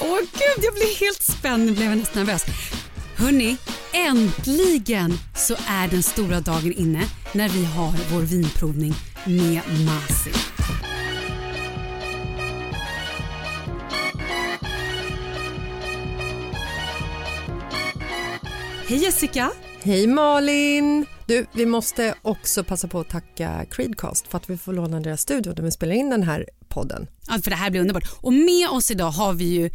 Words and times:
Åh 0.00 0.18
gud, 0.18 0.64
jag 0.64 0.74
blir 0.74 1.00
helt 1.00 1.22
spänd. 1.22 1.66
Nu 1.66 1.72
blev 1.72 1.88
jag 1.88 1.98
nästan 1.98 2.24
nervös. 2.24 2.44
Hörni, 3.16 3.56
äntligen 3.92 5.18
så 5.34 5.54
är 5.66 5.88
den 5.88 6.02
stora 6.02 6.40
dagen 6.40 6.72
inne 6.72 7.04
när 7.32 7.48
vi 7.48 7.64
har 7.64 7.92
vår 8.12 8.22
vinprovning 8.22 8.94
med 9.24 9.62
Masi. 9.86 10.30
Hej 18.88 18.98
Jessica! 18.98 19.52
Hej 19.82 20.06
Malin! 20.06 21.06
Du, 21.26 21.46
vi 21.52 21.66
måste 21.66 22.14
också 22.22 22.64
passa 22.64 22.88
på 22.88 23.00
att 23.00 23.08
tacka 23.08 23.64
Creedcast 23.70 24.28
för 24.28 24.36
att 24.36 24.50
vi 24.50 24.56
får 24.56 24.72
låna 24.72 25.00
deras 25.00 25.20
studio 25.20 25.52
när 25.56 25.62
vi 25.62 25.70
spelar 25.70 25.94
in 25.94 26.10
den 26.10 26.22
här 26.22 26.48
podden. 26.68 27.06
Ja, 27.28 27.38
för 27.42 27.50
det 27.50 27.56
här 27.56 27.70
blir 27.70 27.80
underbart. 27.80 28.04
Och 28.20 28.32
med 28.32 28.68
oss 28.68 28.90
idag 28.90 29.10
har 29.10 29.32
vi 29.32 29.44
ju 29.44 29.70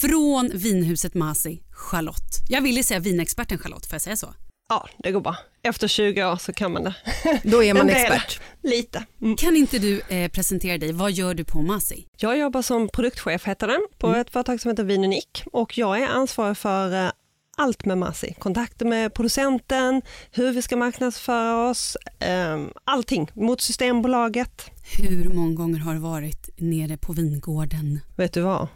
från 0.00 0.50
vinhuset 0.54 1.14
Masi, 1.14 1.62
Charlotte. 1.70 2.44
Jag 2.48 2.60
ville 2.60 2.82
säga 2.82 3.00
vinexperten 3.00 3.58
Charlotte, 3.58 3.86
får 3.86 3.94
jag 3.94 4.02
säga 4.02 4.16
så? 4.16 4.34
Ja, 4.68 4.88
det 4.98 5.12
går 5.12 5.20
bra. 5.20 5.36
Efter 5.62 5.88
20 5.88 6.24
år 6.24 6.36
så 6.36 6.52
kan 6.52 6.72
man 6.72 6.84
det. 6.84 6.94
Då 7.42 7.64
är 7.64 7.74
man 7.74 7.88
expert. 7.90 8.40
Lite. 8.62 9.04
Mm. 9.22 9.36
Kan 9.36 9.56
inte 9.56 9.78
du 9.78 10.00
eh, 10.08 10.30
presentera 10.30 10.78
dig? 10.78 10.92
Vad 10.92 11.12
gör 11.12 11.34
du 11.34 11.44
på 11.44 11.62
Masi? 11.62 12.06
Jag 12.18 12.38
jobbar 12.38 12.62
som 12.62 12.88
produktchef 12.88 13.44
heter 13.44 13.66
det, 13.66 13.80
på 13.98 14.14
ett 14.14 14.30
företag 14.30 14.60
som 14.60 14.70
heter 14.70 14.84
Vin 14.84 15.04
Unik 15.04 15.44
och 15.52 15.78
jag 15.78 16.02
är 16.02 16.06
ansvarig 16.06 16.56
för 16.56 17.04
eh, 17.04 17.10
allt 17.58 17.84
med 17.84 17.98
Masi. 17.98 18.34
Kontakter 18.38 18.86
med 18.86 19.14
producenten, 19.14 20.02
hur 20.32 20.52
vi 20.52 20.62
ska 20.62 20.76
marknadsföra 20.76 21.68
oss, 21.70 21.96
eh, 22.20 22.58
allting 22.84 23.30
mot 23.34 23.60
Systembolaget. 23.60 24.70
Hur 24.98 25.28
många 25.34 25.54
gånger 25.54 25.78
har 25.78 25.94
du 25.94 26.00
varit 26.00 26.48
nere 26.56 26.96
på 26.96 27.12
vingården? 27.12 28.00
Vet 28.16 28.32
du 28.32 28.40
vad? 28.40 28.68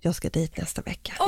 Jag 0.00 0.14
ska 0.14 0.28
dit 0.28 0.56
nästa 0.56 0.82
vecka. 0.82 1.12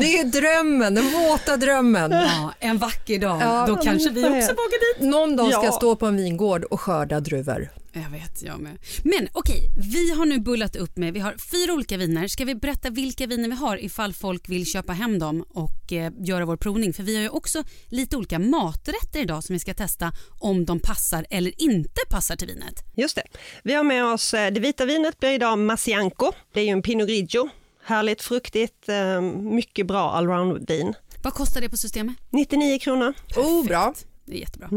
Det 0.00 0.18
är 0.18 0.24
drömmen, 0.24 0.94
den 0.94 1.04
våta 1.12 1.56
drömmen. 1.56 2.10
Ja, 2.12 2.52
en 2.60 2.78
vacker 2.78 3.18
dag. 3.18 3.40
Ja, 3.42 3.64
Då 3.66 3.76
kanske 3.76 4.10
vi 4.10 4.20
också 4.24 4.52
åka 4.52 4.76
dit. 4.98 5.08
Någon 5.10 5.36
dag 5.36 5.46
ska 5.52 5.60
Ja. 5.60 5.64
jag 5.64 5.74
stå 5.74 5.96
på 5.96 6.06
en 6.06 6.16
vingård 6.16 6.64
och 6.64 6.80
skörda 6.80 7.20
druvor. 7.20 7.68
Jag 8.02 8.10
vet, 8.10 8.42
jag 8.42 8.60
med. 8.60 8.78
Men 9.02 9.28
okej, 9.32 9.70
vi 9.92 10.10
har 10.10 10.26
nu 10.26 10.38
bullat 10.38 10.76
upp 10.76 10.96
med, 10.96 11.14
vi 11.14 11.20
har 11.20 11.36
fyra 11.38 11.72
olika 11.72 11.96
viner. 11.96 12.28
Ska 12.28 12.44
vi 12.44 12.54
berätta 12.54 12.90
vilka 12.90 13.26
viner 13.26 13.48
vi 13.48 13.54
har 13.54 13.84
ifall 13.84 14.12
folk 14.12 14.48
vill 14.48 14.66
köpa 14.66 14.92
hem 14.92 15.18
dem 15.18 15.44
och 15.48 15.92
eh, 15.92 16.12
göra 16.18 16.44
vår 16.44 16.56
provning? 16.56 16.92
För 16.92 17.02
vi 17.02 17.16
har 17.16 17.22
ju 17.22 17.28
också 17.28 17.62
lite 17.86 18.16
olika 18.16 18.38
maträtter 18.38 19.20
idag 19.20 19.44
som 19.44 19.52
vi 19.52 19.58
ska 19.58 19.74
testa 19.74 20.12
om 20.38 20.64
de 20.64 20.80
passar 20.80 21.26
eller 21.30 21.62
inte 21.62 22.00
passar 22.10 22.36
till 22.36 22.48
vinet. 22.48 22.84
Just 22.96 23.16
det. 23.16 23.22
Vi 23.62 23.74
har 23.74 23.84
med 23.84 24.04
oss 24.04 24.34
eh, 24.34 24.52
det 24.52 24.60
vita 24.60 24.84
vinet 24.84 25.18
blir 25.18 25.30
idag 25.30 25.58
Masianco. 25.58 26.32
Det 26.52 26.60
är 26.60 26.64
ju 26.64 26.70
en 26.70 26.82
Pinot 26.82 27.08
Grigio. 27.08 27.48
Härligt 27.84 28.22
fruktigt, 28.22 28.88
eh, 28.88 29.20
mycket 29.20 29.86
bra 29.86 30.10
allround-vin. 30.10 30.94
Vad 31.22 31.34
kostar 31.34 31.60
det 31.60 31.68
på 31.68 31.76
systemet? 31.76 32.16
99 32.30 32.78
kronor. 32.78 33.14
Oh, 33.36 33.64
bra. 33.66 33.94
Det 34.26 34.36
är 34.36 34.40
jättebra. 34.40 34.68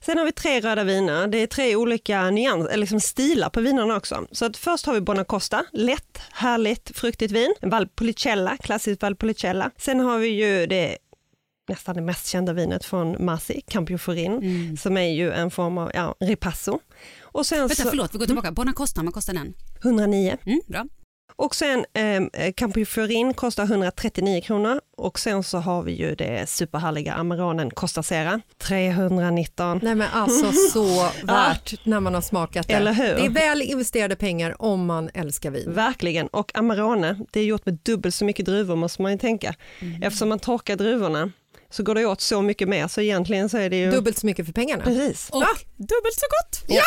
Sen 0.00 0.18
har 0.18 0.24
vi 0.24 0.32
tre 0.32 0.60
röda 0.60 0.84
viner. 0.84 1.26
Det 1.28 1.38
är 1.38 1.46
tre 1.46 1.76
olika 1.76 2.30
nyans, 2.30 2.66
eller 2.68 2.76
liksom 2.76 3.00
stilar 3.00 3.50
på 3.50 3.60
vinerna 3.60 3.96
också. 3.96 4.26
Så 4.32 4.44
att 4.44 4.56
först 4.56 4.86
har 4.86 4.94
vi 4.94 5.00
Bonacosta, 5.00 5.64
lätt, 5.72 6.18
härligt, 6.32 6.96
fruktigt 6.96 7.32
vin. 7.32 7.54
Valpolicella, 7.62 8.56
klassiskt 8.56 9.02
Valpolicella. 9.02 9.70
Sen 9.78 10.00
har 10.00 10.18
vi 10.18 10.28
ju 10.28 10.66
det 10.66 10.98
nästan 11.68 11.94
det 11.94 12.02
mest 12.02 12.26
kända 12.26 12.52
vinet 12.52 12.84
från 12.84 13.24
Masi, 13.24 13.60
Campioforin, 13.68 14.32
Mm. 14.32 14.76
som 14.76 14.96
är 14.96 15.08
ju 15.12 15.32
en 15.32 15.50
form 15.50 15.78
av 15.78 15.90
ja, 15.94 16.14
ripasso. 16.20 16.80
Och 17.22 17.46
sen 17.46 17.58
Vänta, 17.58 17.74
så, 17.74 17.88
förlåt, 17.88 18.14
vi 18.14 18.18
går 18.18 18.26
tillbaka. 18.26 18.52
Bonacosta, 18.52 19.02
vad 19.02 19.14
kostar 19.14 19.34
den? 19.34 19.54
109. 19.82 20.36
Mm, 20.46 20.60
bra. 20.66 20.84
Och 21.36 21.54
sen 21.54 21.84
eh, 21.94 22.52
Campioforin 22.52 23.34
kostar 23.34 23.64
139 23.64 24.40
kronor 24.40 24.80
och 24.96 25.18
sen 25.18 25.42
så 25.42 25.58
har 25.58 25.82
vi 25.82 25.92
ju 25.92 26.14
det 26.14 26.48
superhärliga 26.48 27.14
Amaronen 27.14 27.70
Costa 27.70 28.02
Sera, 28.02 28.40
319. 28.58 29.80
Nej 29.82 29.94
men 29.94 30.08
alltså 30.12 30.52
så 30.72 31.08
värt 31.22 31.86
när 31.86 32.00
man 32.00 32.14
har 32.14 32.20
smakat 32.20 32.68
det. 32.68 32.74
Eller 32.74 32.92
hur? 32.92 33.14
Det 33.14 33.26
är 33.26 33.30
väl 33.30 33.62
investerade 33.62 34.16
pengar 34.16 34.62
om 34.62 34.86
man 34.86 35.10
älskar 35.14 35.50
vin. 35.50 35.72
Verkligen, 35.72 36.26
och 36.26 36.58
Amarone, 36.58 37.18
det 37.32 37.40
är 37.40 37.44
gjort 37.44 37.66
med 37.66 37.78
dubbelt 37.82 38.14
så 38.14 38.24
mycket 38.24 38.46
druvor 38.46 38.76
måste 38.76 39.02
man 39.02 39.12
ju 39.12 39.18
tänka. 39.18 39.54
Mm. 39.78 40.02
Eftersom 40.02 40.28
man 40.28 40.38
torkar 40.38 40.76
druvorna 40.76 41.30
så 41.70 41.82
går 41.82 41.94
det 41.94 42.06
åt 42.06 42.20
så 42.20 42.42
mycket 42.42 42.68
mer 42.68 42.88
så 42.88 43.00
egentligen 43.00 43.48
så 43.48 43.58
är 43.58 43.70
det 43.70 43.76
ju... 43.76 43.90
Dubbelt 43.90 44.18
så 44.18 44.26
mycket 44.26 44.46
för 44.46 44.52
pengarna. 44.52 44.84
Precis. 44.84 45.28
Och 45.30 45.42
dubbelt 45.76 46.14
så 46.14 46.26
gott. 46.26 46.64
Ja. 46.68 46.82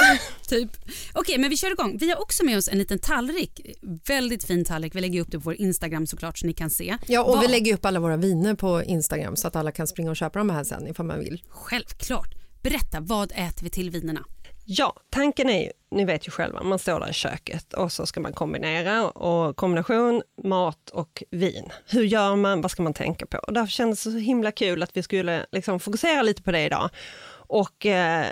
typ. 0.47 0.71
Okej, 1.13 1.37
men 1.37 1.49
vi 1.49 1.57
kör 1.57 1.71
igång. 1.71 1.97
Vi 1.99 2.09
har 2.09 2.21
också 2.21 2.45
med 2.45 2.57
oss 2.57 2.67
en 2.67 2.77
liten 2.77 2.99
tallrik. 2.99 3.61
Väldigt 4.07 4.43
fin 4.43 4.65
tallrik. 4.65 4.95
Vi 4.95 5.01
lägger 5.01 5.21
upp 5.21 5.31
det 5.31 5.37
på 5.37 5.43
vår 5.43 5.55
Instagram 5.55 6.07
såklart 6.07 6.37
så 6.37 6.45
ni 6.47 6.53
kan 6.53 6.69
se. 6.69 6.97
Ja, 7.07 7.23
och 7.23 7.31
Vad- 7.31 7.41
vi 7.41 7.47
lägger 7.47 7.73
upp 7.73 7.85
alla 7.85 7.99
våra 7.99 8.17
viner 8.17 8.53
på 8.53 8.83
Instagram 8.83 9.35
så 9.35 9.47
att 9.47 9.55
alla 9.55 9.71
kan 9.71 9.87
springa 9.87 10.09
och 10.09 10.17
köpa 10.17 10.39
de 10.39 10.49
här 10.49 10.63
sen 10.63 10.87
ifall 10.87 11.05
man 11.05 11.19
vill. 11.19 11.43
Självklart. 11.49 12.35
Berätta, 12.61 12.99
vad 12.99 13.31
äter 13.31 13.63
vi 13.63 13.69
till 13.69 13.89
vinerna? 13.89 14.25
Ja, 14.71 14.95
tanken 15.09 15.49
är 15.49 15.63
ju, 15.63 15.71
ni 15.91 16.05
vet 16.05 16.27
ju 16.27 16.31
själva, 16.31 16.63
man 16.63 16.79
står 16.79 16.99
där 16.99 17.09
i 17.09 17.13
köket 17.13 17.73
och 17.73 17.91
så 17.91 18.05
ska 18.05 18.19
man 18.19 18.33
kombinera 18.33 19.09
och 19.09 19.55
kombination 19.55 20.21
mat 20.43 20.89
och 20.89 21.23
vin. 21.31 21.69
Hur 21.85 22.03
gör 22.03 22.35
man, 22.35 22.61
vad 22.61 22.71
ska 22.71 22.83
man 22.83 22.93
tänka 22.93 23.25
på? 23.25 23.37
Och 23.37 23.53
därför 23.53 23.71
kändes 23.71 24.03
det 24.03 24.11
så 24.11 24.17
himla 24.17 24.51
kul 24.51 24.83
att 24.83 24.97
vi 24.97 25.03
skulle 25.03 25.45
liksom 25.51 25.79
fokusera 25.79 26.21
lite 26.21 26.41
på 26.41 26.51
det 26.51 26.65
idag. 26.65 26.89
Och 27.31 27.85
eh, 27.85 28.25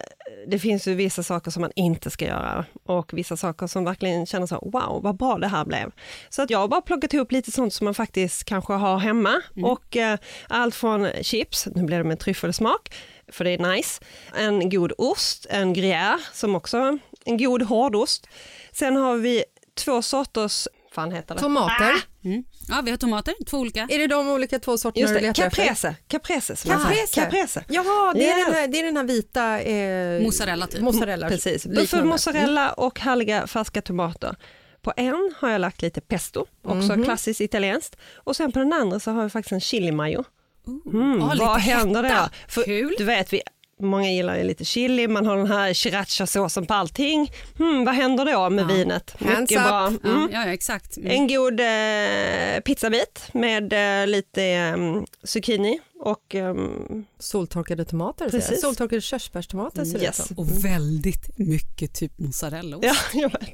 det 0.47 0.59
finns 0.59 0.87
ju 0.87 0.95
vissa 0.95 1.23
saker 1.23 1.51
som 1.51 1.61
man 1.61 1.71
inte 1.75 2.09
ska 2.09 2.25
göra 2.25 2.65
och 2.83 3.13
vissa 3.13 3.37
saker 3.37 3.67
som 3.67 3.83
verkligen 3.83 4.25
känner 4.25 4.47
så, 4.47 4.69
wow 4.73 5.03
vad 5.03 5.17
bra 5.17 5.37
det 5.37 5.47
här 5.47 5.65
blev. 5.65 5.91
Så 6.29 6.41
att 6.41 6.49
jag 6.49 6.59
har 6.59 6.67
bara 6.67 6.81
plockat 6.81 7.13
ihop 7.13 7.31
lite 7.31 7.51
sånt 7.51 7.73
som 7.73 7.85
man 7.85 7.93
faktiskt 7.93 8.43
kanske 8.43 8.73
har 8.73 8.97
hemma 8.97 9.41
och 9.63 9.97
eh, 9.97 10.19
allt 10.47 10.75
från 10.75 11.09
chips, 11.21 11.67
nu 11.75 11.83
blir 11.83 11.97
det 11.97 12.03
med 12.03 12.19
tryffelsmak, 12.19 12.89
för 13.31 13.43
det 13.43 13.51
är 13.51 13.71
nice, 13.75 14.01
en 14.35 14.69
god 14.69 14.91
ost, 14.97 15.45
en 15.49 15.75
gruyère 15.75 16.17
som 16.33 16.55
också 16.55 16.97
en 17.25 17.37
god 17.37 17.61
hårdost. 17.61 18.27
Sen 18.71 18.95
har 18.95 19.17
vi 19.17 19.43
två 19.75 20.01
sorters, 20.01 20.67
fan 20.91 21.11
heter 21.11 21.35
det? 21.35 21.41
Tomater. 21.41 21.93
Mm. 22.25 22.43
Ja, 22.69 22.81
vi 22.85 22.91
har 22.91 22.97
tomater, 22.97 23.33
två 23.45 23.57
olika. 23.57 23.87
Är 23.89 23.99
det 23.99 24.07
de 24.07 24.29
olika 24.29 24.59
två 24.59 24.77
sorterna 24.77 25.01
Just 25.01 25.13
du 25.13 25.19
det, 25.19 25.27
letar 25.27 25.43
efter? 25.45 25.63
caprese, 25.65 25.95
caprese. 26.07 26.55
Caprese. 26.67 27.15
caprese. 27.21 27.63
Jaha, 27.69 28.13
det 28.13 28.27
är, 28.29 28.39
Ja. 28.39 28.45
den 28.45 28.53
här, 28.55 28.67
det 28.67 28.79
är 28.79 28.83
den 28.83 28.97
här 28.97 29.03
vita... 29.03 29.61
Eh, 29.61 30.21
Mozzarella 30.23 30.67
typ. 30.67 30.81
Mozzarella. 30.81 31.29
Precis, 31.29 31.65
liknande. 31.65 31.81
buffelmozzarella 31.81 32.71
och 32.71 32.99
härliga 32.99 33.47
färska 33.47 33.81
tomater. 33.81 34.35
På 34.81 34.93
en 34.97 35.33
har 35.37 35.49
jag 35.49 35.61
lagt 35.61 35.81
lite 35.81 36.01
pesto, 36.01 36.45
också 36.63 36.93
Mhm. 36.93 37.03
klassiskt 37.03 37.41
italienskt. 37.41 37.95
Och 38.15 38.35
sen 38.35 38.51
på 38.51 38.59
den 38.59 38.73
andra 38.73 38.99
så 38.99 39.11
har 39.11 39.21
jag 39.21 39.31
faktiskt 39.31 39.51
en 39.51 39.61
chili 39.61 39.91
mayo. 39.91 40.23
Mm, 40.67 41.19
Ja, 41.19 41.33
lite 41.33 41.45
vad 41.45 41.57
händer 41.59 42.03
då? 42.03 42.29
För 42.47 42.63
Kul. 42.63 42.95
Du 42.97 43.03
vet, 43.03 43.33
vi, 43.33 43.41
många 43.81 44.11
gillar 44.11 44.37
ju 44.37 44.43
lite 44.43 44.65
chili, 44.65 45.07
man 45.07 45.25
har 45.25 45.37
den 45.37 45.51
här 45.51 45.73
srirachasåsen 45.73 46.65
på 46.65 46.73
allting. 46.73 47.31
Mm, 47.59 47.85
vad 47.85 47.95
händer 47.95 48.25
då 48.25 48.49
med 48.49 48.67
vinet? 48.67 49.15
Hands 49.19 49.39
Mycket 49.39 49.57
up. 49.57 49.63
bra. 49.67 49.91
Ja, 50.03 50.09
Mm. 50.09 50.29
ja, 50.33 50.45
ja, 50.45 50.53
exakt. 50.53 50.97
Mm. 50.97 51.11
En 51.11 51.27
god 51.27 51.59
eh, 51.59 52.59
pizzabit 52.61 53.29
med 53.33 53.73
eh, 54.01 54.07
lite 54.07 54.43
eh, 54.43 54.77
zucchini 55.23 55.79
och 55.99 56.35
ehm, 56.35 57.05
Soltorkade 57.19 57.85
tomater. 57.85 58.29
Precis. 58.29 58.61
Soltorkade 58.61 59.01
körsbärstomater 59.01 59.85
ser 59.85 60.01
Yes. 60.03 60.31
Och 60.37 60.65
väldigt 60.65 61.37
mycket 61.37 61.93
typ 61.93 62.19
mozzarella. 62.19 62.79
ja, 62.81 62.95
jag 63.13 63.29
vet. 63.31 63.49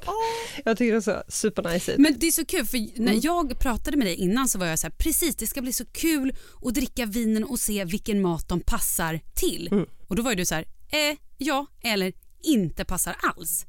Jag 0.64 0.78
tycker 0.78 0.92
det 0.94 1.02
ser 1.02 1.22
supernice 1.28 1.92
ut. 1.92 1.98
Men 1.98 2.18
det 2.18 2.26
är 2.26 2.30
så 2.30 2.44
kul 2.44 2.66
för 2.66 2.78
när 2.78 3.12
Mm. 3.12 3.20
jag 3.22 3.58
pratade 3.58 3.96
med 3.96 4.06
dig 4.06 4.14
innan 4.14 4.48
så 4.48 4.58
var 4.58 4.66
jag 4.66 4.78
så 4.78 4.86
här, 4.86 4.94
precis 4.98 5.36
det 5.36 5.46
ska 5.46 5.62
bli 5.62 5.72
så 5.72 5.84
kul 5.84 6.36
att 6.62 6.74
dricka 6.74 7.06
vinen 7.06 7.44
och 7.44 7.58
se 7.60 7.84
vilken 7.84 8.22
mat 8.22 8.48
de 8.48 8.60
passar 8.60 9.20
till. 9.34 9.68
Mm. 9.72 9.86
Och 10.08 10.16
då 10.16 10.22
var 10.22 10.30
ju 10.30 10.36
du 10.36 10.44
så 10.46 10.54
här, 10.54 10.62
eh, 10.88 11.16
ja 11.38 11.66
eller 11.82 12.12
inte 12.42 12.84
passar 12.84 13.16
alls. 13.22 13.66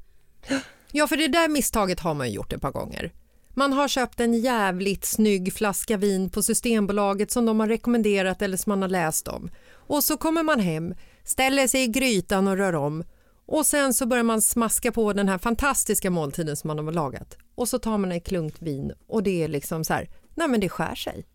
Ja, 0.92 1.06
för 1.06 1.16
det 1.16 1.28
där 1.28 1.48
misstaget 1.48 2.00
har 2.00 2.14
man 2.14 2.32
gjort 2.32 2.52
ett 2.52 2.60
par 2.62 2.72
gånger. 2.72 3.12
Man 3.58 3.72
har 3.72 3.88
köpt 3.88 4.20
en 4.20 4.34
jävligt 4.34 5.04
snygg 5.04 5.52
flaska 5.52 5.96
vin 5.96 6.30
på 6.30 6.42
Systembolaget 6.42 7.30
som 7.30 7.46
de 7.46 7.60
har 7.60 7.66
rekommenderat 7.68 8.42
eller 8.42 8.56
som 8.56 8.70
man 8.70 8.82
har 8.82 8.88
läst 8.88 9.28
om. 9.28 9.50
Och 9.72 10.04
så 10.04 10.16
kommer 10.16 10.42
man 10.42 10.60
hem, 10.60 10.94
ställer 11.24 11.66
sig 11.66 11.82
i 11.82 11.86
grytan 11.86 12.48
och 12.48 12.56
rör 12.56 12.74
om 12.74 13.04
och 13.46 13.66
sen 13.66 13.94
så 13.94 14.06
börjar 14.06 14.24
man 14.24 14.42
smaska 14.42 14.92
på 14.92 15.12
den 15.12 15.28
här 15.28 15.38
fantastiska 15.38 16.10
måltiden 16.10 16.56
som 16.56 16.68
man 16.68 16.78
har 16.86 16.92
lagat. 16.92 17.36
Och 17.54 17.68
så 17.68 17.78
tar 17.78 17.98
man 17.98 18.12
en 18.12 18.20
klunk 18.20 18.54
vin 18.58 18.92
och 19.08 19.22
det 19.22 19.42
är 19.42 19.48
liksom 19.48 19.84
så 19.84 19.94
här, 19.94 20.08
nej 20.34 20.48
men 20.48 20.60
det 20.60 20.68
skär 20.68 20.94
sig. 20.94 21.26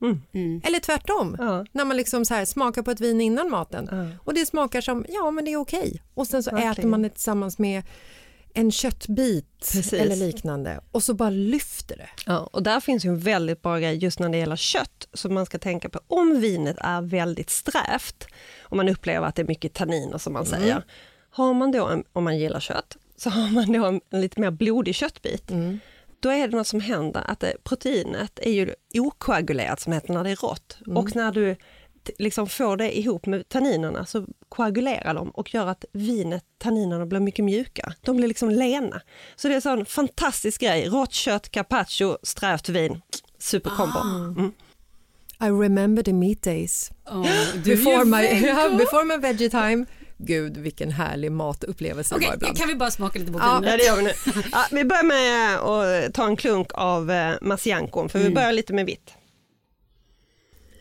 Eller 0.64 0.80
tvärtom, 0.80 1.36
Ja. 1.40 1.66
när 1.72 1.86
man 1.86 1.98
liksom 1.98 2.26
så 2.26 2.34
här 2.34 2.46
smakar 2.46 2.82
på 2.82 2.92
ett 2.92 3.00
vin 3.02 3.22
innan 3.22 3.50
maten 3.50 3.90
och 4.26 4.34
det 4.34 4.46
smakar 4.46 4.82
som, 4.82 5.06
ja 5.10 5.32
men 5.32 5.46
det 5.46 5.52
är 5.54 5.58
okej. 5.58 6.02
Och 6.14 6.28
sen 6.28 6.44
så 6.44 6.50
äter 6.50 6.60
Verkligen. 6.66 6.90
man 6.90 7.02
det 7.02 7.10
tillsammans 7.10 7.58
med 7.60 7.84
en 8.54 8.72
köttbit 8.72 9.60
Precis. 9.60 9.94
eller 9.94 10.16
liknande 10.16 10.82
och 10.92 11.04
så 11.04 11.14
bara 11.14 11.30
lyfter 11.30 11.98
det. 11.98 12.10
Ja, 12.26 12.50
och 12.54 12.64
där 12.64 12.80
finns 12.80 13.06
ju 13.06 13.10
en 13.10 13.20
väldigt 13.20 13.62
bra 13.62 13.80
grej 13.80 13.96
just 13.98 14.20
när 14.20 14.30
det 14.30 14.38
gäller 14.38 14.56
kött 14.56 15.08
som 15.14 15.34
man 15.34 15.46
ska 15.46 15.58
tänka 15.58 15.90
på. 15.90 16.00
Om 16.08 16.40
vinet 16.40 16.78
är 16.80 17.02
väldigt 17.02 17.50
strävt 17.50 18.28
och 18.62 18.78
man 18.78 18.90
upplever 18.90 19.28
att 19.28 19.36
det 19.36 19.42
är 19.42 19.48
mycket 19.48 19.74
tanniner 19.74 20.18
som 20.18 20.34
man 20.34 20.46
säger. 20.46 20.86
Har 21.30 21.54
man 21.54 21.72
då, 21.72 21.88
en, 21.88 22.04
om 22.14 22.24
man 22.24 22.38
gillar 22.40 22.60
kött, 22.60 22.98
så 23.18 23.30
har 23.30 23.50
man 23.50 23.72
då 23.72 23.86
en, 23.86 24.02
en 24.10 24.22
lite 24.22 24.42
mer 24.42 24.52
blodig 24.52 24.96
köttbit. 24.96 25.52
Då 26.20 26.30
är 26.30 26.48
det 26.48 26.58
något 26.58 26.68
som 26.68 26.80
händer, 26.80 27.24
att 27.26 27.40
det, 27.40 27.54
proteinet 27.64 28.40
är 28.42 28.52
ju 28.52 28.74
okoagulerat 28.94 29.80
som 29.80 29.94
heter 29.94 30.14
när 30.14 30.24
det 30.24 30.30
är 30.30 30.36
rått. 30.36 30.78
Och 30.88 31.16
när 31.16 31.32
du 31.32 31.56
liksom 32.20 32.48
får 32.48 32.78
det 32.78 32.98
ihop 32.98 33.26
med 33.26 33.50
tanninerna 33.50 34.06
så 34.06 34.26
koagulerar 34.50 35.14
de 35.14 35.30
och 35.30 35.54
gör 35.54 35.68
att 35.68 35.86
vinet, 35.92 36.44
tanninerna 36.58 37.06
blir 37.06 37.20
mycket 37.20 37.46
mjukare. 37.46 37.94
De 38.02 38.18
blir 38.18 38.28
liksom 38.28 38.50
lena. 38.50 39.02
Så 39.36 39.48
det 39.48 39.54
är 39.54 39.56
en 39.56 39.62
sån 39.62 39.86
fantastisk 39.86 40.62
grej. 40.62 40.88
Rått 40.90 41.14
kött, 41.14 41.50
carpaccio, 41.52 42.18
strävt 42.24 42.70
vin. 42.70 43.02
Superkombo. 43.38 44.00
Mm. 44.00 44.52
I 45.42 45.50
remember 45.50 46.04
the 46.04 46.14
meat 46.14 46.42
days. 46.42 46.92
Oh, 47.06 47.28
du 47.64 47.76
Before 47.76 48.06
my, 48.06 48.42
before 48.78 49.06
my 49.06 49.18
veggie 49.18 49.50
time. 49.50 49.86
Gud 50.18 50.58
vilken 50.58 50.92
härlig 50.92 51.32
matupplevelse 51.32 52.16
det 52.16 52.28
Okej, 52.28 52.38
var 52.42 52.56
kan 52.56 52.68
vi 52.68 52.76
bara 52.76 52.92
smaka 52.92 53.20
lite 53.20 53.32
på 53.32 53.40
Ja, 53.40 53.60
vinet? 53.60 53.72
Ja, 53.72 53.78
det 53.78 53.84
gör 53.84 53.96
vi 53.96 54.04
nu. 54.04 54.12
Ja, 54.52 54.66
vi 54.72 54.86
börjar 54.86 55.04
med 55.04 55.60
att 55.60 56.14
ta 56.14 56.28
en 56.28 56.36
klunk 56.36 56.68
av 56.74 57.12
eh, 57.12 57.34
Masiancon, 57.42 58.10
för 58.10 58.20
vi 58.20 58.30
börjar 58.30 58.52
lite 58.52 58.74
med 58.74 58.86
vitt. 58.86 59.14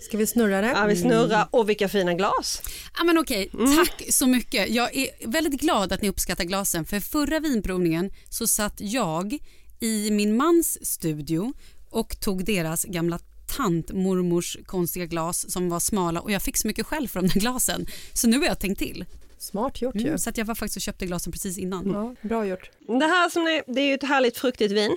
Ska 0.01 0.17
vi 0.19 0.27
snurra 0.27 0.61
det? 0.61 0.67
Ja, 0.67 0.87
vi 0.87 0.97
snurrar, 0.97 1.49
och 1.51 1.69
vilka 1.69 1.89
fina 1.89 2.15
glas. 2.15 2.63
Ja, 2.99 3.05
men 3.05 3.19
okej, 3.19 3.51
Mm. 3.55 3.77
tack 3.77 4.03
så 4.11 4.27
mycket. 4.27 4.71
Jag 4.71 4.97
är 4.97 5.09
väldigt 5.29 5.61
glad 5.61 5.93
att 5.93 6.03
ni 6.03 6.09
uppskattar 6.09 6.45
glasen. 6.45 6.85
För 6.85 7.01
förra 7.01 7.41
vinprovningen 7.41 8.11
så 8.29 8.47
satt 8.47 8.75
jag 8.81 9.39
i 9.81 10.11
min 10.11 10.37
mans 10.37 10.87
studio 10.87 11.53
och 11.91 12.21
tog 12.21 12.45
deras 12.45 12.85
gamla 12.85 13.19
tantmormors 13.57 14.57
konstiga 14.67 15.07
glas 15.07 15.51
som 15.53 15.69
var 15.69 15.81
smala 15.81 16.21
och 16.21 16.31
jag 16.33 16.43
fick 16.43 16.57
så 16.57 16.67
mycket 16.67 16.87
skäll 16.87 17.09
för 17.09 17.21
de 17.23 17.29
där 17.29 17.41
glasen. 17.41 17.87
Så 18.13 18.29
nu 18.29 18.39
har 18.39 18.47
jag 18.47 18.59
tänkt 18.61 18.79
till. 18.79 19.05
Smart 19.39 19.83
gjort 19.83 19.95
ju. 19.95 20.07
Mm, 20.07 20.19
så 20.19 20.31
att 20.31 20.39
jag 20.39 20.45
var 20.45 20.55
faktiskt 20.55 20.77
och 20.77 20.83
köpte 20.83 21.07
glasen 21.07 21.33
precis 21.33 21.59
innan. 21.59 21.91
Ja, 21.91 22.29
bra 22.29 22.47
gjort. 22.47 22.71
Det 22.87 23.05
här 23.07 23.29
som 23.31 23.43
är, 23.43 23.75
det 23.75 23.81
är 23.81 23.87
ju 23.87 23.95
ett 23.95 24.03
härligt 24.03 24.39
fruktigt 24.39 24.73
vin. 24.73 24.97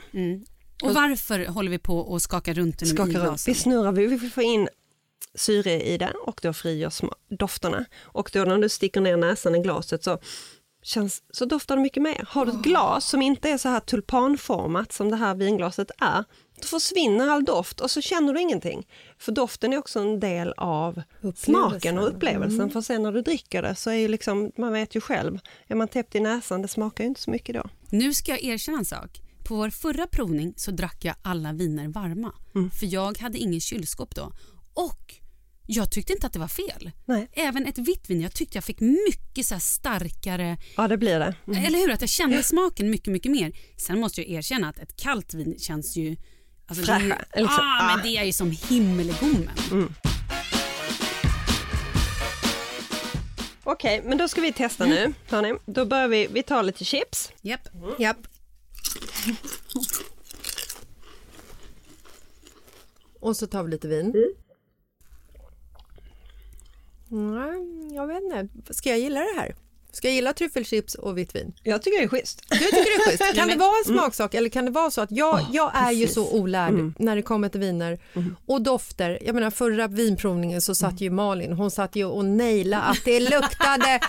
Och 0.83 0.93
varför 0.93 1.45
håller 1.45 1.71
vi 1.71 1.79
på 1.79 1.97
och 1.99 2.21
skakar 2.21 2.53
runt 2.53 2.79
den 2.79 2.87
i 2.89 2.91
Skakar 2.91 3.11
glasen? 3.11 3.53
Vi 3.53 3.59
snurrar, 3.59 3.91
vi 3.91 4.05
vill 4.07 4.31
få 4.31 4.41
in 4.41 4.67
syre 5.35 5.81
i 5.83 5.97
det 5.97 6.13
och 6.25 6.39
då 6.43 6.53
frigörs 6.53 7.01
dofterna. 7.29 7.85
Och 8.01 8.29
då 8.33 8.43
när 8.43 8.57
du 8.57 8.69
sticker 8.69 9.01
ner 9.01 9.17
näsan 9.17 9.55
i 9.55 9.59
glaset 9.59 10.03
så, 10.03 10.19
känns, 10.83 11.23
så 11.31 11.45
doftar 11.45 11.75
det 11.75 11.81
mycket 11.81 12.03
mer. 12.03 12.25
Har 12.27 12.45
du 12.45 12.51
ett 12.51 12.63
glas 12.63 13.05
som 13.05 13.21
inte 13.21 13.49
är 13.49 13.57
så 13.57 13.69
här 13.69 13.79
tulpanformat 13.79 14.91
som 14.91 15.09
det 15.09 15.15
här 15.15 15.35
vinglaset 15.35 15.91
är, 15.99 16.23
då 16.61 16.67
försvinner 16.67 17.29
all 17.29 17.45
doft 17.45 17.79
och 17.79 17.91
så 17.91 18.01
känner 18.01 18.33
du 18.33 18.41
ingenting. 18.41 18.87
För 19.17 19.31
doften 19.31 19.73
är 19.73 19.77
också 19.77 19.99
en 19.99 20.19
del 20.19 20.53
av 20.57 21.01
smaken 21.35 21.97
och 21.97 22.07
upplevelsen. 22.07 22.69
För 22.69 22.81
sen 22.81 23.03
när 23.03 23.11
du 23.11 23.21
dricker 23.21 23.61
det 23.61 23.75
så 23.75 23.89
är 23.89 23.95
ju 23.95 24.07
liksom, 24.07 24.51
man 24.57 24.73
vet 24.73 24.95
ju 24.95 25.01
själv, 25.01 25.39
är 25.67 25.75
man 25.75 25.87
täppt 25.87 26.15
i 26.15 26.19
näsan, 26.19 26.61
det 26.61 26.67
smakar 26.67 27.03
ju 27.03 27.07
inte 27.07 27.21
så 27.21 27.31
mycket 27.31 27.55
då. 27.55 27.69
Nu 27.89 28.13
ska 28.13 28.31
jag 28.31 28.43
erkänna 28.43 28.77
en 28.77 28.85
sak. 28.85 29.21
På 29.43 29.55
vår 29.55 29.69
förra 29.69 30.07
provning 30.07 30.53
så 30.57 30.71
drack 30.71 31.05
jag 31.05 31.15
alla 31.21 31.53
viner 31.53 31.87
varma. 31.87 32.33
Mm. 32.55 32.71
För 32.71 32.85
jag 32.93 33.17
hade 33.17 33.37
ingen 33.37 33.61
kylskåp 33.61 34.15
då. 34.15 34.31
Och 34.73 35.15
jag 35.65 35.91
tyckte 35.91 36.13
inte 36.13 36.27
att 36.27 36.33
det 36.33 36.39
var 36.39 36.47
fel. 36.47 36.91
Nej. 37.05 37.29
Även 37.33 37.65
ett 37.67 37.77
vitt 37.77 38.09
vin, 38.09 38.21
jag 38.21 38.33
tyckte 38.33 38.57
jag 38.57 38.63
fick 38.63 38.79
mycket 38.79 39.45
så 39.45 39.55
här 39.55 39.59
starkare, 39.59 40.57
Ja, 40.77 40.87
det 40.87 40.97
blir 40.97 41.19
det. 41.19 41.35
eller 41.45 41.79
hur? 41.79 41.91
Att 41.91 42.01
jag 42.01 42.09
kände 42.09 42.43
smaken 42.43 42.89
mycket, 42.89 43.13
mycket 43.13 43.31
mer. 43.31 43.51
Sen 43.77 43.99
måste 43.99 44.21
jag 44.21 44.29
erkänna 44.29 44.69
att 44.69 44.79
ett 44.79 44.95
kallt 44.97 45.33
vin 45.33 45.55
känns 45.59 45.95
ju... 45.97 46.15
Alltså 46.67 46.81
ju 46.81 46.85
Fräschare, 46.85 47.25
liksom. 47.35 47.47
ah, 47.59 47.79
Ah. 47.81 47.95
men 47.95 48.05
det 48.05 48.17
är 48.17 48.23
ju 48.23 48.33
som 48.33 48.51
himmelgommen. 48.69 49.49
Okej, 53.63 54.01
men 54.05 54.17
då 54.17 54.27
ska 54.27 54.41
vi 54.41 54.53
testa 54.53 54.85
nu. 54.85 55.13
Hörni. 55.29 55.53
Då 55.65 55.85
börjar 55.85 56.07
vi, 56.07 56.27
vi 56.31 56.43
tar 56.43 56.63
lite 56.63 56.85
chips. 56.85 57.31
Japp. 57.41 57.67
Japp. 57.99 58.17
Och 63.19 63.37
så 63.37 63.47
tar 63.47 63.63
vi 63.63 63.71
lite 63.71 63.87
vin. 63.87 64.13
Nej, 67.13 67.95
jag 67.95 68.07
vet 68.07 68.23
inte. 68.23 68.73
Ska 68.73 68.89
jag 68.89 68.99
gilla 68.99 69.19
det 69.19 69.41
här? 69.41 69.55
Ska 69.91 70.07
jag 70.07 70.15
gilla 70.15 70.33
tryffelchips 70.33 70.95
och 70.95 71.17
vitt 71.17 71.35
vin? 71.35 71.53
Jag 71.63 71.81
tycker 71.81 71.97
det 71.97 72.03
är 72.03 72.07
schysst. 72.07 72.41
Du 72.49 72.57
tycker 72.57 72.97
det 72.97 73.03
är 73.03 73.09
schysst. 73.17 73.35
Kan 73.35 73.47
det 73.47 73.55
vara 73.55 73.77
en 73.85 73.93
smaksak 73.93 74.33
eller 74.33 74.49
kan 74.49 74.65
det 74.65 74.71
vara 74.71 74.91
så 74.91 75.01
att 75.01 75.11
jag, 75.11 75.39
jag 75.51 75.71
är 75.75 75.91
ju 75.91 76.07
så 76.07 76.31
olärd 76.31 76.93
när 76.99 77.15
det 77.15 77.21
kommer 77.21 77.49
till 77.49 77.59
viner 77.59 77.99
och 78.45 78.61
dofter. 78.61 79.19
Jag 79.21 79.35
menar 79.35 79.51
förra 79.51 79.87
vinprovningen 79.87 80.61
så 80.61 80.75
satt 80.75 81.01
ju 81.01 81.09
Malin, 81.09 81.53
hon 81.53 81.71
satt 81.71 81.95
ju 81.95 82.05
och 82.05 82.25
naila 82.25 82.81
att 82.81 83.05
det 83.05 83.19
luktade 83.19 83.99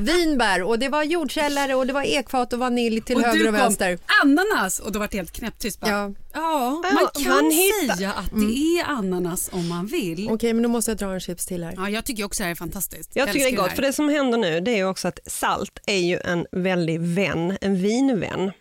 vinbär 0.00 0.62
och 0.62 0.78
det 0.78 0.88
var 0.88 1.02
jordkällare 1.02 1.74
och 1.74 1.86
det 1.86 1.92
var 1.92 2.02
ekfat 2.02 2.52
och 2.52 2.58
vanilj 2.58 3.00
till 3.00 3.24
höger 3.24 3.48
och 3.48 3.54
vänster. 3.54 3.98
ananas 4.22 4.80
och 4.80 4.92
då 4.92 4.98
var 4.98 5.08
det 5.10 5.16
helt 5.16 5.32
knäpptyst. 5.32 5.80
bara, 5.80 5.90
Ja. 5.90 6.12
Ja, 6.32 6.82
man 6.92 7.24
kan 7.24 7.32
man 7.32 7.52
säga 7.96 8.12
att 8.12 8.30
det 8.30 8.78
är 8.78 8.84
ananas 8.84 9.50
om 9.52 9.68
man 9.68 9.86
vill. 9.86 10.28
Okej, 10.30 10.52
men 10.52 10.62
då 10.62 10.68
måste 10.68 10.90
jag 10.90 10.98
dra 10.98 11.12
en 11.14 11.20
chips 11.20 11.46
till 11.46 11.64
här. 11.64 11.74
Ja, 11.76 11.88
jag 11.90 12.04
tycker 12.04 12.24
också 12.24 12.42
det 12.42 12.44
här 12.44 12.50
är 12.50 12.54
fantastiskt. 12.54 13.10
Jag 13.14 13.32
tycker 13.32 13.46
det 13.46 13.52
är 13.52 13.56
gott, 13.56 13.68
här. 13.68 13.74
för 13.74 13.82
det 13.82 13.92
som 13.92 14.08
händer 14.08 14.38
nu 14.38 14.60
det 14.60 14.70
är 14.70 14.76
ju 14.76 14.84
också 14.86 15.08
att 15.08 15.18
salt 15.26 15.78
är 15.86 15.96
ju 15.96 16.18
en 16.18 16.46
väldig 16.52 17.00
vän, 17.00 17.58
en 17.60 17.76
vinvän. 17.82 18.52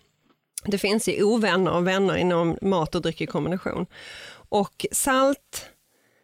Det 0.66 0.78
finns 0.78 1.08
ju 1.08 1.24
ovänner 1.24 1.72
och 1.72 1.88
vänner 1.88 2.16
inom 2.16 2.58
mat 2.62 2.96
och 2.96 3.02
dryck 3.02 3.22
i 3.22 3.26
kombination. 3.26 3.86
Och 4.50 4.86
salt, 4.92 5.66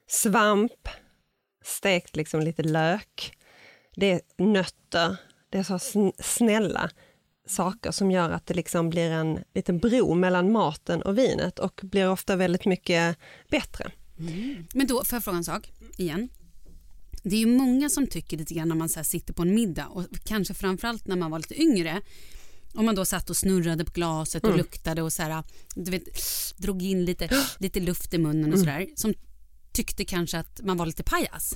svamp, 0.10 0.88
stekt 1.66 2.16
liksom 2.16 2.40
lite 2.40 2.64
lök, 2.64 3.34
det 4.00 4.12
är 4.12 4.22
nötter, 4.44 5.18
det 5.50 5.58
är 5.58 5.64
så 5.64 5.74
sn- 5.74 6.14
snälla 6.24 6.90
saker 7.48 7.92
som 7.92 8.12
gör 8.12 8.30
att 8.30 8.46
det 8.46 8.54
liksom 8.54 8.90
blir 8.90 9.12
en 9.12 9.40
liten 9.54 9.80
bro 9.80 10.14
mellan 10.16 10.52
maten 10.52 11.02
och 11.02 11.18
vinet 11.18 11.60
och 11.60 11.80
blir 11.84 12.10
ofta 12.10 12.36
väldigt 12.36 12.66
mycket 12.66 13.18
bättre. 13.50 13.92
Men 14.74 14.88
då 14.88 15.04
får 15.04 15.16
jag 15.16 15.24
fråga 15.24 15.38
en 15.38 15.44
sak 15.44 15.72
igen. 15.98 16.30
Det 17.24 17.36
är 17.36 17.40
ju 17.40 17.46
många 17.58 17.90
som 17.90 18.08
tycker 18.08 18.38
lite 18.38 18.54
grann 18.54 18.68
när 18.70 18.76
man 18.76 18.90
så 18.90 19.04
sitter 19.04 19.34
på 19.34 19.42
en 19.42 19.56
middag 19.56 19.88
och 19.88 20.06
kanske 20.26 20.54
framförallt 20.54 21.08
när 21.08 21.16
man 21.16 21.32
var 21.32 21.40
lite 21.40 21.62
yngre 21.62 22.02
om 22.74 22.86
man 22.86 22.96
då 22.96 23.06
satt 23.06 23.30
och 23.30 23.38
snurrade 23.38 23.86
på 23.86 23.92
glaset 23.92 24.44
och 24.44 24.58
luktade 24.58 25.02
och 25.02 25.14
så 25.14 25.22
här, 25.24 25.44
du 25.76 25.92
vet, 25.92 26.04
drog 26.58 26.82
in 26.84 27.06
lite, 27.06 27.30
lite 27.58 27.80
luft 27.80 28.14
i 28.14 28.18
munnen 28.18 28.54
och 28.54 28.60
sådär 28.60 28.88
som 28.96 29.14
tyckte 29.72 30.06
kanske 30.06 30.38
att 30.40 30.62
man 30.64 30.78
var 30.78 30.86
lite 30.86 31.04
pajas. 31.04 31.54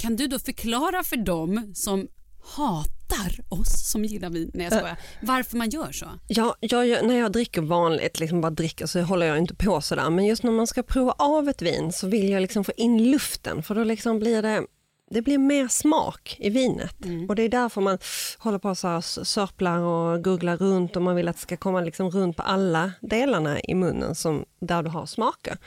Kan 0.00 0.16
du 0.16 0.26
då 0.26 0.38
förklara 0.38 1.02
för 1.02 1.16
dem 1.16 1.72
som 1.74 2.08
hatar 2.56 3.44
oss 3.48 3.90
som 3.90 4.04
gillar 4.04 4.30
vin, 4.30 4.50
nej 4.54 4.64
jag 4.70 4.78
skojar, 4.78 4.96
varför 5.22 5.56
man 5.56 5.70
gör 5.70 5.92
så? 5.92 6.06
Ja, 6.26 6.56
jag, 6.60 7.06
när 7.06 7.18
jag 7.18 7.32
dricker 7.32 7.62
vanligt, 7.62 8.20
liksom 8.20 8.40
bara 8.40 8.50
dricker 8.50 8.86
så 8.86 9.00
håller 9.00 9.26
jag 9.26 9.38
inte 9.38 9.54
på 9.54 9.80
sådär. 9.80 10.10
Men 10.10 10.26
just 10.26 10.42
när 10.42 10.52
man 10.52 10.66
ska 10.66 10.82
prova 10.82 11.14
av 11.18 11.48
ett 11.48 11.62
vin 11.62 11.92
så 11.92 12.08
vill 12.08 12.28
jag 12.28 12.40
liksom 12.40 12.64
få 12.64 12.72
in 12.76 13.10
luften 13.10 13.62
för 13.62 13.74
då 13.74 13.84
liksom 13.84 14.18
blir 14.18 14.42
det 14.42 14.66
det 15.12 15.22
blir 15.22 15.38
mer 15.38 15.68
smak 15.68 16.36
i 16.38 16.50
vinet 16.50 16.96
och 17.28 17.36
det 17.36 17.42
är 17.42 17.48
därför 17.48 17.80
man 17.80 17.98
håller 18.38 18.58
på 18.58 18.74
så 18.74 18.88
här, 18.88 19.00
sörplar 19.24 19.78
och 19.78 20.24
googlar 20.24 20.56
runt 20.56 20.96
och 20.96 21.02
man 21.02 21.16
vill 21.16 21.28
att 21.28 21.36
det 21.36 21.42
ska 21.42 21.56
komma 21.56 21.80
liksom 21.80 22.10
runt 22.10 22.36
på 22.36 22.42
alla 22.42 22.92
delarna 23.00 23.60
i 23.60 23.74
munnen 23.74 24.14
som, 24.14 24.44
där 24.60 24.82
du 24.82 24.90
har 24.90 25.06
smaker. 25.06 25.58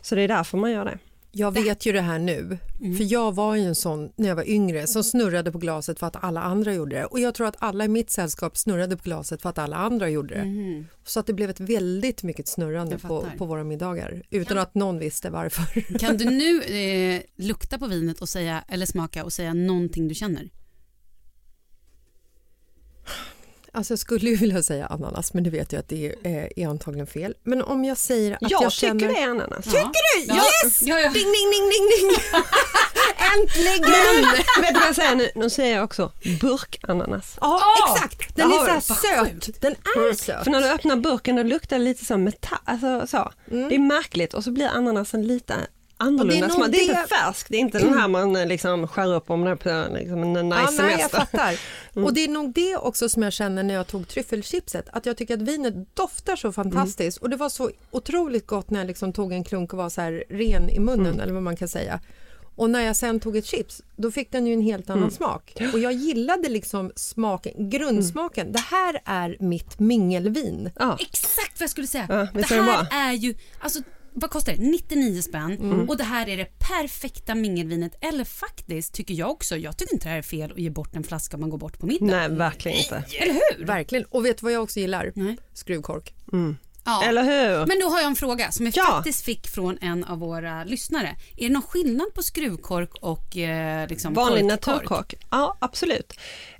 Så 0.00 0.14
det 0.14 0.22
är 0.22 0.28
därför 0.28 0.58
man 0.58 0.70
gör 0.70 0.84
det. 0.84 0.98
Jag 1.34 1.52
vet 1.52 1.86
ju 1.86 1.92
det 1.92 2.00
här 2.00 2.18
nu, 2.18 2.58
för 2.78 3.12
jag 3.12 3.34
var 3.34 3.56
ju 3.56 3.62
en 3.62 3.74
sån 3.74 4.12
när 4.16 4.28
jag 4.28 4.36
var 4.36 4.48
yngre 4.48 4.86
som 4.86 5.04
snurrade 5.04 5.52
på 5.52 5.58
glaset 5.58 5.98
för 5.98 6.06
att 6.06 6.24
alla 6.24 6.42
andra 6.42 6.74
gjorde 6.74 6.96
det. 6.96 7.04
Och 7.04 7.20
jag 7.20 7.34
tror 7.34 7.46
att 7.46 7.56
alla 7.58 7.84
i 7.84 7.88
mitt 7.88 8.10
sällskap 8.10 8.56
snurrade 8.56 8.96
på 8.96 9.02
glaset 9.02 9.42
för 9.42 9.48
att 9.48 9.58
alla 9.58 9.76
andra 9.76 10.08
gjorde 10.08 10.34
det. 10.34 10.84
Så 11.04 11.20
att 11.20 11.26
det 11.26 11.32
blev 11.32 11.50
ett 11.50 11.60
väldigt 11.60 12.22
mycket 12.22 12.48
snurrande 12.48 12.98
på, 12.98 13.26
på 13.38 13.44
våra 13.46 13.64
middagar 13.64 14.22
utan 14.30 14.58
att 14.58 14.74
någon 14.74 14.98
visste 14.98 15.30
varför. 15.30 15.98
Kan 15.98 16.16
du 16.16 16.24
nu 16.24 16.62
eh, 16.62 17.20
lukta 17.36 17.78
på 17.78 17.86
vinet 17.86 18.20
och 18.20 18.28
säga, 18.28 18.64
eller 18.68 18.86
smaka 18.86 19.24
och 19.24 19.32
säga 19.32 19.54
någonting 19.54 20.08
du 20.08 20.14
känner? 20.14 20.50
Alltså 23.74 23.92
jag 23.92 23.98
skulle 23.98 24.30
ju 24.30 24.36
vilja 24.36 24.62
säga 24.62 24.86
ananas 24.86 25.34
men 25.34 25.44
det 25.44 25.50
vet 25.50 25.72
jag 25.72 25.80
att 25.80 25.88
det 25.88 26.14
är, 26.22 26.58
är 26.58 26.68
antagligen 26.68 27.06
fel. 27.06 27.34
Men 27.42 27.62
om 27.62 27.84
jag 27.84 27.98
säger 27.98 28.32
att 28.32 28.50
jag, 28.50 28.62
Jag, 28.62 28.72
känner... 28.72 29.00
tycker 29.00 29.14
det 29.14 29.20
är 29.20 29.28
ananas. 29.28 29.64
Tycker 29.64 30.26
du? 30.26 30.34
Yes! 30.34 30.82
Ja, 30.82 31.00
ja. 31.00 31.10
Ding, 31.10 31.32
ding, 31.32 31.50
ding, 31.50 31.70
ding, 31.70 32.08
ding! 32.10 32.18
Men, 33.32 34.62
vet 34.64 34.74
du 34.74 34.80
vad 34.80 34.88
jag 34.88 34.94
säger 34.94 35.14
nu? 35.14 35.30
Nu 35.34 35.50
säger 35.50 35.74
jag 35.74 35.84
också 35.84 36.12
burkananas. 36.40 37.36
Ja, 37.40 37.60
Åh! 37.78 37.94
exakt. 37.94 38.36
Den 38.36 38.52
är 38.52 38.80
så 38.80 38.94
söt. 38.94 39.60
Den 39.60 39.72
är 39.72 40.14
söt. 40.14 40.44
För 40.44 40.50
när 40.50 40.60
du 40.60 40.68
öppnar 40.68 40.96
burken 40.96 41.36
då 41.36 41.42
luktar 41.42 41.78
det 41.78 41.84
lite 41.84 42.04
som 42.04 42.24
metall. 42.24 42.58
Alltså, 42.64 43.06
så. 43.06 43.32
Det 43.46 43.74
är 43.74 43.78
märkligt 43.78 44.34
och 44.34 44.44
så 44.44 44.50
blir 44.50 44.66
ananasen 44.66 45.26
lite 45.26 45.54
annorlunda. 46.02 46.46
det 46.48 46.62
är 46.64 46.68
det- 46.68 46.82
inte 46.82 47.06
färsk, 47.08 47.46
det 47.48 47.56
är 47.56 47.60
inte 47.60 47.78
den 47.78 47.98
här 47.98 48.08
man 48.08 48.36
eh, 48.36 48.46
liksom 48.46 48.88
skär 48.88 49.14
upp 49.14 49.30
om 49.30 49.44
det 49.44 49.50
är 49.50 49.56
på 49.56 49.94
liksom 49.94 50.22
en 50.22 50.48
nice 50.48 50.60
Ja, 50.60 50.70
nej, 50.82 50.90
jag 50.90 51.10
semester. 51.10 51.18
fattar. 51.18 51.54
Och 52.04 52.14
det 52.14 52.24
är 52.24 52.28
nog 52.28 52.52
det 52.52 52.76
också 52.76 53.08
som 53.08 53.22
jag 53.22 53.32
känner 53.32 53.62
när 53.62 53.74
jag 53.74 53.86
tog 53.86 54.08
tryffelchipset, 54.08 54.86
att 54.92 55.06
jag 55.06 55.16
tycker 55.16 55.34
att 55.34 55.42
vinet 55.42 55.96
doftar 55.96 56.36
så 56.36 56.52
fantastiskt 56.52 57.18
och 57.18 57.30
det 57.30 57.36
var 57.36 57.48
så 57.48 57.70
otroligt 57.90 58.46
gott 58.46 58.70
när 58.70 58.78
jag 58.80 58.86
liksom 58.86 59.12
tog 59.12 59.32
en 59.32 59.44
klunk 59.44 59.72
och 59.72 59.78
var 59.78 59.88
så 59.88 60.00
här 60.00 60.24
ren 60.28 60.70
i 60.70 60.80
munnen 60.80 61.20
eller 61.20 61.32
vad 61.32 61.42
man 61.42 61.56
kan 61.56 61.68
säga. 61.68 62.00
Och 62.56 62.70
när 62.70 62.80
jag 62.80 62.96
sen 62.96 63.20
tog 63.20 63.36
ett 63.36 63.46
chips, 63.46 63.82
då 63.96 64.10
fick 64.10 64.32
den 64.32 64.46
ju 64.46 64.52
en 64.52 64.60
helt 64.62 64.90
annan 64.90 65.10
smak. 65.10 65.52
Och 65.72 65.78
jag 65.78 65.92
gillade 65.92 66.48
liksom 66.48 66.92
smaken, 66.96 67.70
grundsmaken. 67.70 68.52
Det 68.52 68.58
här 68.58 69.00
är 69.04 69.36
mitt 69.40 69.78
mingelvin. 69.78 70.70
Ja. 70.78 70.96
Exakt 71.00 71.60
vad 71.60 71.62
jag 71.62 71.70
skulle 71.70 71.86
säga. 71.86 72.06
Ja, 72.08 72.14
det 72.34 72.54
är 72.54 72.62
här 72.62 73.08
är 73.08 73.12
ju, 73.12 73.34
alltså 73.60 73.80
vad 74.14 74.30
kostar 74.30 74.52
det? 74.52 74.62
99 74.62 75.22
spänn 75.22 75.88
och 75.88 75.96
det 75.96 76.04
här 76.04 76.28
är 76.28 76.36
det 76.36 76.58
perfekta 76.58 77.34
mingelvinet. 77.34 77.92
Eller 78.00 78.24
faktiskt 78.24 78.94
tycker 78.94 79.14
jag 79.14 79.30
också, 79.30 79.56
jag 79.56 79.76
tycker 79.76 79.94
inte 79.94 80.06
det 80.06 80.10
här 80.10 80.18
är 80.18 80.22
fel 80.22 80.52
att 80.52 80.58
ge 80.58 80.70
bort 80.70 80.96
en 80.96 81.04
flaska 81.04 81.36
om 81.36 81.40
man 81.40 81.50
går 81.50 81.58
bort 81.58 81.78
på 81.78 81.86
middag. 81.86 82.06
Nej, 82.06 82.28
verkligen 82.28 82.78
inte. 82.78 83.04
Eller 83.20 83.32
hur? 83.34 83.66
Verkligen. 83.66 84.04
Och 84.04 84.26
vet 84.26 84.38
du 84.38 84.44
vad 84.44 84.52
jag 84.52 84.62
också 84.62 84.80
gillar? 84.80 85.12
Nej. 85.14 85.36
Skruvkork. 85.54 86.14
Ja. 86.84 87.04
Eller 87.04 87.22
hur? 87.22 87.66
Men 87.66 87.80
då 87.80 87.86
har 87.88 87.98
jag 87.98 88.06
en 88.06 88.16
fråga 88.16 88.50
som 88.50 88.64
jag 88.66 88.76
Ja. 88.76 88.84
faktiskt 88.84 89.24
fick 89.24 89.46
från 89.48 89.78
en 89.80 90.04
av 90.04 90.18
våra 90.18 90.64
lyssnare. 90.64 91.16
Är 91.36 91.48
det 91.48 91.52
någon 91.52 91.62
skillnad 91.62 92.14
på 92.14 92.22
skruvkork 92.22 92.90
och 93.00 93.36
eh, 93.36 93.88
liksom 93.88 94.14
Vanlig 94.14 94.42
korkkork? 94.50 94.82
naturkork? 94.82 95.14
Ja, 95.30 95.56
absolut. 95.60 96.12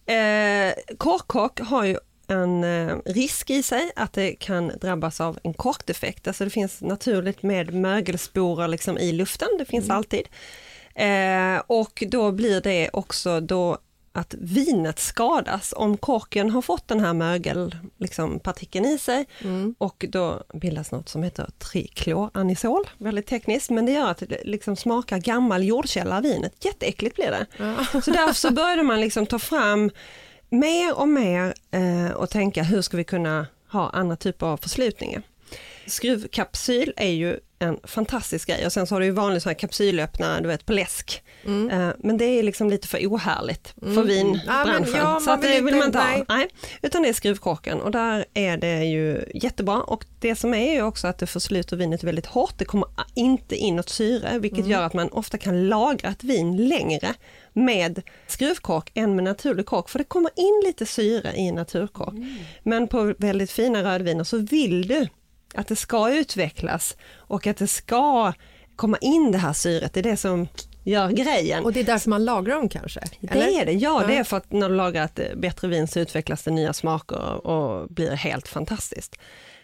Eh, 0.07 0.97
korkkork 0.99 1.61
har 1.61 1.85
ju 1.85 1.97
en 2.33 2.65
eh, 2.65 2.97
risk 3.05 3.51
i 3.51 3.62
sig 3.62 3.93
att 3.97 4.12
det 4.12 4.33
kan 4.33 4.73
drabbas 4.81 5.21
av 5.21 5.39
en 5.43 5.55
korkdefekt. 5.55 6.29
Alltså 6.29 6.45
det 6.45 6.51
finns 6.51 6.81
naturligt 6.81 7.43
med 7.43 7.75
mögelsporer 7.75 8.69
liksom 8.69 8.99
i 8.99 9.12
luften, 9.12 9.49
det 9.59 9.65
finns 9.65 9.91
alltid. 9.91 10.29
Eh, 10.95 11.62
och 11.67 12.03
då 12.07 12.33
blir 12.33 12.61
det 12.61 12.91
också 12.93 13.41
då 13.41 13.79
att 14.12 14.35
vinet 14.39 14.99
skadas 14.99 15.75
om 15.77 15.97
korken 15.97 16.51
har 16.51 16.62
fått 16.62 16.89
den 16.89 17.01
här 17.01 17.12
mögelpartikeln 17.12 17.91
liksom, 17.99 18.41
partikeln 18.41 18.85
i 18.85 18.99
sig 18.99 19.27
och 19.79 20.05
då 20.09 20.43
bildas 20.55 20.93
något 20.93 21.09
som 21.09 21.23
heter 21.23 21.51
trikloranisol, 21.59 22.85
väldigt 22.99 23.27
tekniskt, 23.27 23.71
men 23.71 23.87
det 23.87 23.93
gör 23.93 24.11
att 24.11 24.19
det 24.19 24.45
liksom 24.45 24.77
smakar 24.77 25.19
gammal 25.19 25.65
jordkälla 25.65 26.21
vinet. 26.21 26.65
Jätteäckligt 26.65 27.17
blir 27.17 27.31
det. 27.31 27.47
Så 28.03 28.11
därför 28.11 28.35
så 28.35 28.51
började 28.51 28.83
man 28.83 29.01
liksom 29.01 29.27
ta 29.27 29.39
fram 29.39 29.91
mer 30.53 30.99
och 30.99 31.09
mer 31.09 31.55
eh, 31.71 32.13
och 32.13 32.31
tänka 32.31 32.63
hur 32.63 32.83
ska 32.83 32.97
vi 32.97 33.05
kunna 33.05 33.47
ha 33.69 33.91
andra 33.91 34.17
typer 34.17 34.47
av 34.47 34.57
förslutningar. 34.57 35.23
Skruvkapsyl 35.87 36.93
är 36.97 37.11
ju 37.11 37.39
en 37.59 37.79
fantastisk 37.85 38.49
grej 38.49 38.67
och 38.67 38.73
sen 38.73 38.87
så 38.87 38.95
har 38.95 39.01
du 39.01 39.07
ju 39.07 39.13
vanlig 39.13 39.43
sån 39.43 39.51
här 39.51 39.55
kapsylöppnare, 39.55 40.41
du 40.41 40.49
vet 40.49 40.67
på 40.67 40.73
läsk. 40.73 41.23
Eh, 41.71 41.89
men 41.99 42.19
det 42.19 42.25
är 42.25 42.43
liksom 42.43 42.71
lite 42.71 42.89
för 42.89 42.99
ohärligt 42.99 43.75
för 43.81 44.03
vinbranschen. 44.03 44.87
Ja, 44.95 44.99
ja, 44.99 45.21
så 45.21 45.31
att 45.31 45.43
det 45.43 45.61
vill 45.61 45.75
man 45.75 45.87
inte 45.87 45.99
ha. 45.99 46.25
nej. 46.29 46.49
Utan 46.83 47.03
det 47.03 47.09
är 47.09 47.13
skruvkorken 47.13 47.81
och 47.81 47.91
där 47.91 48.25
är 48.35 48.57
det 48.57 48.85
ju 48.85 49.25
jättebra 49.35 49.81
och 49.81 50.05
det 50.21 50.37
som 50.37 50.55
är 50.55 50.73
ju 50.73 50.83
också 50.83 51.07
att 51.07 51.19
det 51.19 51.27
försluter 51.27 51.77
vinet 51.77 52.05
väldigt 52.05 52.27
hårt. 52.27 52.55
Det 52.59 52.65
kommer 52.65 52.89
inte 53.15 53.57
in 53.57 53.77
något 53.77 53.89
syre 53.89 54.39
vilket 54.39 54.67
gör 54.67 54.83
att 54.83 54.95
man 54.95 55.09
ofta 55.09 55.39
kan 55.39 55.69
lagra 55.69 56.09
ett 56.09 56.25
vin 56.25 56.69
längre 56.69 57.15
med 57.53 58.03
skruvkork 58.27 58.91
än 58.95 59.15
med 59.15 59.25
naturlig 59.25 59.67
kork 59.67 59.89
för 59.89 59.99
det 59.99 60.05
kommer 60.05 60.31
in 60.37 60.63
lite 60.67 60.87
syre 60.87 61.33
i 61.37 61.53
naturkork. 61.53 62.15
Men 62.63 62.89
på 62.89 63.15
väldigt 63.19 63.51
fina 63.51 63.83
rödviner 63.83 64.25
så 64.25 64.39
vill 64.39 64.87
du 64.89 65.09
att 65.55 65.69
det 65.69 65.77
ska 65.77 66.13
utvecklas 66.13 66.97
och 67.15 67.47
att 67.47 67.57
det 67.57 67.67
ska 67.67 68.33
komma 68.77 68.99
in 69.01 69.33
det 69.33 69.39
här 69.39 69.53
syret. 69.53 69.93
Det 69.95 70.01
är 70.01 70.05
det 70.05 70.17
som 70.17 70.49
gör 70.85 71.11
grejen. 71.11 71.65
Och 71.65 71.73
det 71.73 71.81
är 71.81 71.85
därför 71.85 72.11
man 72.11 72.25
lagrar 72.25 72.55
dem 72.57 72.69
kanske? 72.69 73.01
Det 73.21 73.57
är 73.61 73.67
det, 73.67 73.73
ja, 73.73 74.05
det 74.07 74.15
Ja. 74.15 74.21
är 74.21 74.25
för 74.25 74.37
att 74.37 74.53
när 74.53 74.69
du 74.69 74.75
lagar 74.75 75.05
ett 75.05 75.19
eh, 75.19 75.25
bättre 75.37 75.69
vin 75.69 75.89
så 75.89 76.01
utvecklas 76.01 76.43
det 76.43 76.51
nya 76.51 76.73
smaker 76.73 77.47
och 77.47 77.89
blir 77.89 78.11
helt 78.11 78.49
fantastiskt. 78.49 79.17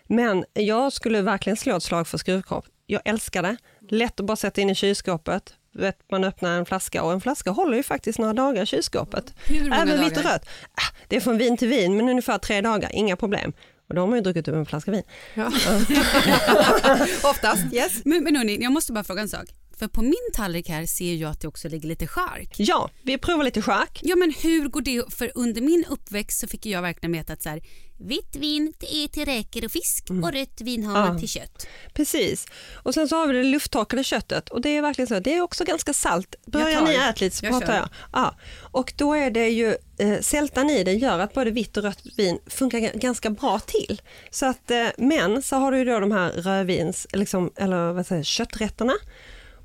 Men 0.07 0.45
jag 0.52 0.92
skulle 0.92 1.23
verkligen 1.23 1.57
slå 1.57 1.76
ett 1.76 1.83
slag 1.83 2.09
för 2.09 2.18
skruvkork. 2.18 2.64
Jag 2.87 3.00
älskar 3.04 3.42
det. 3.42 3.57
Lätt 3.90 4.21
att 4.21 4.26
bara 4.26 4.37
sätta 4.37 4.61
in 4.61 4.71
i 4.71 4.75
kylskåpet, 4.75 5.54
vet, 5.82 5.99
man 6.11 6.25
öppnar 6.25 6.58
en 6.58 6.66
flaska 6.66 7.02
och 7.02 7.12
en 7.12 7.20
flaska 7.20 7.50
håller 7.50 7.76
ju 7.76 7.82
faktiskt 7.82 8.18
några 8.18 8.32
dagar 8.32 8.62
i 8.62 8.66
kylskåpet. 8.66 9.35
Hur 9.47 9.62
många 9.62 9.76
Även 9.76 10.04
och 10.04 10.25
rött. 10.25 10.49
Ah, 10.75 10.94
Det 11.08 11.16
är 11.16 11.20
från 11.20 11.38
vin 11.38 11.56
till 11.56 11.68
vin, 11.68 11.97
men 11.97 12.08
ungefär 12.08 12.38
tre 12.38 12.61
dagar, 12.61 12.90
inga 12.92 13.16
problem. 13.16 13.52
Och 13.88 13.94
då 13.94 14.00
har 14.02 14.06
man 14.06 14.16
ju 14.16 14.23
druckit 14.23 14.49
upp 14.49 14.54
en 14.54 14.66
flaska 14.66 14.90
vin. 14.90 15.02
Ja. 15.35 15.47
Oftast, 17.30 17.73
yes. 17.73 18.00
Men, 18.04 18.25
men 18.25 18.37
hörni, 18.37 18.62
jag 18.62 18.73
måste 18.73 18.92
bara 18.92 19.04
fråga 19.04 19.23
en 19.23 19.28
sak. 19.28 19.47
För 19.78 19.88
på 19.88 20.02
min 20.02 20.14
tallrik 20.35 20.68
här 20.68 20.87
ser 20.87 21.14
jag 21.14 21.30
att 21.30 21.40
det 21.40 21.49
också 21.49 21.68
ligger 21.68 21.88
lite 21.88 22.06
chark. 22.06 22.54
Ja, 22.56 22.90
vi 23.02 23.18
provar 23.18 23.44
lite 23.44 23.62
chark. 23.62 24.00
Ja 24.02 24.16
men 24.16 24.32
hur 24.42 24.68
går 24.68 24.80
det? 24.80 25.02
För 25.14 25.32
under 25.35 25.61
min 25.61 25.85
uppväxt 25.88 26.40
så 26.40 26.47
fick 26.47 26.66
jag 26.66 26.82
verkligen 26.82 27.12
veta 27.12 27.32
att 27.32 27.42
så 27.42 27.49
här, 27.49 27.61
vitt 28.00 28.37
vin 28.37 28.73
det 28.78 28.94
är 28.94 29.08
till 29.08 29.25
räkor 29.25 29.64
och 29.64 29.73
fisk 29.73 30.04
och 30.23 30.32
rött 30.32 30.61
vin 30.61 30.85
har 30.85 30.92
man 30.92 31.12
Ja. 31.14 31.18
till 31.18 31.28
kött. 31.28 31.66
Precis. 31.94 32.47
Och 32.82 32.94
sen 32.94 33.08
så 33.08 33.16
har 33.16 33.26
vi 33.26 33.32
det 33.38 33.42
lufttorkade 33.44 34.04
köttet 34.04 34.49
och 34.49 34.61
det 34.61 34.68
är 34.76 34.82
verkligen 34.82 35.06
så, 35.08 35.20
det 35.20 35.35
är 35.35 35.40
också 35.40 35.64
ganska 35.64 35.92
salt. 35.92 36.35
Börjar 36.47 36.82
ni 36.82 36.94
äta 36.94 37.25
lite 37.25 37.37
så 37.37 37.44
Jag 37.47 37.52
pratar 37.52 37.66
kör. 37.66 37.75
jag. 37.75 37.88
Ja. 38.12 38.35
Och 38.70 38.92
då 38.97 39.14
är 39.14 39.30
det 39.30 39.49
ju, 39.49 39.76
eh, 39.99 40.20
sältan 40.20 40.70
i 40.70 40.85
det 40.85 40.92
gör 40.92 41.18
att 41.18 41.35
både 41.35 41.50
vitt 41.50 41.76
och 41.76 41.82
rött 41.82 42.02
vin 42.16 42.38
funkar 42.47 42.78
ga- 42.78 42.99
ganska 42.99 43.30
bra 43.30 43.58
till. 43.58 44.02
Så 44.30 44.47
att, 44.47 44.70
eh, 44.70 44.87
men 44.99 45.42
så 45.42 45.56
har 45.56 45.73
du 45.73 45.78
ju 45.78 45.85
då 45.85 46.00
de 46.00 46.12
här 46.12 46.30
rödvins, 46.32 47.06
liksom, 47.12 47.52
eller 47.56 47.92
vad 47.92 48.06
säger 48.06 48.23
kötträtterna. 48.23 48.92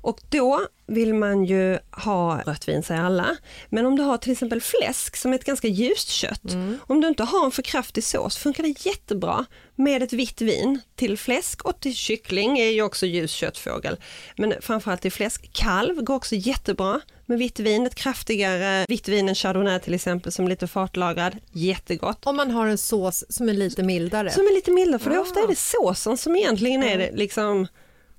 Och 0.04 0.20
då 0.28 0.60
vill 0.86 1.14
man 1.14 1.44
ju 1.44 1.78
ha 1.90 2.42
rött 2.46 2.68
vin 2.68 2.82
säger 2.82 3.00
alla. 3.00 3.36
Men 3.68 3.86
om 3.86 3.96
du 3.96 4.02
har 4.02 4.18
till 4.18 4.32
exempel 4.32 4.60
fläsk 4.60 5.16
som 5.16 5.32
är 5.32 5.36
ett 5.36 5.44
ganska 5.44 5.68
ljust 5.68 6.08
kött. 6.08 6.42
Om 6.86 7.00
du 7.00 7.08
inte 7.08 7.22
har 7.22 7.44
en 7.44 7.50
för 7.50 7.62
kraftig 7.62 8.04
sås 8.04 8.36
funkar 8.36 8.62
det 8.62 8.86
jättebra 8.86 9.46
med 9.74 10.02
ett 10.02 10.12
vitt 10.12 10.40
vin 10.40 10.80
till 10.96 11.18
fläsk 11.18 11.64
och 11.64 11.80
till 11.80 11.94
kyckling 11.94 12.58
är 12.58 12.70
ju 12.70 12.82
också 12.82 13.06
ljus 13.06 13.30
köttfågel. 13.30 13.96
Men 14.36 14.54
framförallt 14.60 15.02
till 15.02 15.12
fläsk. 15.12 15.52
Kalv 15.52 16.02
går 16.02 16.14
också 16.14 16.34
jättebra 16.34 17.00
med 17.26 17.38
vitt 17.38 17.60
vin. 17.60 17.86
Ett 17.86 17.94
kraftigare 17.94 18.86
vitt 18.88 19.08
vin 19.08 19.28
än 19.28 19.34
chardonnay 19.34 19.80
till 19.80 19.94
exempel 19.94 20.32
som 20.32 20.44
är 20.44 20.48
lite 20.48 20.66
fartlagrad. 20.66 21.36
Jättegott. 21.52 22.26
Om 22.26 22.36
man 22.36 22.50
har 22.50 22.66
en 22.66 22.78
sås 22.78 23.24
som 23.28 23.48
är 23.48 23.52
lite 23.52 23.82
mildare. 23.82 24.30
Som 24.30 24.46
är 24.46 24.54
lite 24.54 24.70
mildare 24.70 24.98
för 24.98 25.10
det 25.10 25.18
ofta 25.18 25.40
är 25.40 25.48
det 25.48 25.58
såsen 25.58 26.16
som 26.16 26.36
egentligen 26.36 26.82
är 26.82 26.98
det, 26.98 27.10
liksom 27.12 27.66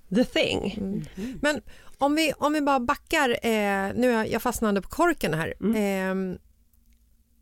the 0.10 0.26
thing. 0.26 1.06
Men 1.42 1.62
om 1.98 2.16
vi, 2.16 2.34
om 2.38 2.54
vi 2.54 2.62
bara 2.62 2.80
backar, 2.80 3.30
eh, 3.30 3.94
nu 3.96 4.12
är 4.12 4.26
jag, 4.26 4.42
fastnade 4.42 4.82
på 4.82 4.90
korken 4.90 5.34
här. 5.34 5.54
Eh, 5.76 6.38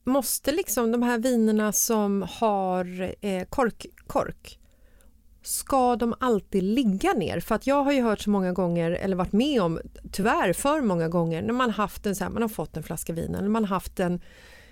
måste 0.06 0.52
liksom 0.52 0.92
de 0.92 1.04
här 1.04 1.18
vinerna 1.18 1.72
som 1.72 2.26
har 2.30 3.16
eh, 3.22 3.44
kork, 3.44 3.86
kork, 4.08 4.60
ska 5.42 5.96
de 5.96 6.14
alltid 6.20 6.64
ligga 6.64 7.14
ner? 7.14 7.40
För 7.40 7.56
att 7.56 7.68
jag 7.68 7.84
har 7.84 7.92
ju 7.92 8.02
hört 8.02 8.22
så 8.22 8.30
många 8.30 8.52
gånger, 8.52 8.92
eller 8.92 9.16
varit 9.16 9.34
med 9.34 9.62
om, 9.62 9.80
tyvärr 10.12 10.54
för 10.54 10.82
många 10.82 11.10
gånger, 11.10 11.42
när 11.42 11.54
man 11.54 11.70
haft 11.70 12.06
en 12.06 12.16
så 12.16 12.24
här, 12.24 12.32
man 12.32 12.42
har 12.42 12.50
fått 12.50 12.78
en 12.78 12.84
flaska 12.84 13.14
vin 13.14 13.36
eller 13.36 13.50
man 13.50 13.66
haft 13.66 14.00
en 14.00 14.22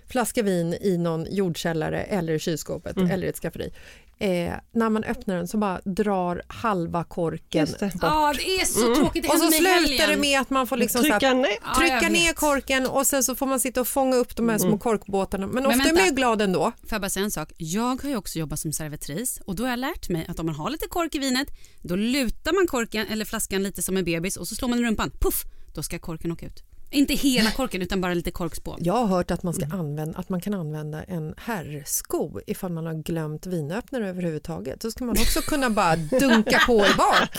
flaska 0.05 0.43
vin 0.43 0.73
i 0.73 0.97
någon 0.97 1.27
jordkällare 1.29 2.03
eller 2.03 2.33
i 2.33 2.39
kylskåpet 2.39 2.97
eller 2.97 3.23
i 3.23 3.29
ett 3.29 3.39
skafferi. 3.39 3.73
Eh, 4.21 4.53
när 4.73 4.89
man 4.89 5.03
öppnar 5.03 5.35
den 5.35 5.47
så 5.47 5.57
bara 5.57 5.81
drar 5.85 6.41
halva 6.47 7.03
korken 7.03 7.61
Just 7.61 7.79
det. 7.79 7.85
bort. 7.85 8.01
Ja 8.01 8.33
det 8.37 8.61
är 8.61 8.65
så 8.65 8.95
tråkigt, 8.95 9.23
det 9.23 9.29
Och 9.29 9.37
så 9.37 9.51
slutar 9.51 10.07
det 10.07 10.17
med 10.17 10.41
att 10.41 10.49
man 10.49 10.67
får 10.67 10.77
liksom 10.77 11.01
så 11.01 11.09
Trycka 11.09 11.27
här, 11.27 11.35
ner. 11.35 11.79
Trycka 11.79 12.09
ner 12.09 12.27
vet. 12.27 12.35
korken 12.35 12.87
och 12.87 13.07
sen 13.07 13.23
så 13.23 13.35
får 13.35 13.45
man 13.45 13.59
sitta 13.59 13.81
och 13.81 13.87
fånga 13.87 14.15
upp 14.15 14.35
de 14.35 14.49
här 14.49 14.57
små 14.57 14.77
korkbåtarna. 14.77 15.47
Men, 15.47 15.65
ofta 15.65 15.89
är 15.89 15.93
man 15.93 16.05
ju 16.05 16.11
glad 16.11 16.41
ändå. 16.41 16.71
Får 16.81 16.91
jag 16.91 17.01
bara 17.01 17.09
säga 17.09 17.23
en 17.23 17.31
sak? 17.31 17.51
Jag 17.57 18.01
har 18.03 18.09
ju 18.09 18.15
också 18.15 18.39
jobbat 18.39 18.59
som 18.59 18.73
servitris 18.73 19.39
och 19.45 19.55
då 19.55 19.63
har 19.63 19.69
jag 19.69 19.79
lärt 19.79 20.09
mig 20.09 20.25
att 20.29 20.39
om 20.39 20.45
man 20.45 20.55
har 20.55 20.69
lite 20.69 20.87
kork 20.87 21.15
i 21.15 21.19
vinet 21.19 21.47
då 21.81 21.95
lutar 21.95 22.53
man 22.53 22.67
korken 22.67 23.07
eller 23.07 23.25
flaskan 23.25 23.63
lite 23.63 23.81
som 23.81 23.97
en 23.97 24.03
bebis 24.05 24.37
och 24.37 24.47
så 24.47 24.55
slår 24.55 24.69
man 24.69 24.79
i 24.79 24.83
rumpan. 24.83 25.11
Puff! 25.19 25.43
Då 25.73 25.83
ska 25.83 25.99
korken 25.99 26.31
åka 26.31 26.45
ut. 26.45 26.63
Inte 26.93 27.13
hela 27.13 27.51
korken 27.51 27.81
utan 27.81 28.01
bara 28.01 28.13
lite 28.13 28.31
korkspån. 28.31 28.79
Jag 28.81 28.93
har 28.93 29.05
hört 29.05 29.31
att 29.31 29.43
man, 29.43 29.53
ska 29.53 29.65
använda, 29.65 30.19
att 30.19 30.29
man 30.29 30.41
kan 30.41 30.53
använda 30.53 31.03
en 31.03 31.33
herrsko 31.37 32.39
ifall 32.47 32.71
man 32.71 32.85
har 32.85 32.93
glömt 32.93 33.45
vinöppnare 33.45 34.09
överhuvudtaget. 34.09 34.81
Så 34.81 34.91
ska 34.91 35.05
man 35.05 35.15
också 35.19 35.41
kunna 35.41 35.69
bara 35.69 35.95
dunka 35.95 36.59
på 36.67 36.73
i 36.85 36.93
bak. 36.97 37.29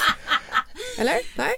Eller? 0.98 1.16
Nej? 1.36 1.50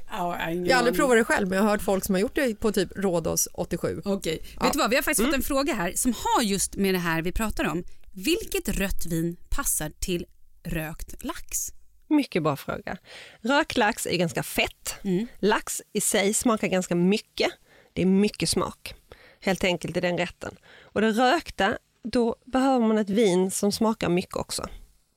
Jag 0.68 0.74
har 0.74 0.78
aldrig 0.78 0.96
provat 0.96 1.16
det 1.16 1.24
själv 1.24 1.48
men 1.48 1.57
jag 1.57 1.62
har 1.62 1.70
hört 1.70 1.83
folk 1.83 2.04
som 2.04 2.14
har 2.14 2.20
gjort 2.20 2.35
det 2.35 2.54
på 2.54 2.72
typ 2.72 2.88
Rhodos 2.96 3.48
87. 3.54 4.02
Okej, 4.04 4.42
vet 4.61 4.72
du 4.72 4.78
vad? 4.78 4.90
Vi 4.90 4.96
har 4.96 5.02
faktiskt 5.02 5.26
fått 5.26 5.35
en 5.35 5.42
fråga 5.42 5.74
här 5.74 5.92
som 5.96 6.14
har 6.16 6.42
just 6.42 6.76
med 6.76 6.94
det 6.94 6.98
här 6.98 7.22
vi 7.22 7.33
pratar 7.33 7.64
om. 7.64 7.85
Vilket 8.12 8.68
rött 8.68 9.07
vin 9.07 9.37
passar 9.48 9.92
till 10.00 10.26
rökt 10.64 11.24
lax? 11.24 11.72
Mycket 12.09 12.42
bra 12.42 12.57
fråga. 12.57 12.96
Röklax 13.40 14.07
är 14.07 14.16
ganska 14.16 14.42
fett. 14.42 14.94
Mm. 15.04 15.26
Lax 15.38 15.83
i 15.92 16.00
sig 16.00 16.35
smakar 16.35 16.68
ganska 16.68 16.94
mycket. 16.94 17.50
Det 17.94 18.02
är 18.02 18.07
mycket 18.07 18.48
smak, 18.48 18.94
helt 19.40 19.64
enkelt 19.64 19.96
i 19.96 20.00
den 20.00 20.18
rätten. 20.18 20.57
Och 20.83 21.00
det 21.00 21.11
rökta, 21.12 21.78
då 22.02 22.37
behöver 22.44 22.87
man 22.87 22.98
ett 22.98 23.11
vin 23.11 23.50
som 23.50 23.72
smakar 23.72 24.09
mycket 24.09 24.37
också. 24.37 24.66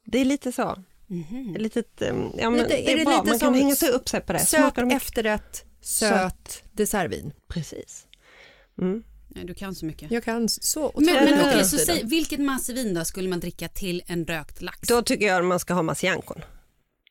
Det 0.05 0.19
är 0.21 0.25
lite 0.25 0.51
så. 0.51 0.83
Ett 1.55 1.61
litet, 1.61 2.01
eh, 2.01 2.07
ja, 2.37 2.49
men 2.49 2.53
Lite- 2.53 2.67
det 2.67 2.89
är 2.89 2.93
är, 2.93 2.97
det 2.97 3.05
bra, 3.05 3.13
lite 3.13 3.29
man 3.29 3.39
som 3.39 3.47
kan 3.47 3.53
hänga 3.53 3.75
sig 3.75 3.89
upp 3.89 4.09
sig 4.09 4.21
på 4.21 4.33
det. 4.33 4.39
Söt 4.39 4.77
efterrätt, 4.77 5.65
söt 5.81 6.63
dessertvin. 6.71 7.33
Precis. 7.47 8.07
Mm. 8.81 9.03
Nej, 9.27 9.45
du 9.45 9.53
kan 9.53 9.75
så 9.75 9.85
mycket. 9.85 10.11
Jag 10.11 10.23
kan 10.23 10.49
så 10.49 10.91
Men, 10.95 11.05
men 11.05 11.39
okej, 11.39 11.57
om 11.57 11.65
så 11.65 11.77
säg, 11.77 12.03
vilket 12.05 12.39
massvin 12.39 12.93
då 12.93 13.05
skulle 13.05 13.29
man 13.29 13.39
dricka 13.39 13.67
till 13.67 14.03
en 14.07 14.25
rökt 14.25 14.61
lax? 14.61 14.87
Då 14.87 15.01
tycker 15.01 15.27
jag 15.27 15.39
att 15.39 15.45
man 15.45 15.59
ska 15.59 15.73
ha 15.73 15.81
Masiancon. 15.81 16.41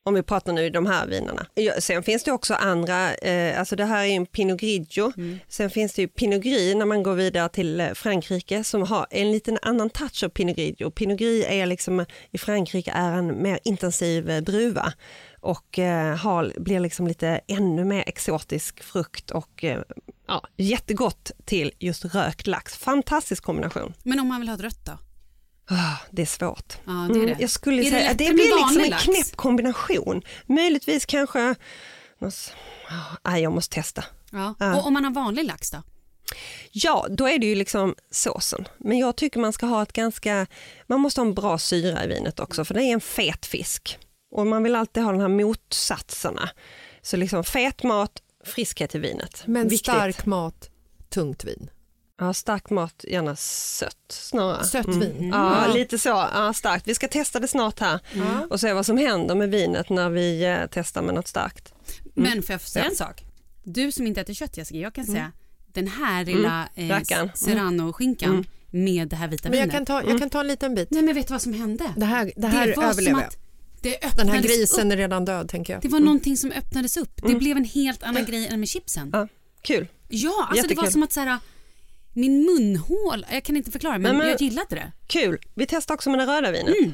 Om 0.07 0.13
vi 0.13 0.23
pratar 0.23 0.53
nu 0.53 0.65
i 0.65 0.69
de 0.69 0.85
här 0.85 1.07
vinerna. 1.07 1.45
Sen 1.79 2.03
finns 2.03 2.23
det 2.23 2.31
också 2.31 2.53
andra, 2.53 3.15
eh, 3.15 3.59
alltså 3.59 3.75
det 3.75 3.85
här 3.85 4.01
är 4.01 4.05
ju 4.05 4.11
en 4.11 4.25
Pinot 4.25 4.59
Grigio. 4.59 5.13
Sen 5.47 5.69
finns 5.69 5.93
det 5.93 6.01
ju 6.01 6.07
Pinot 6.07 6.41
Gris 6.41 6.75
när 6.75 6.85
man 6.85 7.03
går 7.03 7.13
vidare 7.13 7.49
till 7.49 7.79
eh, 7.79 7.93
Frankrike 7.93 8.63
som 8.63 8.81
har 8.81 9.07
en 9.09 9.31
liten 9.31 9.57
annan 9.61 9.89
touch 9.89 10.23
av 10.23 10.29
Pinot 10.29 10.55
Grigio. 10.55 10.91
Pinot 10.91 11.19
Gris 11.19 11.45
är 11.49 11.65
liksom, 11.65 12.05
i 12.31 12.37
Frankrike 12.37 12.91
är 12.91 13.11
en 13.11 13.41
mer 13.43 13.59
intensiv 13.63 14.29
eh, 14.29 14.41
druva 14.41 14.93
och 15.41 15.79
eh, 15.79 16.15
har, 16.15 16.53
blir 16.57 16.79
liksom 16.79 17.07
lite 17.07 17.41
ännu 17.47 17.85
mer 17.85 18.03
exotisk 18.07 18.83
frukt 18.83 19.31
och 19.31 19.63
eh, 19.63 19.81
ja, 20.27 20.47
jättegott 20.57 21.31
till 21.45 21.71
just 21.79 22.05
rökt 22.05 22.47
lax. 22.47 22.77
Fantastisk 22.77 23.43
kombination. 23.43 23.93
Men 24.03 24.19
om 24.19 24.27
man 24.27 24.39
vill 24.39 24.49
ha 24.49 24.55
ett 24.55 24.61
rött 24.61 24.85
då? 24.85 24.97
Ah, 25.69 25.97
det 26.11 26.21
är 26.21 26.25
svårt. 26.25 26.77
Ja, 26.85 27.09
det 27.13 27.19
är 27.19 27.25
det. 27.25 27.35
Jag 27.39 27.49
skulle 27.49 27.81
Är 27.81 27.91
det 27.91 27.97
säga 27.99 28.13
det 28.13 28.25
med 28.25 28.33
blir 28.33 28.55
liksom 28.57 28.83
en 28.83 28.89
lax? 28.89 29.03
knäpp 29.03 29.35
kombination. 29.35 30.21
Möjligtvis 30.45 31.05
kanske... 31.05 31.55
ah, 33.21 33.37
jag 33.37 33.53
måste 33.53 33.75
testa. 33.75 34.03
Ja. 34.31 34.55
Ja. 34.59 34.79
Och 34.79 34.87
om 34.87 34.93
man 34.93 35.03
har 35.03 35.11
vanlig 35.11 35.45
lax 35.45 35.71
då? 35.71 35.83
Ja, 36.71 37.07
då 37.09 37.27
är 37.29 37.39
det 37.39 37.45
ju 37.45 37.55
liksom 37.55 37.95
såsen. 38.11 38.67
Men 38.77 38.97
jag 38.97 39.15
tycker 39.15 39.39
man 39.39 39.53
ska 39.53 39.65
ha 39.65 39.83
ett 39.83 39.93
ganska... 39.93 40.47
Man 40.87 40.99
måste 40.99 41.21
ha 41.21 41.25
en 41.27 41.33
bra 41.33 41.57
syra 41.57 42.03
i 42.03 42.07
vinet 42.07 42.39
också, 42.39 42.65
för 42.65 42.73
det 42.73 42.83
är 42.83 42.93
en 42.93 43.01
fet 43.01 43.45
fisk. 43.45 43.97
Och 44.31 44.47
man 44.47 44.63
vill 44.63 44.75
alltid 44.75 45.03
ha 45.03 45.11
de 45.11 45.21
här 45.21 45.27
motsatserna. 45.27 46.49
Så 47.01 47.17
liksom 47.17 47.43
fet 47.43 47.83
mat, 47.83 48.11
friskhet 48.45 48.95
i 48.95 48.99
vinet. 48.99 49.43
Men 49.45 49.67
Viktigt. 49.67 49.79
stark 49.93 50.25
mat, 50.25 50.69
tungt 51.09 51.43
vin. 51.43 51.69
Ja, 52.19 52.33
stark 52.33 52.69
mat, 52.69 53.05
gärna 53.07 53.35
sött 53.35 53.95
snarare. 54.09 54.63
Sött 54.63 54.85
Mm. 54.85 54.99
vin. 54.99 55.29
Ja, 55.33 55.67
lite 55.73 55.97
så. 55.99 56.09
Ja, 56.09 56.53
starkt. 56.55 56.87
Vi 56.87 56.95
ska 56.95 57.07
testa 57.07 57.39
det 57.39 57.47
snart 57.47 57.79
här 57.79 57.99
och 58.49 58.59
se 58.59 58.73
vad 58.73 58.85
som 58.85 58.97
händer 58.97 59.35
med 59.35 59.49
vinet 59.51 59.89
när 59.89 60.09
vi 60.09 60.43
eh, 60.45 60.57
testar 60.71 61.01
med 61.01 61.15
något 61.15 61.27
starkt. 61.27 61.73
Men 62.13 62.43
får 62.43 62.53
jag 62.53 62.61
säga 62.61 62.85
en 62.85 62.95
sak? 62.95 63.23
Du 63.63 63.91
som 63.91 64.07
inte 64.07 64.21
äter 64.21 64.33
kött 64.33 64.57
Jessica, 64.57 64.77
jag 64.79 64.93
kan 64.93 65.05
säga 65.05 65.31
den 65.73 65.87
här 65.87 66.25
lilla 66.25 66.69
eh. 66.75 66.91
Mm. 67.11 67.29
serrano-skinkan 67.35 68.45
med 68.71 69.07
det 69.07 69.15
här 69.15 69.27
vita 69.27 69.49
Men 69.49 69.57
jag 69.59 69.65
vinet. 69.65 69.75
kan, 69.75 69.85
ta, 69.85 70.09
jag 70.09 70.19
kan 70.19 70.29
ta 70.29 70.39
en 70.39 70.47
liten 70.47 70.75
bit. 70.75 70.91
Nej 70.91 71.03
men 71.03 71.15
vet 71.15 71.27
du 71.27 71.33
vad 71.33 71.41
som 71.41 71.53
hände? 71.53 71.93
Det 71.97 72.05
här, 72.05 72.31
det 72.35 72.47
här 72.47 72.67
var 72.67 72.73
som 72.73 72.83
överlever 72.83 73.19
jag. 73.21 73.27
att 73.27 73.37
det 73.81 74.17
Den 74.17 74.29
här 74.29 74.41
grisen 74.41 74.87
upp. 74.87 74.93
är 74.93 74.97
redan 74.97 75.25
död 75.25 75.49
tänker 75.49 75.73
jag. 75.73 75.81
Det 75.81 75.87
var 75.87 75.99
någonting 75.99 76.37
som 76.37 76.51
öppnades 76.51 76.97
upp. 76.97 77.21
Det 77.27 77.35
blev 77.35 77.57
en 77.57 77.65
helt 77.65 78.03
annan 78.03 78.25
grej 78.25 78.47
än 78.47 78.59
med 78.59 78.69
chipsen. 78.69 79.09
Ja, 79.13 79.27
kul. 79.61 79.87
Ja, 80.09 80.47
alltså 80.49 80.67
det 80.67 80.75
var 80.75 80.83
Jättekul. 80.83 80.91
som 80.91 81.03
att 81.03 81.13
så 81.13 81.19
här, 81.19 81.37
min 82.17 82.45
munhål, 82.45 83.25
jag 83.31 83.43
kan 83.43 83.57
inte 83.57 83.71
förklara 83.71 83.97
men, 83.97 84.17
men- 84.17 84.27
jag 84.29 84.41
gillade 84.41 84.75
det. 84.75 84.91
Kul. 85.07 85.39
Vi 85.55 85.65
testar 85.65 85.95
också 85.95 86.09
med 86.09 86.19
det 86.19 86.25
röda 86.25 86.51
vinet. 86.51 86.75
Mm. 86.77 86.93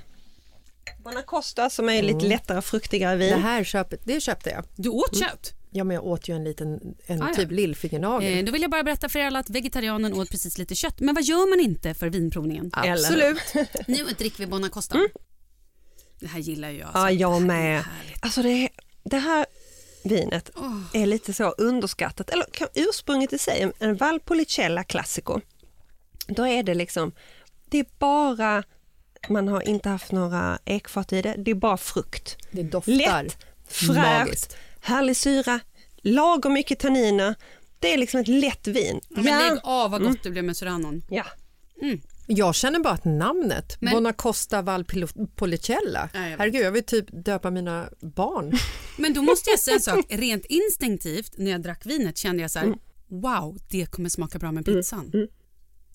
Buonacosta 1.04 1.70
som 1.70 1.90
är 1.90 2.04
lite 2.04 2.26
lättare 2.26 2.62
fruktigare 2.62 3.16
vin. 3.16 3.30
Det 3.30 3.36
här 3.38 3.64
köpet, 3.64 4.00
det 4.04 4.22
köpte 4.22 4.50
jag. 4.50 4.66
Du 4.76 4.90
åt 4.90 5.20
kött. 5.20 5.54
Ja, 5.72 5.84
men 5.84 5.96
jag 5.96 6.06
åt 6.06 6.28
ju 6.30 6.36
en 6.36 6.44
liten 6.44 6.96
en 7.06 7.22
Ah, 7.22 7.28
ja. 7.30 7.36
typ 7.36 7.52
lillfingernagel. 7.52 8.38
Eh, 8.40 8.46
då 8.46 8.52
vill 8.52 8.62
jag 8.62 8.72
bara 8.72 8.84
berätta 8.84 9.10
för 9.10 9.20
er 9.20 9.26
alla 9.26 9.40
att 9.40 9.50
vegetarianen 9.50 10.14
åt 10.14 10.30
precis 10.30 10.58
lite 10.58 10.76
kött. 10.76 11.00
Men 11.00 11.16
vad 11.16 11.24
gör 11.24 11.50
man 11.50 11.60
inte 11.60 11.94
för 11.94 12.10
vinprovningen? 12.10 12.70
Absolut. 12.74 13.38
Nu 13.88 14.04
dricker 14.18 14.38
vi 14.40 14.48
Bonacosta. 14.48 14.98
Det 16.20 16.28
här 16.28 16.40
gillar 16.40 16.70
ju 16.70 16.78
jag. 16.80 16.86
Alltså. 16.88 17.00
Mm. 17.00 17.18
Ja, 17.18 17.20
jag 17.32 17.42
Det 17.42 17.46
med. 17.46 17.84
härligt. 17.84 18.18
Alltså 18.24 18.42
det, 18.42 18.70
det 19.04 19.18
här 19.18 19.46
vinet 20.04 20.50
är 20.94 21.06
lite 21.06 21.34
så 21.34 21.50
underskattat, 21.52 22.30
eller 22.30 22.46
kan- 22.52 22.68
ursprunget 22.74 23.34
i 23.34 23.38
sig, 23.38 23.72
en- 23.80 23.96
Valpolicella 23.96 24.84
Classico. 24.84 25.40
Då 26.28 26.48
är 26.48 26.64
det 26.64 26.74
liksom, 26.74 27.12
det 27.70 27.80
är 27.80 27.86
bara, 28.00 28.64
man 29.30 29.48
har 29.48 29.62
inte 29.68 29.90
haft 29.90 30.12
några 30.12 30.60
ekfat 30.66 31.14
i 31.14 31.22
det, 31.22 31.36
det 31.38 31.52
är 31.52 31.56
bara 31.56 31.78
frukt. 31.78 32.38
Det 32.52 32.64
doftar 32.64 32.92
Lätt, 33.24 33.38
fräscht, 33.68 33.96
magiskt. 33.98 34.58
härlig 34.82 35.18
syra, 35.18 35.60
lagom 36.02 36.54
mycket 36.54 36.80
tanniner, 36.80 37.36
Det 37.80 37.94
är 37.94 37.98
liksom 37.98 38.20
ett 38.20 38.28
lätt 38.28 38.68
vin. 38.68 39.00
Ja, 39.10 39.22
men 39.22 39.26
lägg 39.50 39.60
av 39.64 39.92
vad 39.92 40.04
gott 40.04 40.24
det 40.24 40.30
blev 40.30 40.44
med 40.44 40.58
Suranon. 40.58 41.02
Ja. 41.10 41.24
Jag 42.28 42.56
känner 42.56 42.80
bara 42.80 42.94
att 42.94 43.06
namnet, 43.06 43.78
Men- 43.80 43.94
Bonacosta 43.94 44.62
Valpolicella, 44.62 46.10
Ja, 46.14 46.20
herregud 46.20 46.66
jag 46.66 46.72
vill 46.72 46.84
typ 46.84 47.06
döpa 47.26 47.50
mina 47.52 47.90
barn. 48.02 48.54
Men 48.98 49.14
då 49.14 49.22
måste 49.22 49.50
jag 49.50 49.60
säga 49.60 49.76
en 49.76 49.82
sak, 49.82 50.06
rent 50.10 50.46
instinktivt 50.46 51.38
när 51.38 51.52
jag 51.52 51.62
drack 51.62 51.86
vinet 51.86 52.18
kände 52.18 52.42
jag 52.42 52.52
så 52.52 52.60
här, 52.60 52.74
wow, 53.08 53.58
det 53.70 53.86
kommer 53.86 54.10
smaka 54.10 54.40
bra 54.40 54.52
med 54.52 54.66
pizzan. 54.66 55.28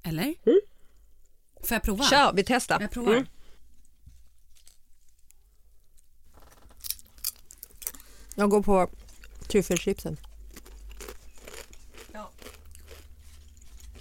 Eller? 0.02 0.34
Får 1.62 1.74
jag 1.74 1.82
prova? 1.82 2.04
Kör, 2.04 2.32
vi 2.32 2.44
testar. 2.44 2.80
Jag 2.80 2.90
provar. 2.90 3.12
Mm. 3.12 3.26
Jag 8.34 8.50
går 8.50 8.62
på 8.62 8.90
tryffelchipsen. 9.48 10.16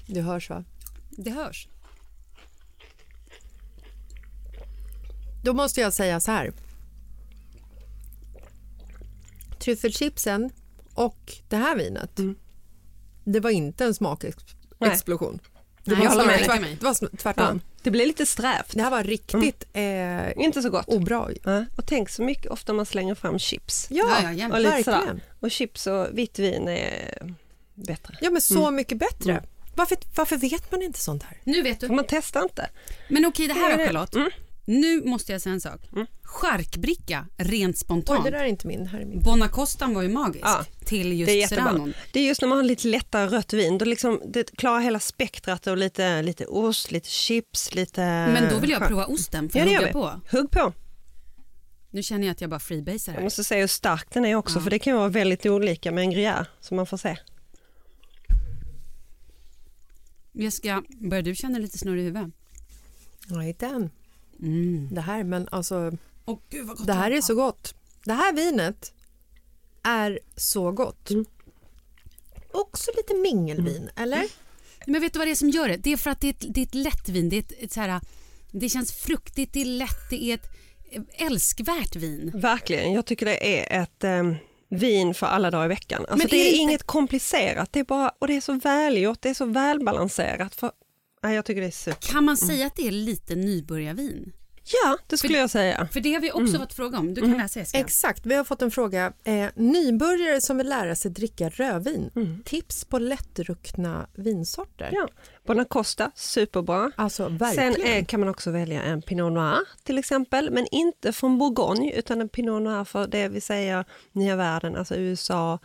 Det 0.10 0.22
hörs 0.22 0.50
va? 0.50 0.64
Det 1.10 1.32
hörs. 1.32 1.68
Då 5.44 5.54
måste 5.54 5.82
jag 5.82 5.94
säga 5.94 6.20
så 6.20 6.32
här. 6.32 6.54
Tryffelchipsen 9.68 10.50
och 10.94 11.34
det 11.50 11.56
här 11.56 11.76
vinet, 11.76 12.12
det 13.24 13.40
var 13.40 13.50
inte 13.50 13.86
en 13.86 13.94
smakexplosion. 13.94 15.40
Det 15.84 15.96
Nej, 15.96 16.08
var, 16.08 16.26
med. 16.26 16.46
tvärt, 16.46 16.80
det 16.80 16.84
var 16.86 17.18
tvärtom. 17.18 17.62
Det 17.84 17.92
blir 17.92 18.06
lite 18.06 18.26
strävt. 18.26 18.74
Det 18.74 18.82
här 18.82 18.92
var 18.92 19.04
riktigt 19.04 19.64
eh, 19.74 20.38
Inte 20.46 20.62
så 20.62 20.70
gott. 20.70 20.88
obra. 20.88 21.30
Ja. 21.44 21.66
Och 21.78 21.86
tänk 21.86 22.10
så 22.10 22.22
mycket 22.24 22.52
ofta 22.52 22.74
man 22.74 22.86
slänger 22.86 23.16
fram 23.16 23.40
chips. 23.40 23.88
Ja, 23.90 24.18
Ja, 24.24 24.32
ja, 24.32 24.48
och 24.52 24.60
lite 24.60 24.70
verkligen. 24.72 25.00
sådär. 25.02 25.22
Och 25.40 25.52
chips 25.52 25.88
och 25.88 26.08
vitt 26.14 26.40
vin 26.40 26.68
är 26.68 27.36
bättre. 27.76 28.18
Ja, 28.22 28.30
men 28.30 28.42
så 28.42 28.72
mycket 28.72 28.98
bättre. 28.98 29.44
Varför, 29.76 29.98
varför 30.16 30.38
vet 30.38 30.72
man 30.72 30.82
inte 30.82 31.00
sånt 31.00 31.24
här? 31.24 31.42
Nu 31.44 31.62
vet 31.62 31.80
För 31.80 31.88
du. 31.88 31.96
man 31.96 32.06
testar 32.08 32.44
inte. 32.44 32.70
Men 33.10 33.26
okej, 33.26 33.48
det 33.48 33.54
här 33.54 33.70
Ja, 33.72 33.78
då 33.78 33.84
Charlotte. 33.86 34.34
Nu 34.70 35.02
måste 35.06 35.32
jag 35.32 35.42
säga 35.42 35.54
en 35.54 35.62
sak. 35.62 35.82
Charkbricka, 36.24 37.26
rent 37.38 37.76
Oj, 37.76 37.80
spontant. 37.80 38.24
det 38.26 38.32
där 38.32 38.40
är 38.40 38.46
inte 38.46 38.68
min. 38.68 38.88
Här 38.88 39.00
är 39.00 39.06
min. 39.06 39.20
Bonacostan 39.22 39.94
var 39.94 40.02
ju 40.02 40.10
magisk 40.10 40.46
Ja, 40.46 40.66
till 40.86 41.20
just 41.20 41.28
Det 41.28 41.44
är. 41.44 41.48
Serranon. 41.48 41.94
Det 42.14 42.20
är 42.20 42.24
just 42.28 42.42
när 42.42 42.48
man 42.48 42.58
har 42.58 42.66
lite 42.66 42.88
lättare 42.88 43.28
rött 43.28 43.54
vin, 43.54 43.78
då 43.78 43.86
liksom, 43.86 44.22
det 44.28 44.56
klarar 44.58 44.80
hela 44.80 45.00
spektrat 45.00 45.68
och 45.68 45.78
lite, 45.78 46.22
lite 46.22 46.46
ost, 46.46 46.92
lite 46.92 47.10
chips, 47.10 47.76
lite... 47.76 48.02
Men 48.02 48.54
då 48.54 48.60
vill 48.60 48.70
jag 48.70 48.88
prova 48.88 49.06
osten, 49.06 49.50
för 49.50 49.60
Ja, 49.60 49.66
det 49.66 49.72
jag 49.72 49.82
gör 49.82 49.88
hugga 49.94 50.10
vi. 50.22 50.22
på. 50.30 50.38
Hugg 50.38 50.52
på. 50.52 50.74
Nu 51.92 52.04
känner 52.04 52.28
jag 52.28 52.32
att 52.32 52.42
jag 52.42 52.50
bara 52.50 52.60
freebasar 52.60 53.14
Jag 53.14 53.24
måste 53.24 53.44
säga 53.44 53.60
hur 53.62 53.68
stark 53.68 54.14
den 54.14 54.26
är 54.26 54.36
också, 54.36 54.60
för 54.60 54.70
det 54.70 54.80
kan 54.80 54.96
vara 54.96 55.10
väldigt 55.10 55.46
olika 55.46 55.92
med 55.92 56.02
en 56.02 56.12
gruyère, 56.12 56.46
så 56.62 56.76
man 56.76 56.86
får 56.86 56.98
se. 56.98 57.18
Jessica, 60.32 60.84
börjar 61.10 61.24
du 61.24 61.36
känna 61.36 61.60
lite 61.60 61.78
snurr 61.78 61.98
i 61.98 62.02
huvudet? 62.04 62.34
Nej, 63.28 63.56
den. 63.60 63.90
Mm. 64.42 64.88
Det 64.92 65.02
här, 65.02 65.24
men 65.24 65.48
alltså, 65.52 65.92
Åh 66.26 66.38
gud 66.50 66.68
vad 66.68 66.78
gott 66.78 66.88
det 66.88 66.94
här 66.94 67.12
är 67.12 67.22
så 67.22 67.36
gott. 67.36 67.76
Det 68.06 68.14
här 68.14 68.34
vinet 68.34 68.94
är 69.84 70.20
så 70.36 70.72
gott. 70.72 71.10
Också 72.52 72.92
lite 72.98 73.14
mingelvin, 73.14 73.90
eller? 73.96 74.24
Men 74.86 75.02
vet 75.02 75.14
du 75.14 75.20
vad 75.20 75.28
det 75.28 75.32
är 75.32 75.36
som 75.36 75.50
gör 75.50 75.68
det? 75.68 75.78
Det 75.78 75.94
är 75.94 75.98
för 75.98 76.10
att 76.10 76.22
det 76.22 76.28
är 76.28 76.32
ett, 76.32 76.46
det 76.50 76.62
är 76.62 76.66
ett 76.66 76.76
lätt 76.76 77.10
vin. 77.10 77.30
Det, 77.30 77.36
är 77.36 77.40
ett, 77.40 77.52
ett 77.60 77.74
så 77.74 77.82
här, 77.82 78.02
det 78.52 78.70
känns 78.70 78.92
fruktigt, 78.92 79.54
det 79.54 79.62
är 79.62 79.66
lätt, 79.66 80.10
det 80.10 80.24
är 80.24 80.34
ett 80.34 80.48
eh, 80.92 81.02
älskvärt 81.26 81.96
vin. 81.96 82.32
Verkligen, 82.36 82.94
jag 82.94 83.06
tycker 83.06 83.26
det 83.26 83.60
är 83.60 83.82
ett 83.84 84.04
eh, 84.04 84.24
vin 84.70 85.14
för 85.14 85.28
alla 85.28 85.52
dagar 85.52 85.66
i 85.66 85.68
veckan. 85.68 86.02
Alltså 86.02 86.18
Men 86.18 86.28
det 86.28 86.36
är 86.36 86.40
är, 86.40 86.44
det 86.44 86.50
inte- 86.50 86.62
inget 86.62 86.84
komplicerat, 86.84 87.72
det 87.74 87.80
är 87.80 87.84
bara, 87.84 88.12
och 88.20 88.28
det 88.28 88.34
är 88.38 88.42
så 88.42 88.54
välgjort, 88.54 89.22
det 89.22 89.30
är 89.30 89.34
så 89.34 89.46
välbalanserat. 89.46 90.56
För, 90.56 90.72
nej, 91.24 91.36
jag 91.36 91.46
tycker 91.46 91.62
det 91.62 91.68
är 91.68 91.72
super. 91.72 92.12
Kan 92.12 92.24
man 92.24 92.38
säga 92.38 92.68
att 92.68 92.76
det 92.76 92.88
är 92.88 92.92
lite 92.92 93.36
nybörjarvin? 93.36 94.34
Ja, 94.84 94.98
det 95.08 95.18
skulle 95.18 95.38
jag 95.38 95.50
säga. 95.50 95.88
För 95.92 96.00
det 96.00 96.14
har 96.14 96.22
vi 96.22 96.32
också 96.32 96.40
Mm. 96.56 96.62
fått 96.62 96.74
fråga 96.74 97.00
om. 97.00 97.14
Du 97.14 97.22
kan 97.22 97.38
läsa 97.38 97.60
Jessica. 97.60 97.80
Exakt, 97.80 98.26
vi 98.26 98.36
har 98.36 98.44
fått 98.44 98.62
en 98.62 98.72
fråga. 98.72 99.14
Eh, 99.24 99.48
nybörjare 99.56 100.42
som 100.42 100.58
vill 100.58 100.70
lära 100.70 100.96
sig 100.96 101.12
dricka 101.12 101.50
rödvin. 101.50 102.42
Tips 102.46 102.86
på 102.86 103.00
lättruckna 103.00 104.08
vinsorter? 104.16 104.90
Ja. 104.94 105.08
Bonacosta, 105.48 106.12
superbra. 106.16 106.92
Alltså 106.96 107.28
verkligen. 107.30 107.74
Sen 107.74 107.84
är, 107.84 108.04
kan 108.04 108.20
man 108.20 108.30
också 108.30 108.52
välja 108.52 108.84
en 108.84 109.02
Pinot 109.02 109.34
Noir 109.34 109.60
till 109.84 109.98
exempel, 109.98 110.52
men 110.52 110.68
inte 110.72 111.14
från 111.14 111.38
Bourgogne 111.38 111.94
utan 111.94 112.22
en 112.22 112.30
Pinot 112.30 112.62
Noir 112.62 112.84
för 112.84 113.08
det 113.08 113.28
vi 113.28 113.42
säger 113.42 113.86
nya 114.12 114.36
världen, 114.36 114.76
alltså 114.76 114.96
USA, 114.96 115.60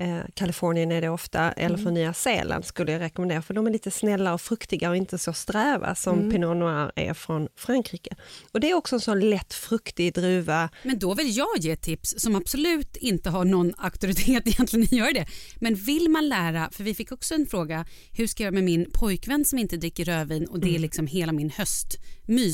eh, 0.00 0.18
Kalifornien 0.34 0.92
är 0.92 1.00
det 1.00 1.08
ofta, 1.08 1.52
eller 1.52 1.68
Mm. 1.74 1.82
från 1.82 1.94
Nya 1.94 2.12
Zeeland 2.14 2.64
skulle 2.64 2.92
jag 2.92 3.00
rekommendera 3.00 3.42
för 3.42 3.54
de 3.54 3.66
är 3.66 3.70
lite 3.70 3.90
snällare 3.90 4.34
och 4.34 4.40
fruktiga 4.40 4.90
och 4.90 4.96
inte 4.96 5.18
så 5.18 5.32
sträva 5.32 5.94
som 5.94 6.18
Mm. 6.18 6.30
Pinot 6.30 6.56
Noir 6.56 6.92
är 6.96 7.14
från 7.14 7.48
Frankrike. 7.56 8.16
Och 8.52 8.60
det 8.60 8.70
är 8.70 8.74
också 8.74 8.96
en 8.96 9.00
sån 9.00 9.20
lätt 9.20 9.54
fruktig 9.54 10.14
druva. 10.14 10.68
Men 10.82 10.98
då 10.98 11.14
vill 11.14 11.36
jag 11.36 11.56
ge 11.58 11.76
tips 11.76 12.14
som 12.18 12.36
absolut 12.36 12.96
inte 12.96 13.30
har 13.30 13.44
någon 13.44 13.72
auktoritet 13.78 14.46
egentligen 14.46 14.84
att 14.84 14.92
göra 14.92 15.12
det. 15.12 15.26
Men 15.60 15.74
vill 15.74 16.08
man 16.10 16.28
lära, 16.28 16.70
för 16.72 16.84
vi 16.84 16.94
fick 16.94 17.12
också 17.12 17.34
en 17.34 17.46
fråga, 17.46 17.86
hur 18.12 18.26
ska 18.26 18.42
jag 18.42 18.46
göra 18.46 18.54
med 18.54 18.64
min 18.64 18.90
pojkvän 18.92 19.44
som 19.44 19.58
inte 19.58 19.76
dricker 19.76 20.04
rödvin 20.04 20.46
och 20.46 20.60
det 20.60 20.74
är 20.74 20.78
liksom 20.78 21.06
hela 21.06 21.32
min 21.32 21.50
höstmys 21.50 22.00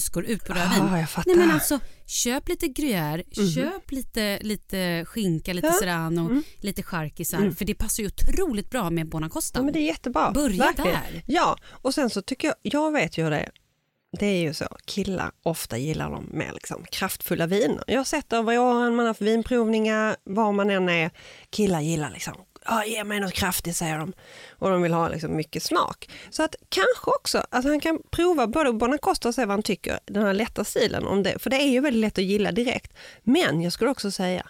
går 0.09 0.25
ut 0.25 0.45
på 0.45 0.53
rödvin. 0.53 0.83
Ah. 0.83 1.23
Nej 1.27 1.37
men 1.37 1.51
alltså, 1.51 1.81
köp 2.07 2.49
lite 2.49 2.67
gruyère, 2.67 3.23
köp 3.55 3.91
lite, 3.91 4.39
lite 4.43 5.05
skinka, 5.05 5.53
lite 5.53 5.73
serrano, 5.73 6.43
lite 6.61 6.83
charkisar, 6.83 7.51
för 7.51 7.65
det 7.65 7.75
passar 7.75 8.03
ju 8.03 8.07
otroligt 8.07 8.71
bra 8.71 8.91
med 8.91 9.09
Bonacosta. 9.09 9.59
Ja, 9.59 9.62
men 9.62 9.73
det 9.73 9.79
är 9.79 9.87
jättebra. 9.87 10.31
Börja 10.31 10.65
Verkligen. 10.65 10.91
där. 10.93 11.23
Ja, 11.27 11.59
och 11.71 11.95
sen 11.95 12.11
så 12.11 12.23
tycker 12.23 12.49
jag, 12.49 12.57
jag 12.62 12.93
vet 12.93 13.19
ju 13.19 13.23
hur 13.23 13.31
det 13.31 13.39
är. 13.39 13.51
Det 14.19 14.27
är 14.27 14.41
ju 14.43 14.55
så, 14.55 14.67
killar 14.85 15.31
ofta 15.43 15.79
gillar 15.79 16.11
de 16.11 16.29
mer 16.33 16.53
liksom 16.53 16.85
kraftfulla 16.91 17.47
viner. 17.47 17.85
Jag 17.87 18.01
har 18.01 18.05
sett 18.05 18.33
över 18.33 18.59
åren, 18.59 18.95
man 18.95 18.99
har 18.99 19.07
haft 19.07 19.21
vinprovningar, 19.21 20.17
var 20.25 20.53
man 20.53 20.71
än 20.71 20.89
är, 20.89 21.11
killar 21.51 21.81
gillar 21.81 22.11
liksom, 22.11 22.35
ja, 22.68 22.85
ge 22.85 23.05
mig 23.05 23.20
något 23.20 23.33
kraftigt 23.33 23.76
säger 23.76 23.98
de. 23.98 24.12
Och 24.50 24.70
de 24.70 24.83
vill 24.83 24.92
ha 24.92 25.09
liksom 25.09 25.37
mycket 25.37 25.62
smak. 25.62 26.11
Så 26.31 26.42
att 26.42 26.57
kanske 26.68 27.11
också, 27.11 27.44
alltså 27.50 27.70
han 27.70 27.81
kan 27.81 27.98
prova 28.11 28.46
både 28.46 28.72
Bonacosta 28.72 29.29
och 29.29 29.35
se 29.35 29.44
vad 29.44 29.50
han 29.50 29.62
tycker, 29.62 29.98
den 30.05 30.22
här 30.22 30.35
lätta 30.35 30.64
stilen, 30.64 31.07
om 31.07 31.22
det, 31.22 31.38
för 31.38 31.50
det 31.50 31.57
är 31.57 31.68
ju 31.68 31.81
väldigt 31.81 32.00
lätt 32.00 32.18
att 32.18 32.24
gilla 32.24 32.52
direkt. 32.52 32.92
Men 33.22 33.62
jag 33.62 33.72
skulle 33.72 33.90
också 33.90 34.11
säga, 34.11 34.46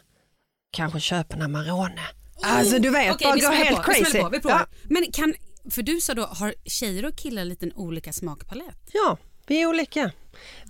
kanske 0.76 1.00
köp 1.00 1.32
en 1.32 1.42
Amarone. 1.42 2.02
Alltså 2.42 2.78
du 2.78 2.90
vet, 2.90 3.14
Okej, 3.14 3.26
bara 3.28 3.50
gå 3.50 3.56
helt 3.56 3.76
på, 3.76 3.82
crazy. 3.82 4.20
på. 4.20 4.40
Ja. 4.42 4.66
Men 4.84 5.12
kan, 5.12 5.34
för 5.70 5.82
du 5.82 6.00
sa 6.00 6.14
då, 6.14 6.22
har 6.22 6.54
tjejer 6.64 7.04
och 7.04 7.16
killar 7.16 7.44
lite 7.44 7.70
olika 7.74 8.12
smakpalett? 8.12 8.90
Ja, 8.92 9.18
vi 9.46 9.62
är 9.62 9.66
olika. 9.66 10.10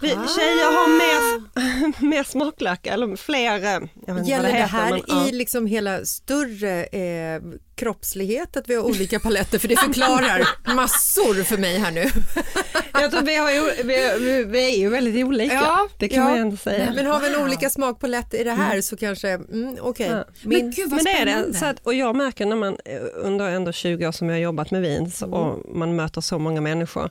Vi, 0.01 0.13
Ah. 0.13 0.27
Tjejer 0.37 0.73
har 0.73 0.89
mer, 0.99 2.05
mer 2.11 2.25
smaklökar, 2.25 2.93
eller 2.93 3.17
fler... 3.17 3.65
eh, 3.65 3.71
Jag 3.71 3.81
vet 3.81 3.89
inte 3.99 4.13
vad 4.13 4.27
Gäller 4.27 4.43
det, 4.49 4.55
heter, 4.55 4.67
här 4.69 4.91
men, 4.91 5.01
ja. 5.09 5.29
i 5.29 5.33
liksom 5.33 5.67
hela 5.67 6.05
större 6.05 6.85
eh, 6.85 7.41
kroppslighet 7.75 8.57
att 8.57 8.69
vi 8.69 8.75
har 8.75 8.83
olika 8.83 9.21
paletter? 9.21 9.59
För 9.59 9.69
det 9.69 9.77
förklarar 9.77 10.49
massor 10.75 11.43
för 11.45 11.57
mig 11.59 11.79
här 11.79 11.91
nu. 11.91 12.05
Jag 13.01 13.11
tror 13.11 13.23
vi, 13.23 13.37
har, 13.37 13.51
ju- 13.51 13.83
vi, 13.85 14.25
vi, 14.25 14.45
vi 14.45 14.75
är 14.75 14.79
ju 14.79 14.89
väldigt 14.89 15.25
olika, 15.25 15.55
Ja, 15.55 15.89
det 15.99 16.09
kan 16.09 16.19
ja. 16.19 16.25
man 16.25 16.35
ju 16.35 16.41
ändå 16.41 16.57
säga. 16.57 16.93
Men 16.97 17.07
har 17.07 17.21
vi 17.21 17.35
en 17.35 17.43
olika 17.43 17.71
smakpalett 17.71 18.35
i 18.35 18.45
det 18.45 18.53
här 18.53 18.81
så 18.81 18.97
kanske, 18.97 19.29
mm, 19.31 19.77
okej. 19.81 20.07
Ja. 20.11 20.25
Min- 20.43 20.59
Men 20.65 20.71
gud 20.71 20.91
vad 20.91 20.97
Men 20.97 21.05
det 21.05 21.11
är 21.33 21.47
det. 21.47 21.55
Så 21.55 21.65
att, 21.67 21.77
och 21.87 21.95
jag 21.95 22.17
märker 22.17 22.47
när 22.47 22.57
man 22.57 22.77
eh, 22.85 23.01
under 23.15 23.49
ändå 23.51 23.73
20 23.73 24.07
år 24.09 24.13
som 24.13 24.29
jag 24.29 24.37
har 24.37 24.41
jobbat 24.41 24.71
med 24.71 24.83
vin 24.83 25.11
så, 25.11 25.27
och 25.27 25.77
man 25.77 25.97
möter 25.97 26.21
så 26.21 26.39
många 26.39 26.61
människor 26.61 27.11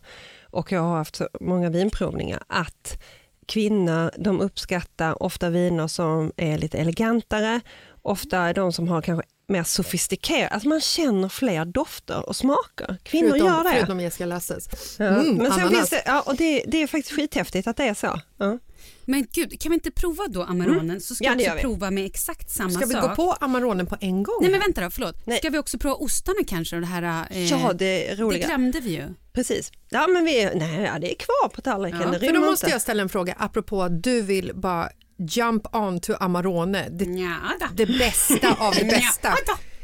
och 0.56 0.72
jag 0.72 0.82
har 0.82 0.98
haft 0.98 1.15
så 1.15 1.28
många 1.39 1.70
vinprovningar 1.70 2.44
att 2.48 3.02
kvinnor 3.46 4.12
de 4.18 4.41
uppskattar 4.41 5.24
ofta 5.24 5.50
viner 5.50 5.88
som 5.88 6.32
är 6.38 6.58
lite 6.58 6.78
elegantare, 6.78 7.62
ofta 8.02 8.54
de 8.54 8.74
som 8.74 8.88
har 8.88 9.02
kanske 9.02 9.28
mer 9.48 9.64
sofistikerat, 9.64 10.52
alltså 10.52 10.70
man 10.70 10.82
känner 10.82 11.30
fler 11.30 11.66
dofter 11.66 12.30
och 12.30 12.36
smaker. 12.36 12.98
Kvinnor 13.04 13.30
förutom, 13.30 13.48
gör 13.48 13.64
det. 13.64 13.70
Förutom 13.78 14.00
Jessica 14.00 14.26
Lasses. 14.26 14.70
Ja. 15.00 15.06
Mm, 15.06 15.36
Men 15.36 15.46
sen 15.52 15.54
ananas. 15.54 15.72
finns 15.78 15.90
det, 15.90 16.04
ja, 16.06 16.22
och 16.22 16.36
det, 16.36 16.64
det 16.68 16.84
är 16.84 16.88
faktiskt 16.88 17.16
skithäftigt 17.16 17.68
att 17.68 17.78
det 17.78 17.84
är 17.84 17.94
så. 17.94 18.20
Ja. 18.38 18.58
Men 19.06 19.28
gud, 19.34 19.62
kan 19.62 19.70
vi 19.70 19.74
inte 19.74 19.92
prova 19.92 20.28
då 20.28 20.44
Amaronen 20.44 21.02
så 21.02 21.16
ska 21.16 21.26
Mm. 21.28 21.40
Ja, 21.40 21.44
vi 21.44 21.50
också 21.50 21.56
vi. 21.56 21.62
prova 21.62 21.92
med 21.92 22.06
exakt 22.06 22.50
samma 22.50 22.70
Ska 22.70 22.86
vi 22.86 22.94
sak. 22.94 23.02
gå 23.10 23.16
på 23.16 23.32
Amaronen 23.40 23.86
på 23.86 23.98
en 24.02 24.24
gång? 24.24 24.38
Nej 24.42 24.52
men 24.52 24.60
vänta 24.60 24.82
då, 24.82 24.90
förlåt. 24.90 25.16
Nej. 25.28 25.38
Ska 25.38 25.50
vi 25.50 25.58
också 25.58 25.78
prova 25.78 25.96
ostarna 25.96 26.38
kanske? 26.48 26.76
och 26.76 26.82
Det 26.82 26.88
här, 26.88 27.28
eh, 27.32 27.46
ja, 27.52 27.74
det 27.74 28.08
är 28.12 28.16
det 28.16 28.22
roliga. 28.22 28.48
glömde 28.48 28.80
vi 28.80 28.90
ju. 28.92 29.04
Precis. 29.34 29.72
Ja, 29.90 30.08
men 30.08 30.26
vi, 30.26 30.50
nej, 30.56 30.82
ja, 30.94 31.00
det 31.00 31.12
är 31.12 31.16
kvar 31.16 31.50
på 31.50 31.62
tallriken. 31.62 32.02
Ja, 32.02 32.08
det 32.20 32.28
För 32.28 32.34
då 32.34 32.40
måste 32.40 32.66
inte. 32.66 32.74
jag 32.76 32.82
ställa 32.82 33.02
en 33.04 33.10
fråga 33.10 33.36
apropå 33.40 33.84
att 33.84 34.04
du 34.04 34.22
vill 34.22 34.52
bara 34.56 34.90
jump 35.17 35.75
on 35.75 35.99
to 35.99 36.13
Amarone. 36.19 36.89
Det, 36.89 37.06
Ja, 37.06 37.36
då. 37.60 37.65
det 37.73 37.86
bästa 37.86 38.54
av 38.60 38.73
det 38.75 38.86
bästa. 38.89 39.36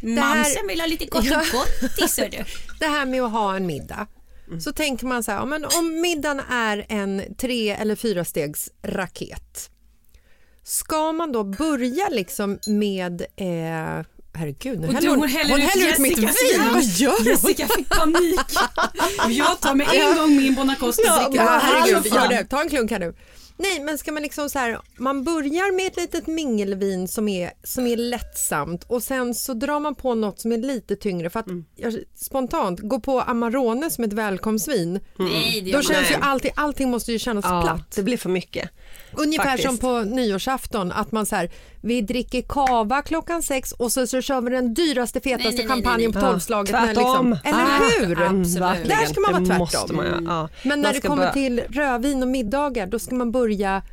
Det 0.01 0.19
här- 0.21 0.35
Mamsen 0.35 0.67
vill 0.67 0.79
ha 0.79 0.87
lite 0.87 1.05
gott 1.05 1.23
Ja. 1.25 1.41
Det 2.79 2.85
här 2.87 3.05
med 3.05 3.21
att 3.23 3.31
ha 3.31 3.55
en 3.55 3.65
middag. 3.65 4.07
Så 4.59 4.71
tänker 4.73 5.05
man 5.05 5.23
så 5.23 5.31
här, 5.31 5.37
ja, 5.39 5.45
men 5.45 5.65
om 5.65 6.01
middagen 6.01 6.41
är 6.51 6.85
en 6.89 7.23
tre 7.37 7.69
eller 7.69 7.95
fyra 7.95 8.25
stegs 8.25 8.69
raket. 8.83 9.69
Ska 10.63 11.11
man 11.11 11.31
då 11.31 11.43
börja 11.43 12.09
liksom 12.09 12.59
med 12.67 13.21
eh, 13.21 14.05
herregud, 14.33 14.79
nu 14.79 14.87
häller 14.93 15.09
hon, 15.09 15.19
hon 15.19 15.27
häller 15.29 15.51
hon 15.51 15.61
ut 15.61 15.69
häller 15.69 15.89
ut 15.91 15.97
mitt 15.99 16.17
vin. 16.17 16.29
Vad 16.73 16.83
gör 16.83 17.17
hon? 17.17 17.25
Jessica 17.25 17.67
fick 17.67 17.89
panik. 17.89 18.39
Jag 19.37 19.59
tar 19.59 19.75
med 19.75 19.87
en 19.93 20.15
gång 20.17 20.35
min 20.37 20.55
Bonacoste 20.55 21.01
Ja, 21.05 21.29
herregud, 21.63 21.95
Alltså, 21.95 22.13
gör 22.15 22.19
fan. 22.21 22.29
det. 22.29 22.43
Ta 22.45 22.61
en 22.61 22.69
klunk 22.69 22.91
här 22.91 22.99
nu. 22.99 23.15
Nej, 23.61 23.79
men 23.79 23.97
ska 23.97 24.11
man 24.11 24.23
liksom 24.23 24.49
så 24.49 24.59
här, 24.59 24.79
man 24.97 25.23
börjar 25.23 25.75
med 25.75 25.87
ett 25.87 25.97
litet 25.97 26.27
mingelvin 26.27 27.07
som 27.07 27.27
är, 27.27 27.51
som 27.63 27.87
är 27.87 27.97
lättsamt 27.97 28.83
och 28.83 29.03
sen 29.03 29.33
så 29.35 29.53
drar 29.53 29.79
man 29.79 29.95
på 29.95 30.15
något 30.15 30.39
som 30.39 30.51
är 30.51 30.57
lite 30.57 30.95
tyngre 30.95 31.29
för 31.29 31.39
att 31.39 31.45
jag, 31.75 31.95
spontant 32.15 32.79
gå 32.79 32.99
på 32.99 33.21
Amarone 33.21 33.89
som 33.89 34.03
ett 34.03 34.13
välkomstvin. 34.13 34.99
Nej, 35.15 35.61
det 35.61 35.71
Då 35.71 35.81
känns 35.81 36.09
ju 36.11 36.13
inte. 36.15 36.25
allting, 36.27 36.51
allting 36.55 36.91
måste 36.91 37.11
ju 37.11 37.19
kännas 37.19 37.45
Ja, 37.45 37.61
platt. 37.61 37.91
det 37.95 38.03
blir 38.03 38.17
för 38.17 38.29
mycket. 38.29 38.69
Ungefär 39.13 39.45
faktiskt. 39.45 39.67
som 39.67 39.77
på 39.77 39.99
nyårsafton 40.01 40.91
att 40.91 41.11
man 41.11 41.25
så 41.25 41.35
här, 41.35 41.51
vi 41.83 42.01
dricker 42.01 42.41
kava 42.41 43.01
klockan 43.01 43.43
sex 43.43 43.71
och 43.71 43.91
så, 43.91 44.07
så 44.07 44.21
kör 44.21 44.41
vi 44.41 44.49
den 44.49 44.73
dyraste 44.73 45.21
fetaste 45.21 45.49
Nej, 45.57 45.67
champagnen 45.67 46.11
på 46.13 46.19
tolvslaget. 46.19 46.71
Ja, 46.73 46.81
när 46.81 46.87
Liksom, 46.87 47.03
tvärtom. 47.03 47.37
eller 47.43 47.63
Ah, 47.63 48.05
hur? 48.05 48.21
absolut. 48.21 48.87
Där 48.89 49.05
ska 49.05 49.19
man 49.21 49.31
vara 49.31 49.39
Det 49.41 49.45
tvärtom. 49.45 49.57
måste 49.57 49.93
man, 49.93 50.05
ja. 50.25 50.49
Men 50.63 50.81
när 50.81 50.87
Man 50.87 50.93
det 50.93 51.01
kommer 51.01 51.15
börja- 51.17 51.33
till 51.33 51.59
rödvin 51.69 52.21
och 52.21 52.27
middagar 52.27 52.87
då 52.87 52.99
ska 52.99 53.15
man 53.15 53.31
börja 53.31 53.83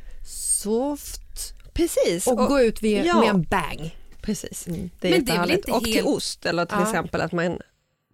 soft 0.63 1.53
Precis. 1.73 2.27
och, 2.27 2.37
gå 2.37 2.59
ut 2.61 2.81
vid, 2.83 3.05
ja. 3.05 3.19
med 3.19 3.29
en 3.29 3.41
bang. 3.43 3.95
Precis. 4.21 4.65
Det 4.99 5.07
är 5.07 5.11
Men 5.11 5.25
det 5.25 5.31
är 5.31 5.39
väl 5.39 5.51
inte 5.51 5.71
Och 5.71 5.83
till 5.83 5.93
helt- 5.93 6.07
ost 6.07 6.45
eller 6.45 6.65
till 6.65 6.77
Ja. 6.79 6.83
exempel 6.83 7.21
att 7.21 7.31
man 7.31 7.57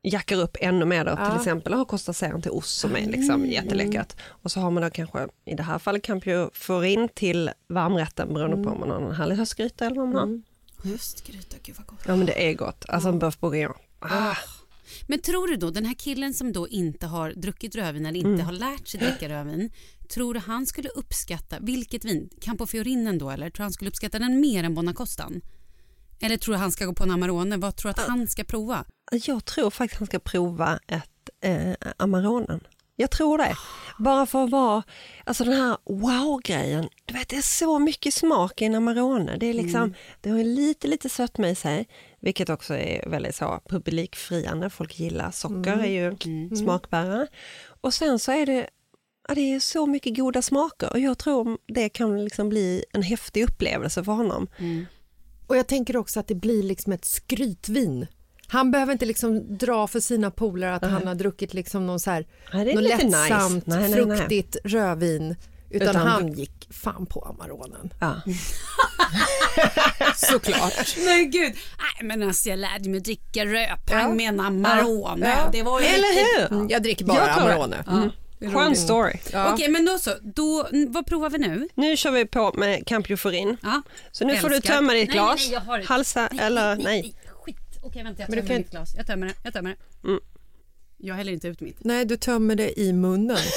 jackar 0.09 0.37
upp 0.41 0.57
ännu 0.59 0.85
mer 0.85 1.05
då, 1.05 1.15
till 1.15 1.35
exempel 1.35 1.73
har 1.73 1.85
kostar 1.85 2.41
till 2.41 2.51
ost 2.51 2.77
som 2.79 2.95
är 2.95 3.05
liksom 3.05 3.45
jätteläckert. 3.45 4.15
Och 4.27 4.51
så 4.51 4.59
har 4.59 4.71
man 4.71 4.83
då 4.83 4.89
kanske, 4.89 5.27
i 5.45 5.53
det 5.55 5.63
här 5.63 5.79
fallet 5.79 6.03
kanske 6.03 6.49
får 6.53 6.85
in 6.85 7.09
till 7.09 7.49
varmrätten 7.67 8.33
beroende 8.33 8.63
på 8.63 8.69
om 8.69 8.79
man 8.79 8.89
har 8.89 9.01
en 9.01 9.15
härlig 9.15 9.35
höstgryta 9.35 9.85
eller 9.85 9.95
vad 9.95 10.07
man 10.07 10.15
har. 10.15 10.89
Höstgryta, 10.91 11.57
gud 11.63 11.75
vad 11.77 11.87
gott. 11.87 11.99
Ja 12.07 12.15
men 12.15 12.25
det 12.25 12.49
är 12.49 12.53
gott, 12.53 12.85
alltså 12.87 13.09
en 13.09 13.19
boeuf 13.19 13.39
bourguignon. 13.39 13.77
Ah, 13.99 14.35
Men 15.07 15.19
tror 15.19 15.47
du 15.47 15.55
då, 15.55 15.69
den 15.69 15.85
här 15.85 15.93
killen 15.93 16.33
som 16.33 16.53
då 16.53 16.67
inte 16.67 17.07
har 17.07 17.31
druckit 17.31 17.75
rödvin 17.75 18.05
eller 18.05 18.19
inte 18.19 18.43
har 18.43 18.51
lärt 18.51 18.87
sig 18.87 18.99
dricka 18.99 19.29
rödvin, 19.29 19.71
tror 20.13 20.33
du 20.33 20.39
han 20.39 20.65
skulle 20.65 20.89
uppskatta, 20.89 21.55
vilket 21.59 22.05
vin, 22.05 22.29
Campo 22.41 22.65
Fiorinen 22.65 23.17
då 23.17 23.29
eller? 23.29 23.49
Tror 23.49 23.63
han 23.63 23.73
skulle 23.73 23.89
uppskatta 23.89 24.19
den 24.19 24.39
mer 24.39 24.63
än 24.63 24.75
Bonacostan? 24.75 25.41
Eller 26.21 26.37
tror 26.37 26.53
du 26.53 26.59
han 26.59 26.71
ska 26.71 26.85
gå 26.85 26.93
på 26.93 27.03
en 27.03 27.11
Amarone? 27.11 27.57
Vad 27.57 27.75
tror 27.75 27.93
du 27.93 28.01
att 28.01 28.07
han 28.07 28.27
ska 28.27 28.43
prova? 28.43 28.85
jag 29.11 29.45
tror 29.45 29.69
faktiskt 29.69 29.99
han 29.99 30.07
ska 30.07 30.19
prova 30.19 30.79
ett 30.87 31.29
eh, 31.41 31.73
Amaronen. 31.97 32.59
Jag 32.95 33.11
tror 33.11 33.37
det. 33.37 33.55
Bara 33.99 34.25
för 34.25 34.43
att 34.43 34.49
vara, 34.49 34.83
alltså 35.23 35.43
den 35.43 35.53
här 35.53 35.77
wow-grejen. 35.85 36.89
Du 37.05 37.13
vet 37.13 37.29
det 37.29 37.35
är 37.35 37.41
så 37.41 37.79
mycket 37.79 38.13
smak 38.13 38.61
i 38.61 38.65
en 38.65 38.75
Amarone. 38.75 39.37
Det 39.37 39.45
är 39.45 39.53
liksom, 39.53 39.93
det 40.21 40.29
har 40.29 40.43
lite, 40.43 40.87
lite 40.87 41.09
sötma 41.09 41.49
i 41.49 41.55
sig. 41.55 41.87
Vilket 42.19 42.49
också 42.49 42.75
är 42.77 43.09
väldigt 43.09 43.35
så 43.35 43.61
publikfriande. 43.69 44.69
Folk 44.69 44.99
gillar 44.99 45.31
socker, 45.31 45.77
är 45.79 45.85
ju 45.85 46.17
smakbärare. 46.55 47.27
Och 47.81 47.93
sen 47.93 48.19
så 48.19 48.31
är 48.31 48.45
det, 48.45 48.69
ja, 49.27 49.35
det 49.35 49.53
är 49.53 49.59
så 49.59 49.85
mycket 49.85 50.17
goda 50.17 50.41
smaker. 50.41 50.91
Och 50.91 50.99
jag 50.99 51.17
tror 51.17 51.57
det 51.67 51.89
kan 51.89 52.23
liksom 52.23 52.49
bli 52.49 52.85
en 52.91 53.03
häftig 53.03 53.43
upplevelse 53.43 54.03
för 54.03 54.11
honom. 54.11 54.47
Och 55.47 55.57
jag 55.57 55.67
tänker 55.67 55.97
också 55.97 56.19
att 56.19 56.27
det 56.27 56.35
blir 56.35 56.63
liksom 56.63 56.93
ett 56.93 57.05
skrytvin. 57.05 58.07
Han 58.47 58.71
behöver 58.71 58.93
inte 58.93 59.05
liksom 59.05 59.57
dra 59.57 59.87
för 59.87 59.99
sina 59.99 60.31
polare 60.31 60.75
att 60.75 60.83
han 60.83 61.07
har 61.07 61.15
druckit 61.15 61.53
liksom 61.53 61.87
någon 61.87 61.99
så 61.99 62.11
här, 62.11 62.25
Nej, 62.53 62.65
lite 62.65 62.81
nice. 63.05 63.17
lättsamt, 63.29 63.65
Nej, 63.67 63.89
nej, 63.89 64.05
nej. 64.05 64.17
fruktigt 64.17 64.57
rödvin. 64.63 65.35
Utan, 65.69 65.89
Utan- 65.89 66.07
han 66.07 66.33
gick 66.33 66.67
fan 66.73 67.05
på 67.05 67.21
Amaronen. 67.21 67.93
Ja. 67.99 68.15
Såklart. 70.15 70.95
Men 71.05 71.31
gud, 71.31 71.53
nej 71.77 72.03
men 72.07 72.23
alltså 72.23 72.49
jag 72.49 72.59
lärde 72.59 72.89
mig 72.89 72.99
dricka 72.99 73.45
rödpang 73.45 74.15
med 74.17 74.29
en 74.29 74.39
Amarone. 74.39 75.27
Ja. 75.29 75.49
Det 75.51 75.63
var 75.63 75.79
ju 75.81 75.85
Eller 75.85 76.39
hur? 76.39 76.53
Mm, 76.53 76.69
Jag 76.69 76.83
dricker 76.83 77.05
bara 77.05 77.27
Jag 77.27 77.37
tror 77.37 77.67
det. 77.67 78.11
Skön 78.39 78.75
story. 78.75 79.13
Okej 79.33 79.69
men 79.69 79.85
då 79.85 79.97
så, 79.97 80.11
då, 80.21 80.67
vad 80.87 81.05
provar 81.05 81.29
vi 81.29 81.37
nu? 81.37 81.67
Nu 81.75 81.97
kör 81.97 82.11
vi 82.11 82.25
på 82.25 82.53
med 82.53 82.87
Campioforin. 82.87 83.57
Ja. 83.63 83.81
Så 84.11 84.25
nu 84.27 84.37
får 84.37 84.49
du 84.49 84.55
Älskar. 84.55 84.73
tömma 84.73 84.93
ditt 84.93 85.07
Nej, 85.07 85.13
glas. 85.13 85.39
nej, 85.45 85.53
jag 85.53 85.61
har 85.61 85.79
ett- 85.79 85.85
Halsa 85.85 86.27
eller 86.27 86.75
nej. 86.75 87.13
Skit. 87.43 87.57
Okej 87.83 88.03
vänta 88.03 88.21
jag 88.21 88.29
Men 88.29 88.37
tömmer 88.39 88.47
kan- 88.47 88.57
mitt 88.57 88.71
glas. 88.71 88.93
Jag 88.97 89.07
tömmer 89.07 89.27
det. 89.27 89.33
Jag 89.43 89.53
tömmer 89.53 89.69
det. 90.01 90.07
Mm. 90.07 90.19
Jag 90.97 91.15
häller 91.15 91.31
inte 91.33 91.47
ut 91.47 91.61
mitt. 91.61 91.77
Nej, 91.83 92.05
du 92.05 92.17
tömmer 92.17 92.55
det 92.55 92.79
i 92.79 92.93
munnen. 92.93 93.37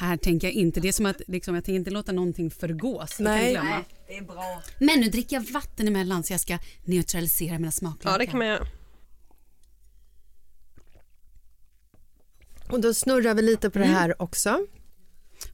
Här 0.00 0.16
tänker 0.16 0.46
jag 0.46 0.54
inte, 0.54 0.80
det 0.80 0.88
är 0.88 0.92
som 0.92 1.06
att 1.06 1.20
liksom, 1.26 1.54
jag 1.54 1.64
tänker 1.64 1.76
inte 1.76 1.90
låta 1.90 2.12
någonting 2.12 2.50
förgås. 2.50 3.16
Det 3.16 3.24
Nej. 3.24 3.50
glömma. 3.52 3.84
Det 4.08 4.16
är 4.16 4.22
bra. 4.22 4.62
Men 4.78 5.00
nu 5.00 5.08
dricker 5.08 5.36
jag 5.36 5.42
vatten 5.52 5.88
emellan 5.88 6.24
så 6.24 6.32
jag 6.32 6.40
ska 6.40 6.58
neutralisera 6.84 7.58
mina 7.58 7.70
smaklökar. 7.72 8.10
Ja 8.10 8.18
det 8.18 8.26
kan 8.26 8.38
man 8.38 8.46
göra. 8.46 8.66
Och 12.72 12.80
då 12.80 12.94
snurrar 12.94 13.34
vi 13.34 13.42
lite 13.42 13.70
på 13.70 13.78
det 13.78 13.84
här 13.84 14.22
också. 14.22 14.66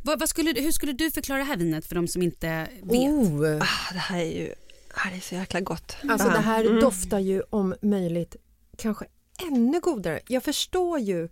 vad, 0.02 0.20
vad 0.20 0.28
skulle, 0.28 0.60
hur 0.60 0.72
skulle 0.72 0.92
du 0.92 1.10
förklara 1.10 1.38
det 1.38 1.44
här 1.44 1.56
vinet 1.56 1.86
för 1.86 1.94
de 1.94 2.08
som 2.08 2.22
inte 2.22 2.68
vet? 2.82 2.92
Oh. 3.10 3.56
Ah, 3.62 3.92
det 3.92 3.98
här 3.98 4.18
är 4.20 4.24
ju 4.40 4.54
ah, 4.94 5.10
det 5.10 5.16
är 5.16 5.20
så 5.20 5.34
jäkla 5.34 5.60
gott. 5.60 5.96
Alltså 6.08 6.28
det 6.28 6.38
här 6.38 6.64
Mm. 6.64 6.80
doftar 6.80 7.18
ju 7.18 7.42
om 7.50 7.74
möjligt 7.82 8.36
kanske 8.78 9.04
ännu 9.52 9.80
godare. 9.80 10.20
Jag 10.28 10.42
förstår 10.42 10.98
ju 10.98 11.28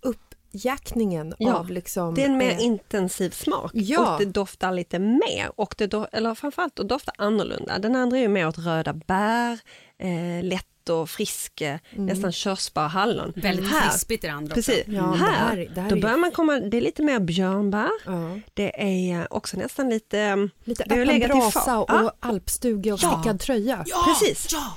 uppjackningen 0.00 1.34
Ja, 1.38 1.54
av 1.54 1.70
liksom... 1.70 2.14
Det 2.14 2.22
är 2.22 2.26
en 2.26 2.38
mer 2.38 2.50
eh, 2.50 2.64
intensiv 2.64 3.30
smak 3.30 3.70
Ja. 3.74 4.12
och 4.14 4.18
det 4.18 4.24
doftar 4.32 4.72
lite 4.72 4.98
mer 4.98 5.50
och 5.56 5.74
det 5.78 5.86
do, 5.86 6.06
eller 6.12 6.34
framförallt 6.34 6.76
det 6.76 6.84
doftar 6.84 7.14
annorlunda. 7.18 7.78
Den 7.78 7.96
andra 7.96 8.16
är 8.16 8.20
ju 8.22 8.28
mer 8.28 8.48
åt 8.48 8.58
röda 8.58 8.92
bär, 8.92 9.58
eh, 9.98 10.42
lätt 10.44 10.66
och 10.88 11.10
frisk, 11.10 11.60
eh, 11.60 11.78
nästan 11.96 12.32
körsbär 12.32 12.84
och 12.84 12.90
hallon. 12.90 13.32
Väldigt 13.36 13.70
här, 13.70 13.90
krispigt 13.90 14.24
i 14.24 14.26
det 14.26 14.32
andra 14.32 14.54
Precis, 14.54 14.82
Ja, 14.86 15.02
men 15.02 15.10
det 15.12 15.18
här, 15.18 15.32
här 15.32 15.56
är- 15.56 15.68
det 15.74 15.80
här 15.80 15.90
då 15.90 15.96
börjar 16.00 16.16
man 16.16 16.30
komma, 16.30 16.60
det 16.60 16.76
är 16.76 16.80
lite 16.80 17.02
mer 17.02 17.20
björnbär, 17.20 17.90
Ja. 18.06 18.40
det 18.54 18.82
är 19.10 19.32
också 19.32 19.56
nästan 19.56 19.90
lite... 19.90 20.48
Lite 20.64 20.84
det 20.86 20.94
har 20.94 21.06
öppen 21.06 21.28
brasa 21.28 21.78
och 21.78 21.86
Ja. 21.90 22.12
alpstuga 22.20 22.94
och 22.94 23.00
Ja. 23.02 23.12
stickad 23.20 23.40
tröja. 23.40 23.84
Ja, 23.86 24.04
Precis. 24.20 24.46
Ja! 24.52 24.76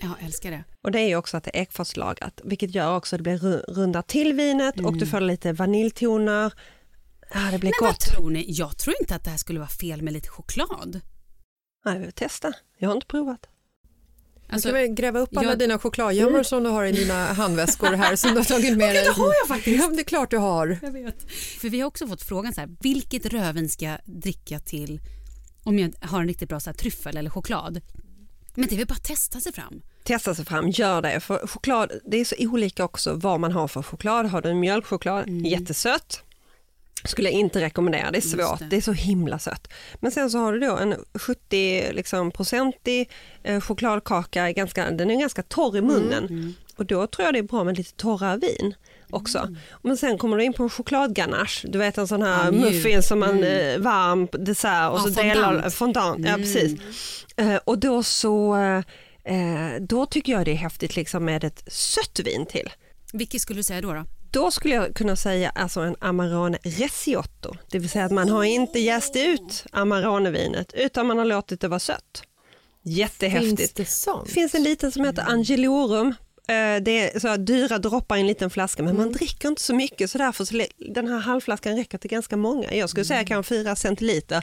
Jag 0.00 0.12
älskar 0.26 0.50
det. 0.50 0.64
Och 0.82 0.90
det 0.92 1.00
är 1.00 1.06
ju 1.08 1.16
också 1.16 1.36
att 1.36 1.44
det 1.44 1.56
är 1.58 1.62
ekfatslagrat, 1.62 2.40
vilket 2.44 2.74
gör 2.74 2.96
också 2.96 3.16
att 3.16 3.18
det 3.18 3.22
blir 3.22 3.38
ru- 3.38 3.64
rundar 3.74 4.02
till 4.02 4.32
vinet 4.32 4.80
och 4.80 4.96
du 4.96 5.06
får 5.06 5.20
lite 5.20 5.52
vaniljtoner. 5.52 6.52
Ja, 7.34 7.40
det 7.40 7.42
blir 7.42 7.52
Mm. 7.54 7.60
Men 7.60 7.72
vad 7.80 7.90
gott. 7.90 8.00
tror 8.00 8.30
ni? 8.30 8.44
Jag 8.48 8.78
tror 8.78 8.94
inte 9.00 9.14
att 9.14 9.24
det 9.24 9.30
här 9.30 9.36
skulle 9.36 9.58
vara 9.58 9.68
fel 9.68 10.02
med 10.02 10.12
lite 10.12 10.28
choklad. 10.28 11.00
Nej, 11.84 11.98
vi 11.98 12.04
vill 12.04 12.12
testa. 12.12 12.52
Jag 12.78 12.88
har 12.88 12.94
inte 12.94 13.06
provat. 13.06 13.46
Alltså, 14.48 14.68
Ska 14.68 14.78
vi 14.78 14.88
gräva 14.88 15.18
upp 15.20 15.36
alla 15.36 15.48
jag- 15.48 15.58
dina 15.58 15.78
chokladgömmor 15.78 16.42
som 16.42 16.62
du 16.62 16.70
har 16.70 16.84
i 16.84 16.92
dina 16.92 17.32
handväskor 17.32 17.92
här 17.92 18.16
som 18.16 18.30
du 18.30 18.36
har 18.36 18.44
tagit 18.44 18.76
med 18.76 18.94
dig? 18.94 19.04
det 19.04 19.10
har 19.12 19.34
jag 19.40 19.48
faktiskt. 19.48 19.78
Ja, 19.82 19.88
det 19.88 20.00
är 20.00 20.04
klart 20.04 20.30
du 20.30 20.38
har. 20.38 20.78
Jag 20.82 20.92
vet. 20.92 21.32
För 21.32 21.68
vi 21.68 21.80
har 21.80 21.86
också 21.88 22.06
fått 22.06 22.22
frågan 22.22 22.54
så 22.54 22.60
här, 22.60 22.70
vilket 22.80 23.26
rödvin 23.26 23.68
ska 23.68 23.84
jag 23.84 23.98
dricka 24.04 24.58
till 24.60 25.00
om 25.62 25.78
jag 25.78 25.92
har 26.00 26.20
en 26.20 26.28
riktigt 26.28 26.48
bra 26.48 26.60
så 26.60 26.70
här, 26.70 26.74
tryffel 26.74 27.16
eller 27.16 27.30
choklad? 27.30 27.80
Men 28.54 28.68
det 28.68 28.74
är 28.74 28.76
väl 28.78 28.86
bara 28.86 28.94
att 28.94 29.04
testa 29.04 29.40
sig 29.40 29.52
fram. 29.52 29.82
Testa 30.04 30.34
sig 30.34 30.44
fram, 30.44 30.68
gör 30.70 31.02
det. 31.02 31.20
För 31.20 31.46
choklad, 31.46 31.92
det 32.04 32.16
är 32.20 32.24
så 32.24 32.34
olika 32.38 32.84
också 32.84 33.14
vad 33.14 33.40
man 33.40 33.52
har 33.52 33.68
för 33.68 33.82
choklad. 33.82 34.26
Har 34.26 34.42
du 34.42 34.54
mjölkchoklad, 34.54 35.28
jättesött. 35.28 36.22
Skulle 37.06 37.28
jag 37.30 37.38
inte 37.40 37.60
rekommendera, 37.60 38.10
det 38.10 38.18
är 38.18 38.20
svårt, 38.20 38.58
det. 38.58 38.64
det. 38.64 38.76
är 38.76 38.80
så 38.80 38.92
himla 38.92 39.38
sött. 39.38 39.68
Men 40.00 40.12
sen 40.12 40.30
så 40.30 40.38
har 40.38 40.52
du 40.52 40.60
då 40.60 40.76
en 40.76 40.94
70 41.14 41.92
liksom, 41.92 42.30
procentig 42.30 43.10
eh, 43.42 43.60
chokladkaka, 43.60 44.52
ganska, 44.52 44.90
den 44.90 45.10
är 45.10 45.20
ganska 45.20 45.42
torr 45.42 45.76
i 45.76 45.80
munnen. 45.80 46.54
Och 46.76 46.86
då 46.86 47.06
tror 47.06 47.24
jag 47.24 47.34
det 47.34 47.38
är 47.38 47.42
bra 47.42 47.64
med 47.64 47.78
lite 47.78 47.92
torrare 47.92 48.36
vin 48.38 48.74
också. 49.10 49.54
Men 49.82 49.96
sen 49.96 50.18
kommer 50.18 50.36
du 50.36 50.44
in 50.44 50.52
på 50.52 50.62
en 50.62 50.70
chokladganache, 50.70 51.68
du 51.68 51.78
vet 51.78 51.98
en 51.98 52.08
sån 52.08 52.22
här 52.22 52.44
Ja, 52.44 52.50
mjuk. 52.50 52.62
muffin 52.64 53.02
som 53.02 53.18
man 53.18 53.44
eh, 53.44 53.78
varm 53.78 54.28
dessert 54.32 54.90
och 54.92 54.98
Ja, 54.98 55.02
så 55.02 55.04
fondant. 55.12 55.16
delar 55.34 55.70
fondant. 55.70 56.26
Ja, 56.28 56.34
precis. 56.36 56.80
Eh, 57.36 57.56
och 57.64 57.78
då 57.78 58.02
så 58.02 58.56
eh, 59.24 59.80
då 59.80 60.06
tycker 60.06 60.32
jag 60.32 60.44
det 60.44 60.50
är 60.50 60.56
häftigt 60.56 60.96
liksom 60.96 61.24
med 61.24 61.44
ett 61.44 61.64
sött 61.72 62.20
vin 62.24 62.46
till. 62.46 62.70
Vilket 63.12 63.40
skulle 63.40 63.58
du 63.58 63.62
säga 63.64 63.80
då? 63.80 63.92
då? 63.92 64.04
Då 64.36 64.50
skulle 64.50 64.74
jag 64.74 64.94
kunna 64.94 65.16
säga 65.16 65.50
alltså 65.50 65.80
en 65.80 65.96
Amarone 65.98 66.58
Resiotto, 66.62 67.54
det 67.70 67.78
vill 67.78 67.90
säga 67.90 68.04
att 68.04 68.12
man 68.12 68.28
har 68.28 68.44
inte 68.44 68.78
jäst 68.78 69.16
ut 69.16 69.64
Amarone-vinet 69.72 70.72
utan 70.74 71.06
man 71.06 71.18
har 71.18 71.24
låtit 71.24 71.60
det 71.60 71.68
vara 71.68 71.80
sött. 71.80 72.22
Finns 72.84 72.96
Jättehäftigt. 72.96 73.76
det 73.76 73.84
sånt? 73.84 74.30
Finns 74.30 74.54
en 74.54 74.62
liten 74.62 74.92
som 74.92 75.04
heter 75.04 75.24
Angelorum. 75.28 76.06
Eh, 76.48 76.82
Det 76.82 77.14
är 77.14 77.20
så 77.20 77.28
här 77.28 77.38
dyra 77.38 77.78
droppar 77.78 78.16
i 78.16 78.20
en 78.20 78.26
liten 78.26 78.50
flaska 78.50 78.82
men 78.82 78.96
man 78.96 79.12
dricker 79.12 79.48
inte 79.48 79.62
så 79.62 79.74
mycket 79.74 80.10
så 80.10 80.18
därför 80.18 80.44
så 80.44 80.64
den 80.94 81.08
här 81.08 81.18
halvflaskan 81.18 81.76
räcker 81.76 81.98
till 81.98 82.10
ganska 82.10 82.36
många. 82.36 82.74
Jag 82.74 82.90
skulle 82.90 83.04
säga 83.04 83.24
kanske 83.24 83.54
fyra 83.54 83.76
centiliter. 83.76 84.42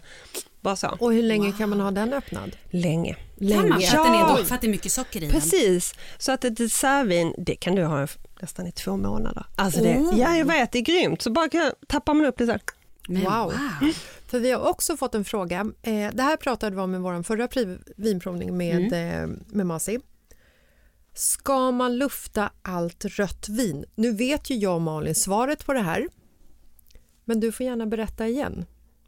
Bara 0.62 0.75
så. 0.75 0.97
Och 0.99 1.13
hur 1.13 1.23
länge 1.23 1.51
kan 1.51 1.69
man 1.69 1.79
ha 1.79 1.91
den 1.91 2.13
öppnad? 2.13 2.56
Länge. 2.69 3.15
Kan 3.39 3.69
man? 3.69 3.82
För, 3.82 3.97
att 3.97 4.06
den 4.06 4.13
är, 4.15 4.43
för 4.43 4.56
att 4.56 4.62
det 4.62 4.67
är 4.67 4.71
mycket 4.71 4.91
socker 4.91 5.17
i 5.17 5.25
den? 5.25 5.32
Precis, 5.32 5.93
så 6.17 6.32
att 6.32 6.45
ett 6.45 6.58
dessertvin 6.58 7.34
det 7.38 7.56
kan 7.56 7.75
du 7.75 7.84
ha 7.84 8.08
nästan 8.43 8.67
i 8.67 8.71
två 8.71 8.97
månader. 8.97 9.45
Alltså 9.56 9.82
det, 9.82 9.89
Ja 10.17 10.38
jag 10.38 10.45
vet, 10.45 10.71
det 10.71 10.79
är 10.79 10.84
grymt. 10.84 11.21
Så 11.21 11.32
bara 11.32 11.49
kan- 11.49 11.71
tappar 11.88 12.13
man 12.13 12.25
upp 12.25 12.38
det 12.38 12.45
så 12.45 12.51
här. 12.51 12.62
Men 13.08 13.23
Wow. 13.23 13.53
För 14.27 14.39
vi 14.39 14.51
har 14.51 14.69
också 14.69 14.97
fått 14.97 15.15
en 15.15 15.25
fråga. 15.25 15.60
Eh, 15.82 16.10
det 16.13 16.23
här 16.23 16.38
pratade 16.38 16.75
vi 16.75 16.82
om 16.82 16.95
i 16.95 16.97
vår 16.97 17.23
förra 17.23 17.47
vinprovning 17.97 18.58
med, 18.58 18.93
eh, 19.21 19.27
med 19.47 19.65
Masi. 19.65 19.99
Ska 21.13 21.71
man 21.71 21.97
lufta 21.97 22.51
allt 22.62 23.06
rött 23.06 23.49
vin? 23.49 23.86
Nu 23.95 24.12
vet 24.12 24.49
ju 24.49 24.56
jag 24.56 24.75
och 24.75 24.82
Malin 24.82 25.15
svaret 25.15 25.65
på 25.65 25.73
det 25.73 25.79
här. 25.82 26.08
Men 27.25 27.39
du 27.39 27.51
får 27.51 27.65
gärna 27.65 27.86
berätta 27.86 28.27
igen. 28.27 28.65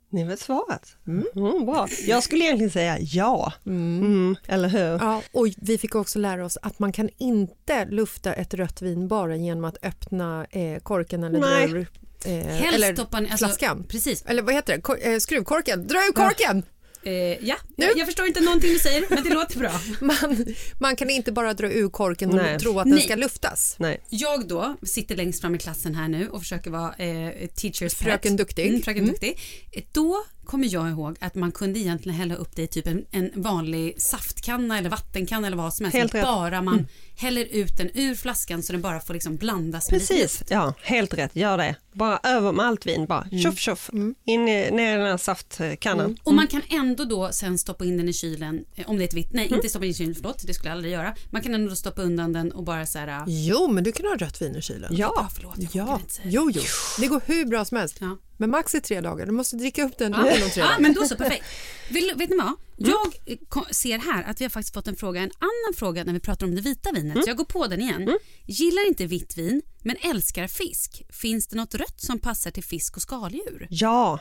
Ni 0.09 0.21
har 0.21 0.27
väl 0.29 0.37
svarat? 0.37 0.95
Mm, 1.07 1.65
bra. 1.65 1.87
Jag 2.07 2.23
skulle 2.23 2.43
egentligen 2.43 2.71
säga 2.71 2.97
ja. 2.99 3.53
Mm, 3.65 4.35
eller 4.47 4.69
hur? 4.69 5.05
Ja, 5.05 5.21
och 5.31 5.47
vi 5.57 5.77
fick 5.77 5.95
också 5.95 6.19
lära 6.19 6.45
oss 6.45 6.57
att 6.61 6.79
man 6.79 6.91
kan 6.91 7.09
inte 7.17 7.85
lufta 7.85 8.33
ett 8.33 8.53
rött 8.53 8.81
vin 8.81 9.07
bara 9.07 9.35
genom 9.35 9.65
att 9.65 9.77
öppna 9.85 10.45
eh, 10.51 10.79
korken 10.79 11.23
eller 11.23 11.39
dra 11.39 11.47
Nej. 11.49 11.71
ur 11.71 11.87
eh, 12.25 12.31
Helst 12.33 12.75
eller 12.75 12.93
stoppa 12.93 13.19
ner- 13.19 13.31
alltså, 13.31 13.45
flaskan. 13.45 13.83
precis. 13.83 14.25
Eller 14.25 14.41
vad 14.41 14.53
heter 14.53 14.75
det? 14.75 14.81
Kor- 14.81 14.97
eh, 15.07 15.17
skruvkorken. 15.17 15.87
Dra 15.87 15.97
ur 15.97 16.11
korken! 16.13 16.63
Eh, 17.05 17.13
ja, 17.47 17.55
jag, 17.75 17.97
jag 17.97 18.05
förstår 18.05 18.27
inte 18.27 18.41
någonting 18.41 18.69
du 18.73 18.79
säger, 18.79 19.05
men 19.09 19.23
det 19.23 19.29
låter 19.33 19.59
bra. 19.59 19.71
Man, 20.01 20.45
man 20.79 20.95
kan 20.95 21.09
inte 21.09 21.31
bara 21.31 21.53
dra 21.53 21.71
ur 21.71 21.89
korken 21.89 22.29
och 22.29 22.35
Nej. 22.35 22.59
tro 22.59 22.79
att 22.79 22.85
den 22.85 22.95
Nej. 22.95 23.03
ska 23.03 23.15
luftas. 23.15 23.75
Nej. 23.79 24.03
Jag 24.09 24.47
då 24.47 24.75
sitter 24.83 25.15
längst 25.15 25.41
fram 25.41 25.55
i 25.55 25.57
klassen 25.57 25.95
här 25.95 26.07
nu 26.07 26.29
och 26.29 26.39
försöker 26.41 26.71
vara 26.71 26.93
eh, 26.93 27.47
teachers 27.47 27.79
pet. 27.93 27.93
Fröken 27.93 28.35
Duktig. 28.35 28.67
Mm, 28.67 28.81
fröken 28.81 29.03
Mm. 29.03 29.11
Duktig. 29.13 29.39
Eh, 29.71 29.83
Då 29.91 30.25
kommer 30.45 30.73
jag 30.73 30.89
ihåg 30.89 31.17
att 31.21 31.35
man 31.35 31.51
kunde 31.51 31.79
egentligen 31.79 32.17
hälla 32.17 32.35
upp 32.35 32.55
det 32.55 32.61
i 32.63 32.67
typ 32.67 32.87
en, 32.87 33.05
en 33.11 33.31
vanlig 33.35 34.01
saftkanna 34.01 34.77
eller 34.77 34.89
vattenkanna 34.89 35.47
eller 35.47 35.57
vad 35.57 35.73
som 35.73 35.83
helst. 35.85 35.97
Helt 35.97 36.15
rätt. 36.15 36.23
bara 36.23 36.61
man 36.61 36.87
häller 37.17 37.45
ut 37.51 37.77
den 37.77 37.89
ur 37.93 38.15
flaskan 38.15 38.63
så 38.63 38.71
den 38.73 38.81
bara 38.81 38.99
får 38.99 39.13
liksom 39.13 39.35
blandas 39.37 39.91
med 39.91 39.99
lite 40.01 40.13
Precis, 40.13 40.43
ja, 40.49 40.73
helt 40.81 41.13
rätt. 41.13 41.35
Gör 41.35 41.57
det. 41.57 41.75
Bara 41.93 42.19
över 42.23 42.51
med 42.51 42.65
allt 42.65 42.85
vin, 42.85 43.05
bara 43.05 43.21
Mm. 43.31 43.39
tjoff 43.43 43.59
tjoff, 43.59 43.89
in 44.25 44.47
i, 44.47 44.71
ner 44.71 44.93
i 44.93 44.97
den 44.97 45.05
här 45.05 45.17
saftkannan. 45.17 46.17
Och 46.23 46.33
man 46.33 46.47
kan 46.47 46.61
ändå 46.69 47.05
då 47.05 47.29
sen 47.31 47.57
stoppa 47.57 47.85
in 47.85 47.97
den 47.97 48.09
i 48.09 48.13
kylen, 48.13 48.65
eh, 48.75 48.89
om 48.89 48.97
det 48.97 49.03
är 49.03 49.07
ett 49.07 49.13
vitt, 49.13 49.33
nej 49.33 49.53
inte 49.53 49.69
stoppa 49.69 49.85
in 49.85 49.91
i 49.91 49.93
kylen, 49.93 50.15
förlåt, 50.15 50.43
det 50.47 50.53
skulle 50.53 50.69
jag 50.69 50.75
aldrig 50.75 50.93
göra. 50.93 51.15
Man 51.29 51.41
kan 51.41 51.53
ändå 51.53 51.75
stoppa 51.75 52.01
undan 52.01 52.33
den 52.33 52.51
och 52.51 52.63
bara 52.63 52.85
så 52.85 52.99
här, 52.99 53.07
äh, 53.07 53.23
Jo, 53.27 53.67
men 53.71 53.83
du 53.83 53.91
kan 53.91 54.05
ha 54.05 54.15
rött 54.15 54.41
vin 54.41 54.55
i 54.55 54.61
kylen. 54.61 54.95
Ja, 54.95 55.29
förlåt, 55.35 55.55
jag 55.57 55.69
Ja, 55.87 56.01
jo, 56.23 56.51
jo. 56.53 56.61
Det 56.99 57.07
går 57.07 57.21
hur 57.25 57.45
bra 57.45 57.65
som 57.65 57.77
helst. 57.77 57.97
Ja. 58.01 58.17
Men 58.37 58.49
max 58.49 58.75
i 58.75 58.81
tre 58.81 59.01
dagar. 59.01 59.25
Du 59.25 59.31
måste 59.31 59.55
dricka 59.55 59.83
upp 59.83 59.97
den 59.97 60.11
Ja, 60.11 60.31
inom 60.31 60.49
tre 60.49 60.61
ja, 60.61 60.67
dagar. 60.67 60.79
men 60.79 60.93
då 60.93 61.05
så, 61.07 61.15
perfekt. 61.17 61.45
Vill, 61.89 62.13
vet 62.15 62.29
ni 62.29 62.37
vad? 62.37 62.53
Jag 62.77 63.07
eh, 63.25 63.37
ko- 63.49 63.65
ser 63.71 63.97
här 63.99 64.23
att 64.23 64.41
vi 64.41 64.45
har 64.45 64.49
faktiskt 64.49 64.73
fått 64.73 64.87
en 64.87 64.95
fråga, 64.95 65.21
en 65.21 65.31
annan 65.39 65.73
fråga 65.75 66.03
när 66.03 66.13
vi 66.13 66.19
pratar 66.19 66.45
om 66.45 66.55
det 66.55 66.61
vita 66.61 66.91
vinet, 66.91 67.23
så 67.23 67.29
jag 67.29 67.37
går 67.37 67.45
på 67.45 67.67
den 67.67 67.81
igen. 67.81 68.17
Gillar 68.45 68.87
inte 68.87 69.05
vitt 69.05 69.37
vin, 69.37 69.61
men 69.83 69.95
älskar 70.01 70.47
fisk. 70.47 71.03
Finns 71.09 71.47
det 71.47 71.55
något 71.57 71.75
rött 71.75 72.01
som 72.01 72.19
passar 72.19 72.51
till 72.51 72.63
fisk 72.63 72.95
och 72.95 73.01
skaldjur? 73.01 73.67
Ja. 73.69 74.19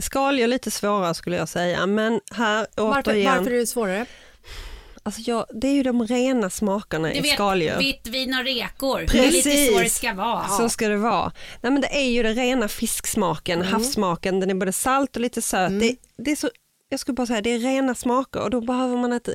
Skaldjur 0.00 0.46
lite 0.46 0.70
svårare 0.70 1.14
skulle 1.14 1.36
jag 1.36 1.48
säga, 1.48 1.86
men 1.86 2.20
här 2.30 2.66
Varför, 2.76 3.10
återigen, 3.12 3.36
varför 3.36 3.50
är 3.50 3.58
det 3.58 3.66
svårare? 3.66 4.06
Alltså 5.06 5.20
jag, 5.20 5.46
det 5.54 5.68
är 5.68 5.72
ju 5.72 5.82
de 5.82 6.06
rena 6.06 6.50
smakerna 6.50 7.12
i 7.14 7.22
skaldjur. 7.22 7.78
vitt 7.78 8.06
vin 8.06 8.34
och 8.34 8.44
rekor. 8.44 9.06
Precis. 9.06 9.94
ska 9.96 10.14
vara. 10.14 10.48
Så 10.48 10.68
ska 10.68 10.88
det 10.88 10.96
vara. 10.96 11.32
Nej, 11.60 11.72
men 11.72 11.80
det 11.80 11.96
är 11.96 12.08
ju 12.08 12.22
den 12.22 12.34
rena 12.34 12.68
fisksmaken, 12.68 13.60
Mm. 13.60 13.72
havssmaken, 13.72 14.40
den 14.40 14.50
är 14.50 14.54
både 14.54 14.72
salt 14.72 15.16
och 15.16 15.22
lite 15.22 15.42
söt. 15.42 15.80
Det, 15.80 15.96
det 16.18 16.30
är 16.30 16.36
så, 16.36 16.50
jag 16.88 17.00
skulle 17.00 17.14
bara 17.14 17.26
säga, 17.26 17.40
det 17.40 17.50
är 17.50 17.58
rena 17.58 17.94
smaker 17.94 18.40
och 18.40 18.50
då 18.50 18.60
behöver 18.60 18.96
man 18.96 19.12
ett, 19.12 19.28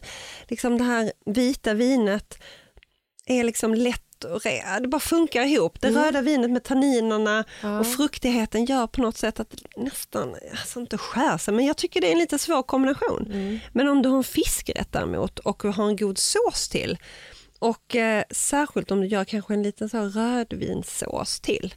liksom 0.47 0.77
det 0.77 0.83
här 0.83 1.11
vita 1.25 1.73
vinet 1.73 2.37
är 3.25 3.43
liksom 3.43 3.73
lätt 3.73 4.10
och 4.23 4.45
re, 4.45 4.79
det 4.79 4.87
bara 4.87 4.99
funkar 4.99 5.43
ihop. 5.43 5.81
Det 5.81 5.87
Mm. 5.87 6.03
röda 6.03 6.21
vinet 6.21 6.51
med 6.51 6.63
tanninerna 6.63 7.43
och 7.79 7.87
fruktigheten 7.87 8.65
gör 8.65 8.87
på 8.87 9.01
något 9.01 9.17
sätt 9.17 9.39
att 9.39 9.55
nästan, 9.77 10.35
alltså 10.51 10.79
inte 10.79 10.97
skär 10.97 11.37
sig, 11.37 11.53
men 11.53 11.65
jag 11.65 11.77
tycker 11.77 12.01
det 12.01 12.07
är 12.07 12.11
en 12.11 12.19
lite 12.19 12.39
svår 12.39 12.63
kombination. 12.63 13.25
Mm. 13.25 13.59
Men 13.71 13.87
om 13.87 14.01
du 14.01 14.09
har 14.09 14.17
en 14.17 14.23
fiskrätt 14.23 14.91
däremot 14.91 15.39
och 15.39 15.63
har 15.63 15.87
en 15.87 15.95
god 15.95 16.17
sås 16.17 16.69
till 16.69 16.97
och 17.59 17.95
eh, 17.95 18.23
särskilt 18.31 18.91
om 18.91 19.01
du 19.01 19.07
gör 19.07 19.25
kanske 19.25 19.53
en 19.53 19.63
liten 19.63 19.89
så 19.89 19.97
här 19.97 20.05
rödvinssås 20.05 21.39
till. 21.39 21.73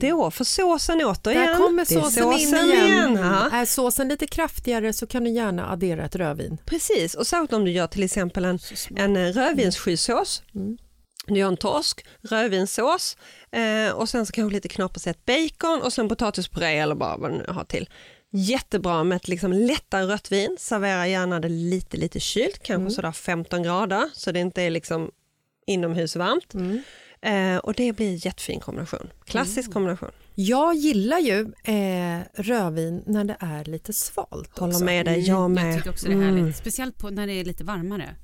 Då, 0.00 0.30
för 0.30 0.44
såsen 0.44 1.00
återigen. 1.04 1.46
Där 1.46 1.56
kommer 1.56 1.82
är 1.82 1.86
såsen, 1.86 2.32
in 2.32 2.38
såsen 2.38 2.68
igen. 2.70 3.16
Ja. 3.16 3.50
Är 3.52 3.64
såsen 3.64 4.08
lite 4.08 4.26
kraftigare 4.26 4.92
så 4.92 5.06
kan 5.06 5.24
du 5.24 5.30
gärna 5.30 5.70
addera 5.70 6.04
ett 6.04 6.16
rödvin. 6.16 6.58
Precis, 6.64 7.14
och 7.14 7.26
särskilt 7.26 7.52
om 7.52 7.64
du 7.64 7.70
gör 7.70 7.86
till 7.86 8.02
exempel 8.02 8.44
en, 8.44 8.58
en 8.96 9.16
eh, 9.16 9.32
rödvinsskysås. 9.32 10.42
Du 11.26 11.34
gör 11.38 11.48
en 11.48 11.56
torsk, 11.56 12.06
rödvinssås 12.22 13.16
eh, 13.50 13.92
och 13.94 14.08
sen 14.08 14.26
så 14.26 14.32
kanske 14.32 14.54
lite 14.54 14.68
knapersett 14.68 15.24
bacon 15.24 15.82
och 15.82 15.92
sen 15.92 16.08
potatispuré 16.08 16.78
eller 16.78 16.94
bara 16.94 17.16
vad 17.16 17.30
du 17.32 17.36
nu 17.36 17.44
har 17.48 17.64
till. 17.64 17.88
Jättebra 18.30 19.04
med 19.04 19.16
ett 19.16 19.28
liksom 19.28 19.52
lättare 19.52 20.06
rött 20.06 20.32
vin. 20.32 20.56
Servera 20.60 21.06
gärna 21.08 21.40
det 21.40 21.48
lite, 21.48 21.96
lite 21.96 22.20
kylt, 22.20 22.62
kanske 22.62 22.94
sådär 22.94 23.12
15 23.12 23.62
grader 23.62 24.10
så 24.12 24.32
det 24.32 24.40
inte 24.40 24.62
är 24.62 24.70
liksom 24.70 25.10
inomhusvarmt. 25.66 26.54
Eh, 27.22 27.56
och 27.56 27.74
det 27.74 27.92
blir 27.92 28.06
en 28.06 28.16
jättefin 28.16 28.60
kombination. 28.60 29.10
Klassisk 29.24 29.72
kombination. 29.72 30.10
Jag 30.34 30.74
gillar 30.74 31.18
ju 31.18 31.40
eh, 31.64 32.20
rödvin 32.34 33.02
när 33.06 33.24
det 33.24 33.36
är 33.40 33.64
lite 33.64 33.92
svalt. 33.92 34.58
Håller 34.58 34.72
också. 34.74 34.84
med 34.84 35.06
dig, 35.06 35.20
jag 35.20 35.36
Jag 35.42 35.50
med. 35.50 35.76
tycker 35.76 35.90
också 35.90 36.06
det 36.08 36.12
är 36.14 36.18
härligt. 36.22 36.56
Speciellt 36.56 36.98
på, 36.98 37.10
när 37.10 37.26
det 37.26 37.32
är 37.32 37.44
lite 37.44 37.64
varmare. 37.64 38.14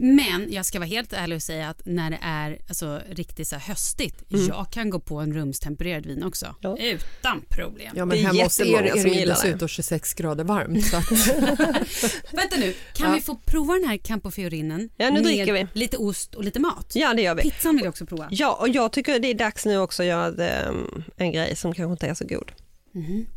Men 0.00 0.46
jag 0.52 0.66
ska 0.66 0.78
vara 0.78 0.86
helt 0.88 1.12
ärlig 1.12 1.36
och 1.36 1.42
säga 1.42 1.68
att 1.68 1.82
när 1.84 2.10
det 2.10 2.18
är 2.22 2.58
alltså, 2.68 3.00
riktigt 3.10 3.48
så 3.48 3.56
här 3.56 3.62
höstigt, 3.62 4.22
jag 4.48 4.66
kan 4.72 4.90
gå 4.90 5.00
på 5.00 5.18
en 5.20 5.34
rumstempererad 5.34 6.06
vin 6.06 6.22
också. 6.22 6.54
Ja. 6.60 6.76
Utan 6.80 7.42
problem. 7.48 7.92
Ja, 7.96 8.04
men 8.04 8.08
Det 8.08 8.22
är 8.22 8.26
hemma 8.26 8.42
hos 8.42 8.60
er 8.60 8.64
är 8.78 8.82
det 8.82 9.00
som 9.00 9.10
ju 9.10 9.16
gillar 9.18 9.34
det. 9.34 9.42
dessutom 9.42 9.68
26 9.68 10.14
grader 10.14 10.44
varmt. 10.44 10.86
Så 10.86 10.96
att, 10.96 11.04
Vänta 12.32 12.56
nu, 12.58 12.74
kan 12.94 13.14
vi 13.14 13.20
få 13.20 13.36
prova 13.36 13.74
den 13.74 13.84
här 13.88 13.96
Campofiorinen 13.96 14.90
Ja, 14.96 15.06
nu 15.06 15.12
med 15.12 15.22
dricker 15.22 15.52
vi. 15.52 15.66
lite 15.72 15.96
ost 15.96 16.34
och 16.34 16.44
lite 16.44 16.60
mat? 16.60 16.92
Ja, 16.94 17.14
det 17.14 17.22
gör 17.22 17.34
vi. 17.34 17.42
Pizzan 17.42 17.74
vill 17.76 17.84
jag 17.84 17.90
också 17.90 18.06
prova. 18.06 18.28
Ja, 18.30 18.56
och 18.60 18.68
jag 18.68 18.92
tycker 18.92 19.18
det 19.18 19.28
är 19.28 19.34
dags 19.34 19.66
nu 19.66 19.78
också 19.78 20.02
att 20.02 20.06
göra 20.08 20.44
ehm, 20.48 21.04
en 21.16 21.32
grej 21.32 21.56
som 21.56 21.74
kanske 21.74 21.92
inte 21.92 22.06
är 22.06 22.14
så 22.14 22.24
god. 22.24 22.52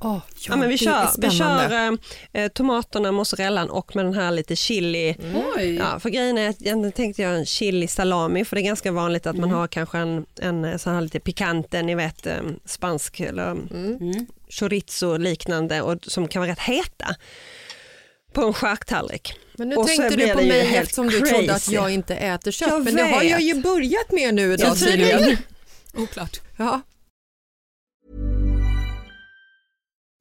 Åh, 0.02 0.18
Ja, 0.48 0.56
men 0.56 0.70
vi 0.70 0.78
kör, 0.78 1.10
vi 1.18 1.30
kör 1.30 1.98
eh, 2.34 2.48
tomaterna, 2.48 3.12
mozzarellan 3.12 3.70
och 3.70 3.96
med 3.96 4.06
den 4.06 4.14
här 4.14 4.32
lite 4.32 4.56
chili. 4.56 5.16
Oj! 5.58 5.76
Ja, 5.76 6.00
för 6.00 6.10
grejen 6.10 6.38
är 6.38 6.50
att 6.50 6.62
jag 6.62 6.96
tänkte 6.96 7.22
göra 7.22 7.36
en 7.36 7.46
chili 7.46 7.88
salami 7.88 8.46
för 8.46 8.56
det 8.56 8.62
är 8.62 8.64
ganska 8.66 8.92
vanligt 8.92 9.28
att 9.28 9.38
man 9.38 9.52
har 9.52 9.68
kanske 9.68 9.98
en, 9.98 10.26
en 10.42 10.80
sån 10.80 10.94
här 10.94 11.02
lite 11.02 11.20
pikante, 11.20 11.82
ni 11.82 11.96
vet 11.96 12.28
eh, 12.28 12.34
spansk 12.66 13.20
eller 13.20 13.52
Mm. 13.52 14.26
chorizo 14.50 15.18
liknande 15.18 15.82
och 15.82 15.98
som 16.08 16.28
kan 16.28 16.40
vara 16.42 16.52
rätt 16.52 16.60
heta 16.60 17.16
på 18.34 18.42
en 18.42 18.54
charktallrik. 18.54 19.34
Men 19.58 19.70
nu 19.70 19.76
Och 19.76 19.88
tänkte 19.88 20.10
du 20.16 20.28
på 20.28 20.38
mig 20.42 20.76
eftersom 20.76 21.08
du 21.08 21.20
trodde 21.20 21.38
att 21.40 21.46
crazy. 21.64 21.74
jag 21.74 21.90
inte 21.92 22.16
äter 22.16 22.52
kött. 22.52 22.68
Jag 22.70 22.84
men 22.84 22.96
det 22.96 23.02
har 23.04 23.20
vet. 23.20 23.30
jag 23.32 23.42
ju 23.42 23.62
börjat 23.62 24.12
med 24.12 24.34
nu 24.34 24.54
idag 24.54 24.68
Ja, 24.68 24.76
tydligen. 24.76 25.38
Oklart. 25.94 26.42
Ja. 26.58 26.82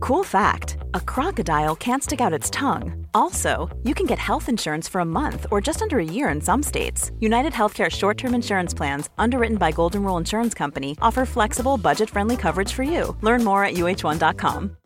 Cool 0.00 0.24
fact 0.24 0.76
a 0.94 1.00
crocodile 1.00 1.74
can't 1.74 2.02
stick 2.02 2.20
out 2.20 2.32
its 2.32 2.50
tongue. 2.50 3.06
Also, 3.14 3.68
you 3.82 3.94
can 3.94 4.06
get 4.06 4.18
health 4.18 4.48
insurance 4.48 4.88
for 4.88 5.00
a 5.00 5.04
month 5.04 5.46
or 5.50 5.60
just 5.60 5.82
under 5.82 5.98
a 5.98 6.04
year 6.04 6.28
in 6.28 6.40
some 6.40 6.62
states. 6.62 7.10
United 7.20 7.52
Healthcare 7.52 7.90
short 7.90 8.18
term 8.18 8.34
insurance 8.34 8.74
plans, 8.76 9.10
underwritten 9.16 9.56
by 9.56 9.72
Golden 9.72 10.02
Rule 10.02 10.18
Insurance 10.18 10.54
Company, 10.54 10.96
offer 11.00 11.24
flexible, 11.26 11.78
budget 11.78 12.10
friendly 12.10 12.36
coverage 12.36 12.72
for 12.72 12.82
you. 12.82 13.16
Learn 13.22 13.44
more 13.44 13.64
at 13.64 13.74
uh1.com. 13.74 14.76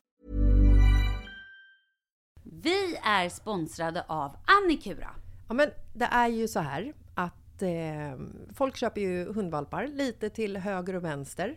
Vi 2.62 2.96
är 3.02 3.28
sponsrade 3.28 4.04
av 4.08 4.36
Annikura. 4.44 5.11
Ja, 5.48 5.54
men 5.54 5.70
det 5.92 6.04
är 6.04 6.28
ju 6.28 6.48
så 6.48 6.61
här 6.61 6.92
att 7.14 7.62
eh, 7.62 7.68
folk 8.54 8.76
köper 8.76 9.00
ju 9.00 9.32
hundvalpar 9.32 9.86
lite 9.86 10.30
till 10.30 10.56
höger 10.56 10.96
och 10.96 11.04
vänster. 11.04 11.56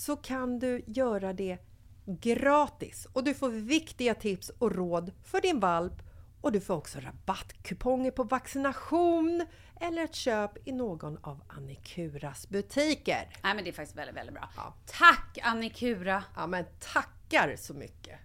så 0.00 0.16
kan 0.16 0.58
du 0.58 0.82
göra 0.86 1.32
det 1.32 1.58
gratis 2.06 3.06
och 3.12 3.24
du 3.24 3.34
får 3.34 3.48
viktiga 3.48 4.14
tips 4.14 4.50
och 4.58 4.72
råd 4.72 5.12
för 5.24 5.40
din 5.40 5.60
valp 5.60 6.02
och 6.40 6.52
du 6.52 6.60
får 6.60 6.74
också 6.74 7.00
rabattkuponger 7.00 8.10
på 8.10 8.24
vaccination 8.24 9.46
eller 9.80 10.04
ett 10.04 10.14
köp 10.14 10.68
i 10.68 10.72
någon 10.72 11.18
av 11.24 11.42
Annikuras 11.48 12.48
butiker. 12.48 13.38
Nej 13.42 13.54
men 13.54 13.64
det 13.64 13.70
är 13.70 13.72
faktiskt 13.72 13.98
väldigt, 13.98 14.16
väldigt 14.16 14.34
bra. 14.34 14.50
Ja. 14.56 14.74
Tack 14.86 15.38
Annikura! 15.42 16.24
Ja, 16.36 16.46
men 16.46 16.64
tackar 16.80 17.56
så 17.56 17.74
mycket! 17.74 18.18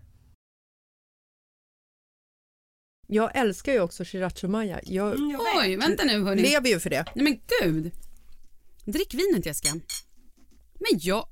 Jag 3.08 3.38
älskar 3.38 3.74
ju 3.74 3.82
också 3.82 4.04
Shiracho 4.04 4.48
Maya. 4.48 4.80
Jag 4.84 5.16
Oj, 5.58 5.76
vänta 5.76 6.04
nu 6.04 6.24
hörni. 6.24 6.42
lever 6.42 6.70
ju 6.70 6.80
för 6.80 6.90
det. 6.90 7.06
Nej 7.16 7.24
men 7.24 7.40
gud. 7.62 7.92
Drick 8.86 9.14
vinet 9.14 9.46
Jessica. 9.46 9.74
Men 10.80 11.00
jag, 11.00 11.28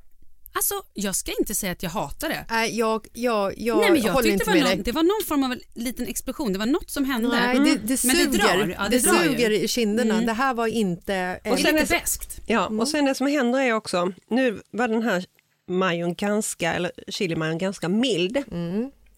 alltså 0.53 0.73
jag 0.93 1.15
ska 1.15 1.31
inte 1.39 1.55
säga 1.55 1.71
att 1.71 1.83
jag 1.83 1.89
hatar 1.89 2.29
det. 2.29 2.45
Nej, 2.49 2.77
jag, 2.77 3.07
jag, 3.13 3.53
jag, 3.57 3.77
Nej, 3.77 3.91
men 3.91 4.01
jag 4.01 4.13
håller 4.13 4.29
inte 4.29 4.45
det 4.45 4.47
var, 4.47 4.53
med 4.53 4.63
någon, 4.63 4.75
dig. 4.75 4.83
det 4.83 4.91
var 4.91 5.03
någon 5.03 5.25
form 5.27 5.43
av 5.43 5.57
liten 5.73 6.07
explosion. 6.07 6.53
Det 6.53 6.59
var 6.59 6.65
något 6.65 6.89
som 6.89 7.05
hände. 7.05 7.29
Nej, 7.29 7.59
det, 7.59 7.75
det 7.75 8.03
Men 8.03 8.15
suger. 8.15 8.31
det 8.31 8.37
drar. 8.37 8.75
Ja, 8.77 8.83
det, 8.83 8.89
det 8.89 9.11
drar 9.11 9.23
suger 9.23 9.49
ju. 9.49 9.59
i 9.59 9.67
kinderna. 9.67 10.13
Mm. 10.13 10.25
Det 10.25 10.33
här 10.33 10.53
var 10.53 10.67
inte... 10.67 11.39
Och 11.43 11.47
eh, 11.47 11.55
sen 11.57 11.75
är 11.75 11.81
lite 11.81 11.93
beskt. 11.93 12.39
Ja, 12.47 12.67
och 12.67 12.87
sen 12.87 13.05
det 13.05 13.15
som 13.15 13.27
händer 13.27 13.59
är 13.59 13.73
också, 13.73 14.11
nu 14.27 14.61
var 14.71 14.87
den 14.87 15.03
här 15.03 15.25
majon 15.67 16.13
ganska, 16.13 16.73
eller 16.73 16.91
chilimajon 17.07 17.57
ganska 17.57 17.89
mild. 17.89 18.43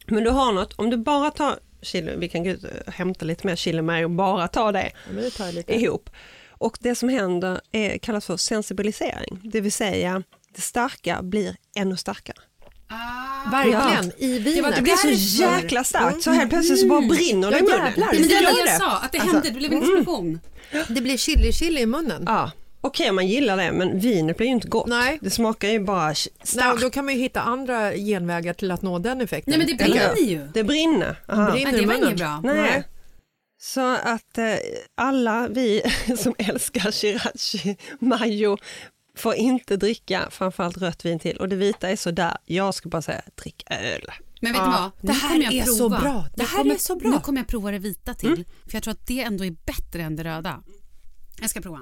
Men 0.07 0.23
du 0.23 0.29
har 0.29 0.51
något, 0.51 0.73
om 0.73 0.89
du 0.89 0.97
bara 0.97 1.31
tar 1.31 1.59
chili, 1.81 2.15
vi 2.17 2.29
kan 2.29 2.57
hämta 2.87 3.25
lite 3.25 3.47
mer 3.47 3.55
chilimajo 3.55 4.03
och 4.03 4.11
bara 4.11 4.47
ta 4.47 4.71
det 4.71 4.91
Ja, 5.23 5.29
tar 5.29 5.71
ihop. 5.71 6.09
Och 6.57 6.77
det 6.81 6.95
som 6.95 7.09
händer 7.09 7.61
är, 7.71 7.97
kallas 7.97 8.25
för 8.25 8.37
sensibilisering, 8.37 9.39
det 9.43 9.61
vill 9.61 9.71
säga 9.71 10.23
det 10.55 10.61
starka 10.61 11.21
blir 11.23 11.55
ännu 11.75 11.97
starkare. 11.97 12.37
Verkligen, 13.51 14.11
i 14.17 14.39
vinet. 14.39 14.63
var- 14.63 14.71
Det 14.71 14.81
blir 14.81 14.95
så 14.95 15.41
jäkla 15.43 15.83
starkt 15.83 16.23
så 16.23 16.31
helt 16.31 16.49
plötsligt 16.49 16.79
så 16.79 16.87
bara 16.87 17.01
brinner 17.01 17.51
det 17.51 17.57
i 17.57 17.59
Ja, 17.59 17.65
munnen. 17.77 17.93
Men 17.97 18.27
det 18.27 18.35
var 18.35 18.41
det 18.41 18.63
det. 18.63 18.69
jag 18.71 18.77
sa, 18.77 18.97
att 18.97 19.11
det 19.11 19.17
Alltså, 19.19 19.33
hände. 19.35 19.49
Det 19.49 19.55
blev 19.55 19.71
en 19.73 19.77
explosion. 19.77 20.39
Det 20.89 21.01
blir 21.01 21.17
chili 21.17 21.53
chili 21.53 21.81
i 21.81 21.85
munnen. 21.85 22.23
Ja. 22.27 22.51
Okej 22.81 23.11
man 23.11 23.27
gillar 23.27 23.57
det 23.57 23.71
men 23.71 23.99
vinet 23.99 24.37
blir 24.37 24.47
ju 24.47 24.53
inte 24.53 24.67
gott. 24.67 24.87
Nej. 24.87 25.17
Det 25.21 25.29
smakar 25.29 25.67
ju 25.69 25.79
bara 25.79 26.05
Nej, 26.07 26.15
starkt. 26.43 26.81
då 26.81 26.89
kan 26.89 27.05
man 27.05 27.13
ju 27.13 27.19
hitta 27.19 27.41
andra 27.41 27.93
genvägar 27.93 28.53
till 28.53 28.71
att 28.71 28.81
nå 28.81 28.99
den 28.99 29.21
effekten. 29.21 29.51
Nej 29.51 29.57
men 29.67 29.77
det 29.77 29.83
brinner 29.83 30.15
ju. 30.31 30.47
Det 30.53 30.63
brinner. 30.63 31.19
Aha. 31.29 31.51
Brinner 31.51 31.71
Nej, 31.71 31.79
det 31.79 31.83
i 31.83 31.85
var 31.85 31.93
munnen. 31.93 32.07
inget 32.07 32.17
bra. 32.19 32.41
Nej. 32.43 32.83
Så 33.61 33.81
att 34.03 34.37
eh, 34.37 34.55
alla 34.97 35.47
vi 35.47 35.81
som 36.17 36.35
älskar 36.37 36.91
sriracha 36.91 37.75
mayo 37.99 38.57
får 39.15 39.35
inte 39.35 39.77
dricka 39.77 40.27
framförallt 40.31 40.77
rött 40.77 41.05
vin 41.05 41.19
till 41.19 41.37
och 41.37 41.49
det 41.49 41.55
vita 41.55 41.89
är 41.89 41.95
sådär. 41.95 42.37
Jag 42.45 42.73
ska 42.75 42.89
bara 42.89 43.01
säga 43.01 43.21
drick 43.43 43.63
öl. 43.69 44.05
Men 44.41 44.51
vet 44.53 44.61
Ja, 44.61 44.91
du 45.01 45.07
vad? 45.07 45.15
det 45.15 45.19
här 45.21 45.41
jag 45.43 45.53
är 45.53 45.63
prova. 45.63 45.77
så 45.77 45.89
bra. 45.89 46.27
Det 46.35 46.43
här 46.43 46.57
kommer, 46.57 46.73
är 46.75 46.79
så 46.79 46.95
bra. 46.95 47.09
Nu 47.09 47.19
kommer 47.19 47.39
jag 47.39 47.47
prova 47.47 47.71
det 47.71 47.79
vita 47.79 48.13
till. 48.13 48.45
För 48.67 48.75
jag 48.75 48.83
tror 48.83 48.91
att 48.91 49.07
det 49.07 49.21
ändå 49.21 49.45
är 49.45 49.51
bättre 49.65 50.01
än 50.01 50.15
det 50.15 50.23
röda. 50.23 50.63
Jag 51.41 51.49
ska 51.49 51.61
prova. 51.61 51.79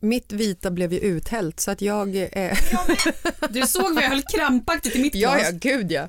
Mitt 0.00 0.32
vita 0.32 0.70
blev 0.70 0.92
ju 0.92 0.98
uthällt 0.98 1.60
så 1.60 1.70
att 1.70 1.80
jag... 1.82 2.16
Eh, 2.16 2.58
Du 3.50 3.62
såg 3.66 3.94
vad 3.94 4.04
jag 4.04 4.08
höll 4.08 4.22
krampaktigt 4.22 4.96
i 4.96 4.98
mitt 5.02 5.14
ja, 5.14 5.34
glas. 5.34 5.42
ja, 5.52 5.58
gud 5.60 5.92
ja. 5.92 6.08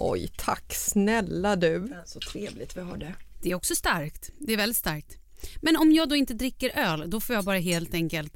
Oj, 0.00 0.30
tack 0.36 0.74
snälla 0.74 1.56
du. 1.56 1.92
Så 2.06 2.20
trevligt 2.20 2.76
vi 2.76 2.80
har 2.80 2.96
det. 2.96 3.14
Det 3.42 3.50
är 3.50 3.54
också 3.54 3.74
starkt. 3.74 4.30
Det 4.38 4.52
är 4.52 4.56
väldigt 4.56 4.76
starkt. 4.76 5.17
Men 5.62 5.76
om 5.76 5.92
jag 5.92 6.08
då 6.08 6.16
inte 6.16 6.34
dricker 6.34 6.70
öl, 6.78 7.10
då 7.10 7.20
får 7.20 7.34
jag 7.34 7.44
bara 7.44 7.58
helt 7.58 7.94
enkelt 7.94 8.32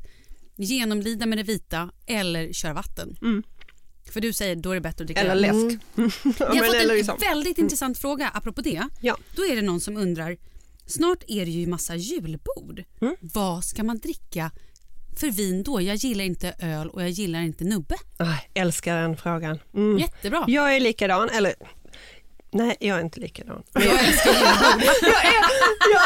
genomlida 0.56 1.26
med 1.26 1.38
det 1.38 1.42
vita 1.42 1.90
eller 2.06 2.52
köra 2.52 2.72
vatten. 2.72 3.16
För 4.12 4.20
du 4.20 4.32
säger 4.32 4.56
då 4.56 4.70
är 4.70 4.74
det 4.74 4.80
bättre 4.80 5.02
att 5.02 5.06
dricka 5.06 5.20
Eller 5.20 5.48
öl. 5.48 5.66
läsk. 5.66 5.80
Ja, 5.94 6.02
Jag 6.38 6.46
har 6.46 6.66
fått 6.66 6.74
en 6.74 6.88
liksom. 6.88 7.16
väldigt 7.20 7.58
intressant 7.58 7.98
fråga 7.98 8.28
apropå 8.34 8.60
det. 8.60 8.82
Ja. 9.00 9.16
Då 9.36 9.42
är 9.44 9.56
det 9.56 9.62
någon 9.62 9.80
som 9.80 9.96
undrar, 9.96 10.36
snart 10.86 11.24
är 11.28 11.44
det 11.44 11.50
ju 11.50 11.66
massa 11.66 11.96
julbord. 11.96 12.84
Mm. 13.00 13.16
Vad 13.20 13.64
ska 13.64 13.82
man 13.84 13.98
dricka 13.98 14.50
för 15.16 15.30
vin 15.30 15.62
då? 15.62 15.80
Jag 15.80 15.96
gillar 15.96 16.24
inte 16.24 16.54
öl 16.58 16.88
och 16.88 17.02
jag 17.02 17.10
gillar 17.10 17.40
inte 17.40 17.64
nubbe. 17.64 17.94
Aj, 18.18 18.50
älskar 18.54 19.02
den 19.02 19.16
frågan. 19.16 19.58
Mm. 19.74 19.98
Jättebra. 19.98 20.44
Jag 20.48 20.76
är 20.76 20.80
likadan, 20.80 21.28
eller 21.28 21.54
nej 22.52 22.76
jag 22.80 22.98
är 22.98 23.02
inte 23.02 23.20
likadan. 23.20 23.62
Jag 23.72 23.84
älskar 23.84 24.32
jag, 25.02 25.24
är, 25.24 25.42
jag, 25.92 26.02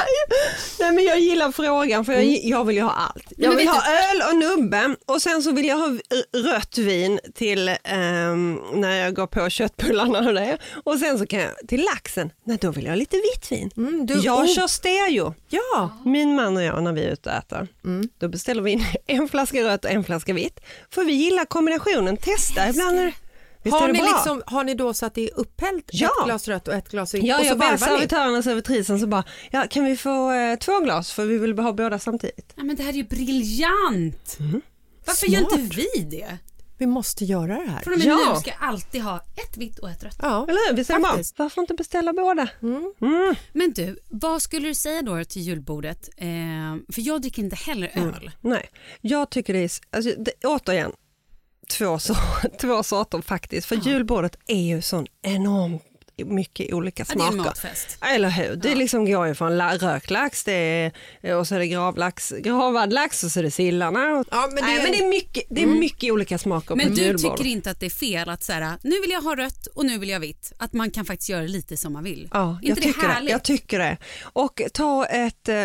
nej, 0.80 0.92
men 0.92 1.04
jag 1.04 1.18
gillar 1.18 1.52
frågan 1.52 2.04
för 2.04 2.12
jag, 2.12 2.24
jag 2.24 2.64
vill 2.64 2.76
ju 2.76 2.82
ha 2.82 2.90
allt. 2.90 3.32
Jag 3.36 3.56
vill 3.56 3.68
ha 3.68 3.82
öl 3.86 4.22
och 4.30 4.36
nubbe 4.36 4.96
och 5.06 5.22
sen 5.22 5.42
så 5.42 5.52
vill 5.52 5.66
jag 5.66 5.76
ha 5.76 5.98
rött 6.52 6.78
vin 6.78 7.20
till 7.34 7.68
ehm, 7.84 8.60
när 8.72 8.96
jag 8.96 9.14
går 9.14 9.26
på 9.26 9.50
köttbullarna 9.50 10.18
och 10.18 10.34
det. 10.34 10.58
Och 10.84 10.98
sen 10.98 11.18
så 11.18 11.26
kan 11.26 11.40
jag 11.40 11.50
till 11.68 11.84
laxen, 11.84 12.32
nej 12.44 12.58
då 12.60 12.70
vill 12.70 12.84
jag 12.84 12.92
ha 12.92 12.96
lite 12.96 13.16
vitt 13.16 13.52
vin. 13.52 13.70
Mm, 13.76 14.06
du, 14.06 14.14
jag 14.14 14.40
oh, 14.40 14.46
kör 14.46 14.66
stereo. 14.66 15.34
Ja, 15.48 15.90
Min 16.04 16.34
man 16.34 16.56
och 16.56 16.62
jag 16.62 16.82
när 16.82 16.92
vi 16.92 17.04
är 17.04 17.10
ute 17.10 17.30
och 17.30 17.36
äter, 17.36 17.68
då 18.18 18.28
beställer 18.28 18.62
vi 18.62 18.70
in 18.70 18.84
en 19.06 19.28
flaska 19.28 19.64
rött 19.64 19.84
och 19.84 19.90
en 19.90 20.04
flaska 20.04 20.32
vitt. 20.32 20.60
För 20.90 21.04
vi 21.04 21.12
gillar 21.12 21.44
kombinationen, 21.44 22.16
testa 22.16 22.68
ibland. 22.68 22.98
Är, 22.98 23.12
visst 23.70 23.80
har 23.80 23.88
ni, 23.88 23.98
bra? 23.98 24.08
liksom, 24.08 24.42
har 24.46 24.64
ni 24.64 24.74
då 24.74 24.94
så 24.94 25.06
att 25.06 25.14
det 25.14 25.30
är 25.30 25.38
upphällt 25.40 25.90
Ja. 25.92 26.08
ett 26.20 26.24
glas 26.26 26.48
rött 26.48 26.68
och 26.68 26.74
ett 26.74 26.88
glas 26.90 27.14
vitt? 27.14 27.24
Ja, 27.24 27.38
och 27.38 27.44
så 27.44 27.46
jag 27.48 27.72
ni? 27.72 27.78
servitören 27.78 28.34
och 28.34 28.44
servitrisen 28.44 29.00
så 29.00 29.06
bara, 29.06 29.24
ja, 29.50 29.66
kan 29.70 29.84
vi 29.84 29.96
få 29.96 30.32
eh, 30.32 30.56
två 30.58 30.80
glas 30.80 31.12
för 31.12 31.26
vi 31.26 31.38
vill 31.38 31.58
ha 31.58 31.72
båda 31.72 31.98
samtidigt. 31.98 32.52
Ja, 32.56 32.64
men 32.64 32.76
det 32.76 32.82
här 32.82 32.90
är 32.90 32.96
ju 32.96 33.04
briljant. 33.04 34.36
Mm. 34.40 34.60
Varför 35.06 35.26
gör 35.26 35.40
inte 35.40 35.76
vi 35.76 36.00
det? 36.10 36.38
Vi 36.78 36.86
måste 36.86 37.24
göra 37.24 37.54
det 37.54 37.70
här. 37.70 37.80
Från 37.82 37.92
och 37.92 37.98
med 37.98 38.08
Ja. 38.08 38.32
nu 38.34 38.40
ska 38.40 38.50
jag 38.50 38.68
alltid 38.68 39.02
ha 39.02 39.16
ett 39.16 39.56
vitt 39.56 39.78
och 39.78 39.90
ett 39.90 40.04
rött. 40.04 40.18
Ja. 40.22 40.42
Eller 40.48 40.68
hur? 40.70 40.76
Det 40.76 40.86
bra? 40.88 41.00
Faktiskt. 41.08 41.38
Varför 41.38 41.60
inte 41.60 41.74
beställa 41.74 42.12
båda? 42.12 42.48
Men 43.52 43.72
du, 43.72 43.98
vad 44.10 44.42
skulle 44.42 44.68
du 44.68 44.74
säga 44.74 45.02
då 45.02 45.24
till 45.24 45.42
julbordet? 45.42 46.08
Eh, 46.16 46.26
för 46.92 47.00
jag 47.02 47.22
dricker 47.22 47.42
inte 47.42 47.56
heller 47.56 47.90
Mm. 47.94 48.08
öl. 48.08 48.30
Nej, 48.40 48.68
jag 49.00 49.30
tycker 49.30 49.52
det 49.52 49.58
är, 49.58 49.70
alltså, 49.96 50.10
det, 50.18 50.32
återigen, 50.44 50.92
två, 51.70 51.98
så, 51.98 52.14
två 52.60 52.82
sorter 52.82 53.20
faktiskt. 53.20 53.66
För 53.66 53.76
julbordet 53.76 54.36
är 54.46 54.62
ju 54.62 54.82
sån 54.82 55.06
enormt 55.22 55.82
mycket 56.24 56.72
olika 56.74 57.04
Ja, 57.08 57.14
det 57.14 57.22
är 57.22 57.26
en 57.26 57.32
smaker. 57.32 57.48
matfest. 57.50 57.98
Eller 58.14 58.28
hur? 58.28 58.56
Det 58.56 58.74
liksom 58.74 59.04
går 59.06 59.26
ju 59.26 59.34
från 59.34 59.56
la- 59.56 59.76
rökt 59.76 60.10
lax 60.10 60.44
det 60.44 60.92
är, 61.22 61.36
och 61.36 61.48
så 61.48 61.54
är 61.54 61.58
det 61.58 61.66
gravlax, 61.66 62.32
gravad 62.38 62.92
lax 62.92 63.24
och 63.24 63.30
så 63.30 63.38
är 63.38 63.42
det 63.42 63.50
sillarna. 63.50 64.14
Och, 64.16 64.26
Ja, 64.30 64.46
men 64.46 64.56
det 64.56 64.62
Nej, 64.62 64.78
är- 64.78 64.82
men 64.82 64.92
det 64.92 64.98
är 64.98 65.08
mycket, 65.08 65.44
det 65.50 65.62
är 65.62 65.66
mycket 65.66 66.12
olika 66.12 66.38
smaker 66.38 66.74
Men 66.76 66.88
på 66.88 66.94
du 66.94 67.02
julbord. 67.02 67.36
tycker 67.36 67.50
inte 67.50 67.70
att 67.70 67.80
det 67.80 67.86
är 67.86 67.90
fel 67.90 68.28
att 68.28 68.42
så 68.42 68.52
här, 68.52 68.78
nu 68.82 69.00
vill 69.00 69.10
jag 69.10 69.20
ha 69.22 69.36
rött 69.36 69.66
och 69.66 69.86
nu 69.86 69.98
vill 69.98 70.08
jag 70.08 70.20
vitt. 70.20 70.52
Att 70.58 70.72
man 70.72 70.90
kan 70.90 71.04
faktiskt 71.04 71.28
göra 71.28 71.42
lite 71.42 71.76
som 71.76 71.92
man 71.92 72.04
vill. 72.04 72.28
Ja, 72.32 72.50
inte 72.62 72.68
jag 72.68 72.76
det 72.76 72.82
tycker 72.82 73.02
det. 73.08 73.12
härligt? 73.14 73.30
Jag 73.30 73.42
tycker 73.42 73.78
det. 73.78 73.96
Och 74.22 74.62
ta, 74.72 75.06
ett, 75.06 75.48
eh, 75.48 75.56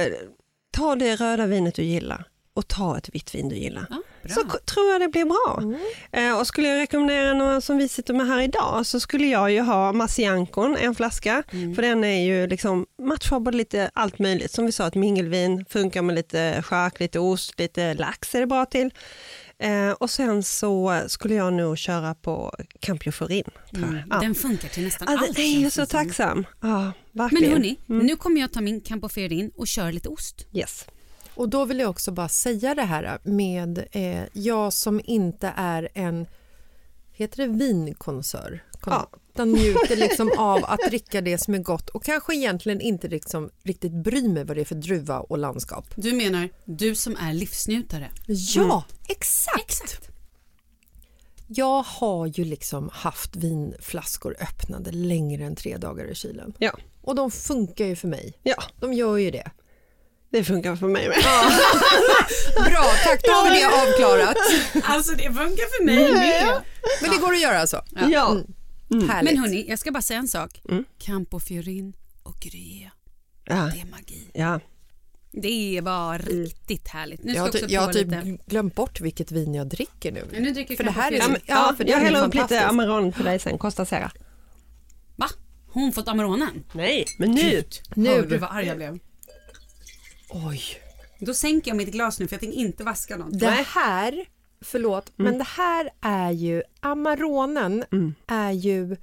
ta 0.77 0.95
det 0.95 1.15
röda 1.15 1.45
vinet 1.45 1.75
du 1.75 1.83
gillar 1.83 2.25
och 2.53 2.67
ta 2.67 2.97
ett 2.97 3.09
vitt 3.15 3.35
vin 3.35 3.49
du 3.49 3.55
gillar. 3.55 3.85
Ja, 3.89 4.01
bra. 4.23 4.33
så 4.33 4.43
tror 4.73 4.91
jag 4.91 5.01
det 5.01 5.07
blir 5.07 5.25
bra. 5.25 5.63
Eh, 6.11 6.39
och 6.39 6.47
skulle 6.47 6.67
jag 6.67 6.77
rekommendera 6.79 7.33
några 7.33 7.61
som 7.61 7.77
vi 7.77 7.87
sitter 7.89 8.13
med 8.13 8.27
här 8.27 8.41
idag 8.41 8.85
så 8.85 8.99
skulle 8.99 9.27
jag 9.27 9.51
ju 9.51 9.61
ha 9.61 9.93
Massiancon, 9.93 10.75
en 10.77 10.95
flaska. 10.95 11.43
För 11.75 11.81
den 11.81 12.03
är 12.03 12.21
ju 12.25 12.47
liksom, 12.47 12.85
matchar 13.01 13.39
både 13.39 13.57
lite 13.57 13.91
allt 13.93 14.19
möjligt. 14.19 14.51
Som 14.51 14.65
vi 14.65 14.71
sa, 14.71 14.87
ett 14.87 14.95
mingelvin 14.95 15.65
funkar 15.69 16.01
med 16.01 16.15
lite 16.15 16.61
chark, 16.65 16.99
lite 16.99 17.19
ost, 17.19 17.59
lite 17.59 17.93
lax 17.93 18.35
är 18.35 18.39
det 18.39 18.47
bra 18.47 18.65
till. 18.65 18.91
Eh, 19.59 19.91
och 19.91 20.09
sen 20.09 20.43
så 20.43 21.01
skulle 21.07 21.35
jag 21.35 21.53
nog 21.53 21.77
köra 21.77 22.15
på 22.15 22.55
Campioforin. 22.79 23.43
Mm, 23.75 23.97
Ja. 24.09 24.19
Den 24.19 24.35
funkar 24.35 24.69
till 24.69 24.83
nästan 24.83 25.07
Ja, 25.11 25.19
allt. 25.19 25.35
den 25.35 25.45
är 25.45 25.59
ju 25.59 25.69
så 25.69 25.85
tacksam. 25.85 26.45
Ja, 26.61 26.91
Men 27.11 27.29
hörni, 27.43 27.79
nu 27.85 28.15
kommer 28.15 28.41
jag 28.41 28.53
ta 28.53 28.61
min 28.61 28.81
Campoferin 28.81 29.51
och 29.55 29.67
köra 29.67 29.91
lite 29.91 30.09
ost. 30.09 30.47
Yes. 30.53 30.85
Och 31.35 31.49
då 31.49 31.65
vill 31.65 31.79
jag 31.79 31.89
också 31.89 32.11
bara 32.11 32.29
säga 32.29 32.75
det 32.75 32.81
här 32.83 33.19
med 33.23 33.85
eh, 33.91 34.23
jag 34.33 34.73
som 34.73 35.01
inte 35.05 35.53
är 35.57 35.89
en, 35.93 36.25
heter 37.11 37.37
det 37.37 37.47
vinkonsör? 37.47 38.63
Kon- 38.81 38.93
Ja. 38.93 39.09
Utan 39.33 39.51
njuter 39.51 39.95
liksom 39.95 40.31
av 40.37 40.65
att 40.65 40.79
dricka 40.87 41.21
det 41.21 41.37
som 41.37 41.53
är 41.53 41.57
gott 41.59 41.89
och 41.89 42.03
kanske 42.03 42.35
egentligen 42.35 42.81
inte 42.81 43.07
liksom 43.07 43.49
riktigt 43.63 43.91
bryr 43.91 44.29
mig 44.29 44.43
vad 44.43 44.57
det 44.57 44.61
är 44.61 44.65
för 44.65 44.75
druva 44.75 45.19
och 45.19 45.37
landskap. 45.37 45.85
Du 45.95 46.13
menar 46.13 46.49
du 46.65 46.95
som 46.95 47.15
är 47.19 47.33
livsnjutare? 47.33 48.11
Ja, 48.27 48.83
exakt. 49.09 49.59
Exakt. 49.71 50.07
Jag 51.47 51.83
har 51.83 52.25
ju 52.27 52.45
liksom 52.45 52.89
haft 52.93 53.35
vinflaskor 53.35 54.35
öppnade 54.41 54.91
längre 54.91 55.43
än 55.43 55.55
tre 55.55 55.77
dagar 55.77 56.05
i 56.05 56.15
kylen. 56.15 56.53
Ja. 56.57 56.71
Och 57.01 57.15
de 57.15 57.31
funkar 57.31 57.85
ju 57.85 57.95
för 57.95 58.07
mig. 58.07 58.33
ja, 58.43 58.63
De 58.79 58.93
gör 58.93 59.17
ju 59.17 59.31
det. 59.31 59.51
Det 60.31 60.43
funkar 60.43 60.75
för 60.75 60.87
mig 60.87 61.07
med. 61.09 61.17
Bra, 62.71 62.83
tack. 63.03 63.21
Då 63.23 63.31
har 63.31 63.49
vi 63.49 63.59
det 63.59 63.65
avklarat. 63.67 64.37
Alltså 64.83 65.11
det 65.15 65.23
funkar 65.23 65.77
för 65.77 65.85
mig 65.85 66.13
med. 66.13 66.61
Men 67.01 67.11
det 67.11 67.17
går 67.17 67.33
att 67.33 67.41
göra 67.41 67.59
alltså. 67.59 67.83
Ja. 68.09 68.37
Härligt. 69.09 69.33
Men 69.33 69.37
hörni, 69.37 69.65
jag 69.69 69.79
ska 69.79 69.91
bara 69.91 70.01
säga 70.01 70.19
en 70.19 70.27
sak. 70.27 70.61
Mm. 70.69 70.85
Campofiorin 70.99 71.93
och 72.23 72.35
Gruyère, 72.35 72.89
Ja. 73.45 73.55
det 73.73 73.81
är 73.81 73.85
magi. 73.91 74.27
ja. 74.33 74.59
Det 75.33 75.81
var 75.83 76.19
riktigt 76.19 76.87
härligt. 76.87 77.23
Nu 77.23 77.31
ska 77.31 77.37
jag 77.37 77.43
har, 77.43 77.51
ty- 77.51 77.65
jag 77.69 77.81
har 77.81 77.93
typ 77.93 78.07
lite... 78.11 78.37
glömt 78.47 78.75
bort 78.75 79.01
vilket 79.01 79.31
vin 79.31 79.53
jag 79.53 79.67
dricker 79.67 80.11
nu. 80.11 80.25
Ja, 80.31 80.39
nu 80.39 80.51
dricker 80.51 80.75
för 80.75 80.83
det 80.83 80.91
här 80.91 81.11
är. 81.11 81.17
Ja, 81.17 81.27
ja, 81.45 81.73
för 81.77 81.83
det 81.83 81.91
jag 81.91 81.97
häller 81.99 82.25
upp 82.27 82.33
lite. 82.33 82.65
Amarone 82.67 83.11
för 83.11 83.23
dig 83.23 83.39
sen, 83.39 83.57
Costa 83.57 83.85
Sera. 83.85 84.11
Va? 85.15 85.29
Hon 85.71 85.91
fått 85.91 86.07
Amaronen? 86.07 86.63
Nej, 86.73 87.05
men 87.17 87.31
nu. 87.31 87.63
Nu. 87.95 88.09
Hörde 88.09 88.27
du 88.27 88.37
vad 88.37 88.49
arg 88.51 88.65
jag 88.67 88.77
blev? 88.77 88.99
Oj. 90.31 90.61
Då 91.19 91.33
sänker 91.33 91.71
jag 91.71 91.77
mitt 91.77 91.91
glas 91.91 92.19
nu 92.19 92.27
för 92.27 92.33
jag 92.35 92.39
fick 92.41 92.53
inte 92.53 92.83
vaska 92.83 93.17
något. 93.17 93.39
Det 93.39 93.47
här, 93.49 94.25
förlåt, 94.61 95.11
Mm. 95.19 95.29
men 95.31 95.37
det 95.37 95.47
här 95.47 95.89
är 96.01 96.31
ju, 96.31 96.63
Amaronen 96.79 97.83
är 98.27 98.51
ju, 98.51 98.97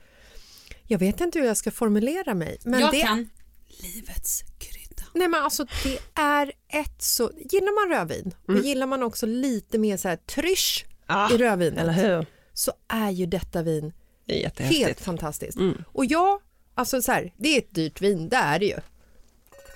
jag 0.86 0.98
vet 0.98 1.20
inte 1.20 1.38
hur 1.38 1.46
jag 1.46 1.56
ska 1.56 1.70
formulera 1.70 2.34
mig. 2.34 2.58
Men 2.64 2.80
jag 2.80 2.92
det, 2.92 3.00
kan 3.00 3.28
livets 3.68 4.42
krydda. 4.58 5.02
Nej 5.14 5.28
men 5.28 5.42
alltså 5.42 5.66
det 5.84 5.98
är 6.14 6.52
ett 6.68 7.02
så, 7.02 7.30
gillar 7.50 7.88
man 7.88 7.98
rödvin 7.98 8.34
och 8.48 8.64
gillar 8.64 8.86
man 8.86 9.02
också 9.02 9.26
lite 9.26 9.78
mer 9.78 9.96
så 9.96 10.08
här 10.08 10.16
trysch 10.16 10.84
Ah, 11.10 11.30
i 11.34 11.36
rödvinet 11.38 11.78
Eller 11.78 11.92
hur? 11.92 12.26
så 12.52 12.72
är 12.88 13.10
ju 13.10 13.26
detta 13.26 13.62
vin 13.62 13.92
helt 14.56 15.00
fantastiskt. 15.00 15.56
Mm. 15.58 15.84
Och 15.92 16.04
jag, 16.04 16.40
alltså 16.74 17.02
så 17.02 17.12
här, 17.12 17.32
det 17.36 17.48
är 17.48 17.58
ett 17.58 17.74
dyrt 17.74 18.00
vin, 18.00 18.28
det 18.28 18.36
är 18.36 18.58
det 18.58 18.66
ju. 18.66 18.76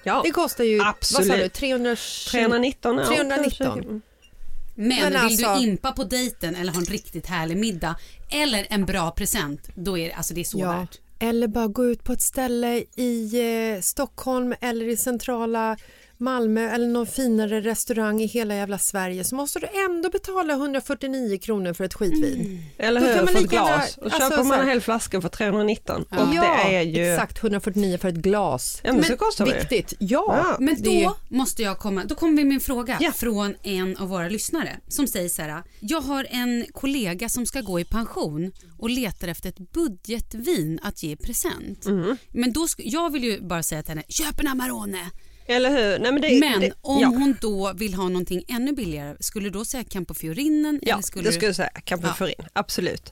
Ja, 0.04 0.20
Det 0.24 0.30
kostar 0.30 0.64
ju, 0.64 0.80
Absolut. 0.82 1.28
vad 1.28 1.36
sa 1.38 1.42
du, 1.42 1.48
320, 1.48 2.30
319. 2.30 2.98
ja, 2.98 3.06
319. 3.06 3.66
kanske. 3.66 3.90
Men, 3.90 4.88
Men 4.88 4.98
vill 5.12 5.16
alltså- 5.16 5.54
du 5.54 5.60
impa 5.62 5.92
på 5.92 6.04
dejten 6.04 6.56
eller 6.56 6.72
ha 6.72 6.78
en 6.80 6.84
riktigt 6.86 7.26
härlig 7.26 7.56
middag 7.56 7.96
eller 8.30 8.66
en 8.70 8.86
bra 8.86 9.10
present, 9.10 9.68
då 9.74 9.98
är 9.98 10.08
det, 10.08 10.14
alltså 10.14 10.34
det 10.34 10.40
är 10.40 10.44
så 10.44 10.58
Ja. 10.58 10.72
värt. 10.72 10.98
Eller 11.18 11.48
bara 11.48 11.66
gå 11.66 11.84
ut 11.86 12.04
på 12.04 12.12
ett 12.12 12.22
ställe 12.22 12.84
i 12.96 13.40
eh, 13.74 13.80
Stockholm 13.80 14.54
eller 14.60 14.88
i 14.88 14.96
centrala 14.96 15.76
Malmö 16.22 16.60
eller 16.70 16.86
någon 16.86 17.06
finare 17.06 17.60
restaurang 17.60 18.20
i 18.20 18.26
hela 18.26 18.54
jävla 18.54 18.78
Sverige 18.78 19.24
så 19.24 19.34
måste 19.34 19.58
du 19.58 19.66
ändå 19.84 20.10
betala 20.10 20.52
149 20.52 21.38
kronor 21.38 21.72
för 21.72 21.84
ett 21.84 21.94
skitvin. 21.94 22.64
Eller 22.78 23.00
Då 23.00 23.06
hur, 23.06 23.14
kan 23.14 23.24
man 23.24 23.34
för 23.34 23.40
ett 23.44 23.50
glas. 23.50 23.96
Och 23.98 24.04
alltså, 24.04 24.20
köper 24.30 24.44
man 24.44 24.60
en 24.60 24.68
hel 24.68 24.80
flaska 24.80 25.20
för 25.20 25.28
319 25.28 26.02
och 26.02 26.16
ja, 26.34 26.56
det 26.68 26.74
är 26.76 26.82
ju... 26.82 27.12
exakt 27.12 27.38
149 27.42 27.98
för 27.98 28.08
ett 28.08 28.14
glas. 28.14 28.80
Ja, 28.84 28.92
men 28.92 29.04
så 29.04 29.16
kostar 29.16 29.46
det. 29.46 29.52
Viktigt, 29.58 29.94
ja. 29.98 30.24
Ja. 30.28 30.56
Men 30.60 30.82
Det- 30.82 31.04
då 31.04 31.16
måste 31.28 31.62
jag 31.62 31.78
komma, 31.78 32.04
då 32.04 32.14
kommer 32.14 32.36
vi 32.36 32.44
med 32.44 32.54
en 32.54 32.60
fråga 32.60 32.96
Ja. 33.00 33.12
från 33.12 33.54
en 33.62 33.96
av 33.96 34.08
våra 34.08 34.28
lyssnare 34.28 34.80
som 34.88 35.06
säger 35.06 35.28
så 35.28 35.42
här. 35.42 35.62
Jag 35.80 36.00
har 36.00 36.26
en 36.30 36.66
kollega 36.72 37.28
som 37.28 37.46
ska 37.46 37.60
gå 37.60 37.80
i 37.80 37.84
pension 37.84 38.52
och 38.78 38.90
letar 38.90 39.28
efter 39.28 39.48
ett 39.48 39.72
budgetvin 39.72 40.78
att 40.82 41.02
ge 41.02 41.10
i 41.12 41.16
present. 41.16 41.86
Mm. 41.86 42.16
Men 42.30 42.52
då, 42.52 42.66
jag 42.78 43.12
vill 43.12 43.24
ju 43.24 43.40
bara 43.40 43.62
säga 43.62 43.82
till 43.82 43.88
henne, 43.90 44.02
köp 44.08 44.40
en 44.40 44.46
Amarone. 44.48 45.10
Eller 45.46 45.70
hur? 45.70 45.98
Nej, 45.98 46.12
men 46.12 46.20
det, 46.22 46.40
Men 46.40 46.60
det, 46.60 46.72
om 46.80 47.00
ja. 47.00 47.08
hon 47.08 47.36
då 47.40 47.72
vill 47.72 47.94
ha 47.94 48.08
någonting 48.08 48.44
ännu 48.48 48.72
billigare, 48.72 49.16
skulle 49.20 49.46
du 49.46 49.50
då 49.50 49.64
säga 49.64 49.84
Campofiorinen? 49.84 50.78
Ja, 50.82 50.94
eller 50.94 51.02
skulle 51.02 51.22
det 51.24 51.28
du- 51.28 51.32
skulle 51.32 51.48
jag 51.48 51.56
säga. 51.56 51.70
Campioforin, 51.84 52.46
absolut. 52.52 53.10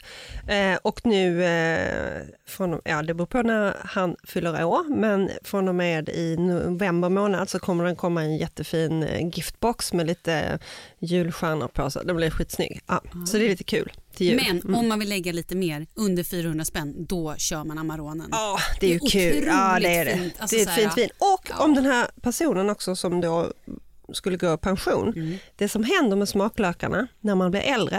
Eh, 0.49 0.79
och 0.83 1.07
nu, 1.07 1.45
eh, 1.45 2.23
från, 2.49 2.81
ja, 2.85 3.03
det 3.03 3.15
beror 3.15 3.27
på 3.27 3.43
när 3.43 3.77
han 3.85 4.17
fyller 4.25 4.65
år, 4.65 4.97
men 4.97 5.31
från 5.45 5.69
och 5.69 5.75
med 5.75 6.09
i 6.09 6.37
november 6.37 7.09
månad 7.09 7.49
så 7.51 7.59
kommer 7.59 7.85
den 7.85 7.97
komma 7.97 8.23
en 8.23 8.37
jättefin 8.37 9.03
eh, 9.03 9.29
giftbox 9.37 9.93
med 9.93 10.07
lite 10.07 10.59
julstjärnor 10.99 11.69
på. 11.69 11.91
Så 11.91 12.03
det 12.03 12.15
blir 12.15 12.31
skitsnygg. 12.31 12.81
Ja, 12.87 13.03
Så 13.27 13.37
det 13.39 13.45
är 13.45 13.49
lite 13.49 13.65
kul 13.65 13.93
Men 14.19 14.75
om 14.75 14.89
man 14.89 14.99
vill 14.99 15.09
lägga 15.09 15.33
lite 15.33 15.57
mer, 15.57 15.87
under 15.95 16.25
400 16.25 16.65
spänn, 16.65 16.95
då 17.07 17.35
kör 17.39 17.65
man 17.65 17.79
Amaronen. 17.79 18.29
Ja, 18.31 18.59
det 18.81 18.87
är 18.87 18.91
ju 18.91 18.99
Det 18.99 19.07
är 19.07 19.11
kul. 19.11 19.45
Ja, 19.47 19.79
det 19.81 19.97
är 19.97 20.05
det. 20.05 20.17
fint. 20.17 20.35
Alltså 20.39 20.57
det 20.57 20.63
är 20.63 20.67
ett 20.67 20.75
fint 20.75 20.99
vin. 20.99 21.09
Och 21.19 21.47
ja. 21.51 21.65
om 21.65 21.75
den 21.75 21.87
här 21.87 22.09
personen 22.23 22.71
också 22.71 22.97
som 22.97 23.21
då 23.21 23.53
skulle 24.13 24.37
gå 24.37 24.55
i 24.55 24.57
pension, 24.57 25.13
Mm. 25.17 25.39
det 25.57 25.69
som 25.69 25.85
händer 25.85 26.17
med 26.17 26.29
smaklökarna 26.29 27.07
när 27.21 27.35
man 27.35 27.51
blir 27.51 27.61
äldre 27.61 27.99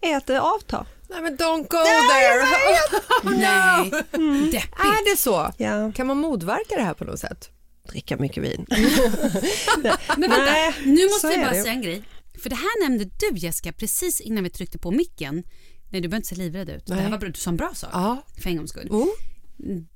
är 0.00 0.16
att 0.16 0.26
det 0.26 0.40
avtar. 0.40 0.86
Nej 1.08 1.22
men 1.22 1.36
don't 1.36 1.68
go 1.68 1.78
there! 2.10 2.46
Nej, 3.36 3.90
deppigt. 4.52 4.74
Är 4.78 5.10
det 5.12 5.16
så? 5.16 5.52
Ja. 5.58 5.92
Kan 5.92 6.06
man 6.06 6.16
motverka 6.16 6.74
det 6.76 6.82
här 6.82 6.94
på 6.94 7.04
något 7.04 7.20
sätt? 7.20 7.50
dricka 7.92 8.16
mycket 8.16 8.42
vin. 8.42 8.66
Men 10.16 10.30
vänta, 10.30 10.36
Nej, 10.44 10.74
nu 10.84 11.04
måste 11.04 11.26
jag 11.26 11.40
bara 11.40 11.50
säga 11.62 11.72
en 11.72 11.82
grej. 11.82 12.02
För 12.38 12.50
det 12.50 12.56
här 12.56 12.82
nämnde 12.88 13.04
du 13.04 13.36
Jessica 13.36 13.72
precis 13.72 14.20
innan 14.20 14.44
vi 14.44 14.50
tryckte 14.50 14.78
på 14.78 14.90
micken. 14.90 15.34
Nej 15.90 16.00
du 16.00 16.08
behöver 16.08 16.16
inte 16.16 16.28
se 16.28 16.34
livrädd 16.34 16.68
ut. 16.68 16.86
Det 16.86 16.94
här 16.94 17.02
Nej. 17.02 17.10
var 17.10 17.18
bra. 17.18 17.28
Du 17.28 17.38
sa 17.38 17.50
en 17.50 17.56
bra 17.56 17.74
sak. 17.74 17.90
Ja. 17.92 18.22
För 18.42 18.50
en 18.50 18.56
gångs 18.56 18.70
skull. 18.70 18.88
Oh. 18.90 19.06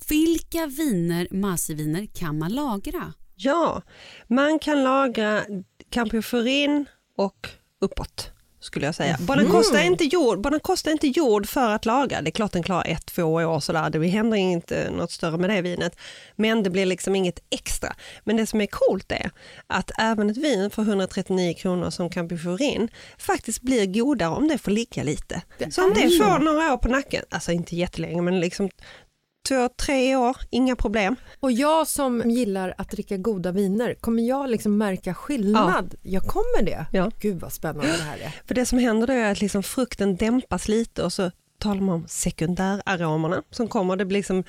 Vilka 0.08 0.66
viner, 0.66 1.28
Masi-viner 1.30 2.06
kan 2.06 2.38
man 2.38 2.52
lagra? 2.52 3.12
Ja, 3.34 3.82
man 4.28 4.58
kan 4.58 4.84
lagra 4.84 5.44
Camphofurin 5.90 6.86
och 7.16 7.48
uppåt 7.80 8.30
skulle 8.60 8.86
jag 8.86 8.94
säga. 8.94 9.16
Bara 9.20 9.36
den, 9.38 9.50
kostar 9.50 9.82
inte 9.82 10.04
jord, 10.04 10.40
bara 10.40 10.50
den 10.50 10.60
kostar 10.60 10.90
inte 10.90 11.08
jord 11.08 11.46
för 11.46 11.70
att 11.70 11.86
laga. 11.86 12.22
Det 12.22 12.28
är 12.28 12.32
klart 12.32 12.52
den 12.52 12.62
klarar 12.62 12.86
ett, 12.86 13.06
två 13.06 13.22
år 13.24 13.60
sådär. 13.60 13.90
Det 13.90 14.06
händer 14.06 14.36
inte 14.36 14.90
något 14.90 15.10
större 15.10 15.38
med 15.38 15.50
det 15.50 15.62
vinet. 15.62 15.96
Men 16.36 16.62
det 16.62 16.70
blir 16.70 16.86
liksom 16.86 17.14
inget 17.14 17.40
extra. 17.50 17.94
Men 18.24 18.36
det 18.36 18.46
som 18.46 18.60
är 18.60 18.66
coolt 18.66 19.12
är 19.12 19.30
att 19.66 19.90
även 19.98 20.30
ett 20.30 20.36
vin 20.36 20.70
för 20.70 20.82
139 20.82 21.54
kronor 21.54 21.90
som 21.90 22.10
Camphofurin 22.10 22.88
faktiskt 23.18 23.62
blir 23.62 23.86
godare 23.86 24.30
om 24.30 24.48
det 24.48 24.58
får 24.58 24.70
ligga 24.70 25.02
lite. 25.02 25.42
Så 25.70 25.84
om 25.84 25.94
det 25.94 26.00
får 26.00 26.38
några 26.38 26.72
år 26.72 26.76
på 26.76 26.88
nacken, 26.88 27.24
alltså 27.30 27.52
inte 27.52 27.76
jättelänge 27.76 28.22
men 28.22 28.40
liksom 28.40 28.70
två, 29.48 29.68
tre 29.68 30.16
år, 30.16 30.36
inga 30.50 30.76
problem. 30.76 31.16
Och 31.40 31.52
jag 31.52 31.86
som 31.86 32.30
gillar 32.30 32.74
att 32.78 32.90
dricka 32.90 33.16
goda 33.16 33.52
viner, 33.52 33.94
kommer 33.94 34.22
jag 34.22 34.50
liksom 34.50 34.78
märka 34.78 35.14
skillnad? 35.14 35.94
Jag 36.02 36.22
kommer 36.22 36.62
det? 36.62 36.86
Ja. 36.92 37.10
Gud 37.20 37.40
vad 37.40 37.52
spännande 37.52 37.96
det 37.96 38.02
här 38.02 38.18
är. 38.18 38.34
För 38.46 38.54
det 38.54 38.66
som 38.66 38.78
händer 38.78 39.06
då 39.06 39.12
är 39.12 39.32
att 39.32 39.40
liksom 39.40 39.62
frukten 39.62 40.16
dämpas 40.16 40.68
lite 40.68 41.02
och 41.02 41.12
så 41.12 41.30
talar 41.58 41.80
man 41.80 41.94
om 41.94 42.08
sekundäraromerna 42.08 43.42
som 43.50 43.68
kommer. 43.68 43.96
Det 43.96 44.04
blir 44.04 44.18
liksom 44.18 44.44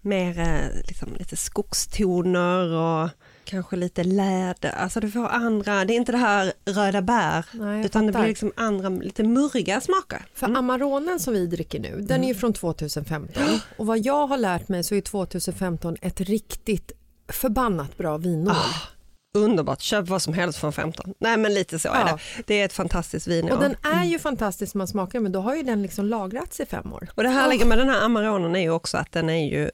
mer 0.00 0.38
eh, 0.38 0.86
liksom 0.86 1.14
lite 1.18 1.36
skogstoner 1.36 2.72
och 2.72 3.10
kanske 3.46 3.76
lite 3.76 4.04
läder. 4.04 4.70
Alltså 4.70 5.00
du 5.00 5.10
får 5.10 5.26
andra, 5.28 5.84
det 5.84 5.92
är 5.94 5.96
inte 5.96 6.12
det 6.12 6.18
här 6.18 6.52
röda 6.64 7.02
bär 7.02 7.44
Nej, 7.52 7.84
utan 7.84 8.06
det 8.06 8.12
blir 8.12 8.26
liksom 8.26 8.52
andra 8.56 8.88
lite 8.88 9.22
murriga 9.22 9.80
smaker. 9.80 10.22
För 10.34 10.56
Amaronen 10.56 11.20
som 11.20 11.34
vi 11.34 11.46
dricker 11.46 11.80
nu, 11.80 12.00
den 12.00 12.24
är 12.24 12.28
ju 12.28 12.34
från 12.34 12.52
2015 12.52 13.42
och 13.76 13.86
vad 13.86 13.98
jag 13.98 14.26
har 14.26 14.38
lärt 14.38 14.68
mig 14.68 14.84
så 14.84 14.94
är 14.94 15.00
2015 15.00 15.96
ett 16.00 16.20
riktigt 16.20 16.92
förbannat 17.28 17.98
bra 17.98 18.16
vinår. 18.16 18.56
Underbart, 19.36 19.80
köp 19.80 20.08
vad 20.08 20.22
som 20.22 20.34
helst 20.34 20.58
från 20.58 20.72
15. 20.72 21.14
Nej 21.18 21.36
men 21.36 21.54
lite 21.54 21.78
så 21.78 21.88
är 21.88 22.00
Ja. 22.00 22.04
det. 22.36 22.42
Det 22.46 22.60
är 22.60 22.64
ett 22.64 22.72
fantastiskt 22.72 23.26
vin. 23.26 23.50
Och 23.50 23.60
den 23.60 23.76
är 23.82 24.04
ju 24.04 24.18
fantastisk 24.18 24.74
när 24.74 24.78
man 24.78 24.88
smakar 24.88 25.20
men 25.20 25.32
då 25.32 25.40
har 25.40 25.56
ju 25.56 25.62
den 25.62 25.82
liksom 25.82 26.06
lagrats 26.06 26.60
i 26.60 26.66
fem 26.66 26.92
år. 26.92 27.08
Och 27.14 27.22
det 27.22 27.28
härliga 27.28 27.66
med 27.66 27.78
den 27.78 27.88
här 27.88 28.00
Amaronen 28.04 28.56
är 28.56 28.60
ju 28.60 28.70
också 28.70 28.96
att 28.96 29.12
den 29.12 29.30
är 29.30 29.50
ju 29.50 29.70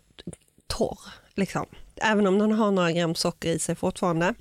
torr. 0.67 0.99
Liksom. 1.35 1.67
Även 2.03 2.27
om 2.27 2.39
den 2.39 2.53
har 2.53 2.71
några 2.71 2.93
gram 2.93 3.15
socker 3.15 3.49
i 3.51 3.59
sig 3.59 3.75
fortfarande 3.75 4.35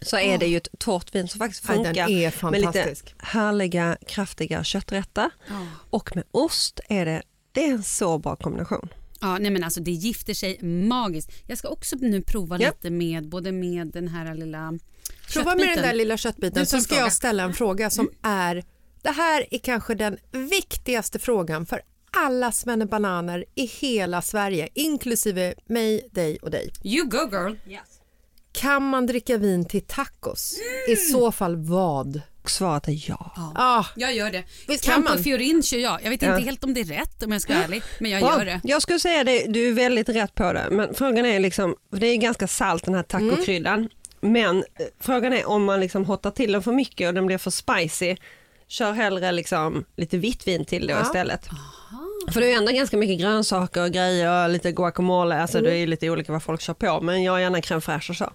så 0.00 0.16
är 0.18 0.38
det 0.38 0.46
ju 0.46 0.56
ett 0.56 0.68
torrt 0.78 1.14
vin 1.14 1.28
som 1.28 1.38
faktiskt 1.38 1.66
funkar 1.66 2.10
är 2.10 2.50
med 2.50 2.60
lite 2.60 2.72
fantastisk. 2.72 3.14
härliga 3.18 3.96
kraftiga 4.06 4.64
kötträtter. 4.64 5.30
Och 5.90 6.16
med 6.16 6.24
ost 6.30 6.80
är 6.88 7.04
det, 7.04 7.22
det 7.52 7.64
är 7.68 7.72
en 7.72 7.82
så 7.82 8.18
bra 8.18 8.36
kombination. 8.36 8.88
Ja, 9.20 9.38
nej 9.38 9.50
men 9.50 9.64
alltså 9.64 9.80
det 9.80 9.90
gifter 9.90 10.34
sig 10.34 10.58
magiskt. 10.62 11.30
Jag 11.46 11.58
ska 11.58 11.68
också 11.68 11.96
nu 12.00 12.22
prova 12.22 12.58
Ja. 12.60 12.68
lite 12.68 12.90
med 12.90 13.28
både 13.28 13.52
med 13.52 13.86
den 13.86 14.08
här 14.08 14.34
lilla 14.34 14.78
Prova 15.32 15.50
med 15.54 15.60
köttbiten. 15.60 15.74
den 15.76 15.82
där 15.84 15.92
lilla 15.94 16.16
köttbiten 16.16 16.66
så 16.66 16.80
ska 16.80 16.94
fråga. 16.94 17.04
jag 17.06 17.12
ställa 17.12 17.42
en 17.42 17.54
fråga 17.54 17.90
som 17.90 18.10
är 18.22 18.64
det 19.02 19.10
här 19.10 19.46
är 19.50 19.58
kanske 19.58 19.94
den 19.94 20.16
viktigaste 20.32 21.18
frågan 21.18 21.66
för 21.66 21.82
alla 22.16 22.52
bananer 22.90 23.44
i 23.54 23.66
hela 23.66 24.22
Sverige, 24.22 24.68
inklusive 24.74 25.54
mig, 25.66 26.08
dig 26.12 26.38
och 26.42 26.50
dig. 26.50 26.72
You 26.84 27.06
go 27.06 27.28
girl. 27.32 27.54
Kan 28.52 28.82
man 28.82 29.06
dricka 29.06 29.36
vin 29.36 29.64
till 29.64 29.82
tacos? 29.82 30.58
I 30.88 30.96
så 30.96 31.32
fall 31.32 31.56
vad? 31.56 32.20
Svaret 32.46 32.88
är 32.88 33.08
ja. 33.08 33.52
Ah, 33.54 33.84
Jag 33.96 34.14
gör 34.14 34.30
det. 34.30 34.44
Visst 34.68 34.84
kan 34.84 34.94
man? 34.94 35.06
Campo 35.06 35.22
Fiorin 35.22 35.62
kör 35.62 35.78
jag. 35.78 36.02
Jag 36.02 36.10
vet 36.10 36.22
inte 36.22 36.40
helt 36.40 36.64
om 36.64 36.74
det 36.74 36.80
är 36.80 36.84
rätt 36.84 37.22
om 37.22 37.32
jag 37.32 37.42
ska 37.42 37.52
vara 37.54 37.64
ärlig, 37.64 37.82
men 38.00 38.10
jag 38.10 38.20
Bra. 38.22 38.38
gör 38.38 38.44
det. 38.44 38.60
Jag 38.64 38.82
skulle 38.82 38.98
säga 38.98 39.24
det, 39.24 39.46
du 39.48 39.68
är 39.68 39.72
väldigt 39.72 40.08
rätt 40.08 40.34
på 40.34 40.52
det. 40.52 40.68
Men 40.70 40.94
frågan 40.94 41.26
är 41.26 41.40
liksom, 41.40 41.76
det 41.90 42.06
är 42.06 42.16
ganska 42.16 42.48
salt 42.48 42.84
den 42.84 42.94
här 42.94 43.02
tacokryddan. 43.02 43.88
Men 44.20 44.56
eh, 44.58 44.86
frågan 45.00 45.32
är 45.32 45.48
om 45.48 45.64
man 45.64 45.80
liksom 45.80 46.04
hottar 46.04 46.30
till 46.30 46.52
den 46.52 46.62
för 46.62 46.72
mycket 46.72 47.08
och 47.08 47.14
den 47.14 47.26
blir 47.26 47.38
för 47.38 47.50
spicy. 47.50 48.16
Kör 48.68 48.92
hellre 48.92 49.32
liksom 49.32 49.84
lite 49.96 50.18
vitt 50.18 50.46
vin 50.48 50.64
till 50.64 50.86
det 50.86 51.00
istället. 51.02 51.48
För 52.32 52.40
det 52.40 52.46
är 52.46 52.50
ju 52.50 52.56
ändå 52.56 52.72
ganska 52.72 52.96
mycket 52.96 53.18
grönsaker 53.20 53.82
och 53.84 53.90
grejer, 53.90 54.48
lite 54.48 54.72
guacamole, 54.72 55.42
alltså 55.42 55.60
det 55.60 55.76
är 55.76 55.86
lite 55.86 56.10
olika 56.10 56.32
vad 56.32 56.42
folk 56.42 56.60
kör 56.60 56.74
på. 56.74 57.00
Men 57.00 57.22
jag 57.22 57.32
har 57.32 57.38
gärna 57.38 57.58
crème 57.60 57.80
fraîche 57.80 58.10
och 58.10 58.16
så. 58.16 58.30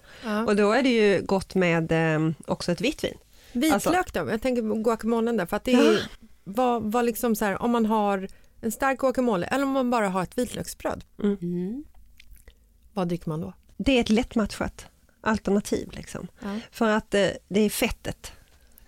Och 0.46 0.56
då 0.56 0.72
är 0.72 0.82
det 0.82 0.88
ju 0.88 1.22
gott 1.22 1.54
med 1.54 1.92
eh, 1.92 2.30
också 2.46 2.72
ett 2.72 2.80
vitt 2.80 3.04
vin. 3.04 3.14
vitlök 3.52 3.74
Alltså- 3.74 4.24
då? 4.24 4.30
Jag 4.30 4.42
tänker 4.42 4.62
på 4.62 4.74
guacamolen 4.74 5.36
där. 5.36 5.46
För 5.46 5.56
att 5.56 5.64
det 5.64 5.72
är, 5.72 6.10
vad, 6.44 6.82
vad 6.92 7.04
liksom 7.04 7.36
så 7.36 7.44
här, 7.44 7.62
om 7.62 7.70
man 7.70 7.86
har 7.86 8.28
en 8.60 8.72
stark 8.72 8.98
guacamole 8.98 9.46
eller 9.46 9.64
om 9.64 9.70
man 9.70 9.90
bara 9.90 10.08
har 10.08 10.22
ett 10.22 10.38
vitlöksbröd. 10.38 11.04
Mm. 11.22 11.84
Vad 12.92 13.08
dricker 13.08 13.28
man 13.28 13.40
då? 13.40 13.52
Det 13.76 13.96
är 13.96 14.00
ett 14.00 14.10
lättmatchat 14.10 14.86
alternativ 15.20 15.88
liksom. 15.92 16.28
För 16.70 16.88
att 16.88 17.14
eh, 17.14 17.26
det 17.48 17.60
är 17.60 17.70
fettet. 17.70 18.32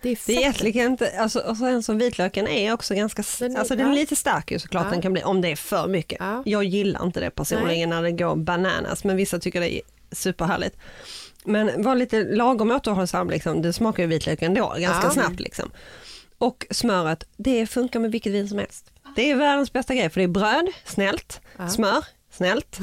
Det 0.03 0.09
är, 0.09 0.17
Det 0.25 0.33
är 0.35 0.39
egentligen 0.39 0.91
inte, 0.91 1.19
alltså, 1.19 1.39
och 1.39 1.57
sen 1.57 1.83
som 1.83 1.97
vitlöken 1.97 2.47
är 2.47 2.73
också 2.73 2.93
ganska, 2.95 3.23
Den 3.39 3.55
är- 3.55 3.59
alltså 3.59 3.75
den 3.75 3.85
är 3.85 3.89
ja. 3.89 3.95
lite 3.95 4.15
stark 4.15 4.51
ju 4.51 4.59
såklart 4.59 4.85
Ja. 4.85 4.91
den 4.91 5.01
kan 5.01 5.13
bli 5.13 5.23
om 5.23 5.41
det 5.41 5.51
är 5.51 5.55
för 5.55 5.87
mycket. 5.87 6.17
Ja. 6.19 6.43
Jag 6.45 6.63
gillar 6.63 7.03
inte 7.05 7.19
det 7.19 7.29
personligen 7.29 7.89
när 7.89 8.03
det 8.03 8.11
går 8.11 8.35
bananas 8.35 9.03
men 9.03 9.15
vissa 9.17 9.39
tycker 9.39 9.59
det 9.61 9.75
är 9.75 9.81
superhärligt. 10.11 10.77
Men 11.45 11.83
var 11.83 11.95
lite 11.95 12.23
lagom 12.23 12.71
återhållsam 12.71 13.29
liksom, 13.29 13.61
det 13.61 13.73
smakar 13.73 14.03
ju 14.03 14.09
vitlök 14.09 14.41
ändå 14.41 14.75
ganska 14.79 15.07
Ja. 15.07 15.11
snabbt 15.11 15.39
liksom. 15.39 15.71
Och 16.37 16.65
smöret, 16.71 17.23
det 17.37 17.67
funkar 17.67 17.99
med 17.99 18.11
vilket 18.11 18.33
vin 18.33 18.49
som 18.49 18.57
helst. 18.57 18.91
Det 19.15 19.31
är 19.31 19.35
världens 19.35 19.73
bästa 19.73 19.93
grej 19.95 20.09
för 20.09 20.19
det 20.19 20.23
är 20.23 20.27
bröd, 20.27 20.67
snällt, 20.85 21.41
smör, 21.69 22.05
snällt, 22.31 22.77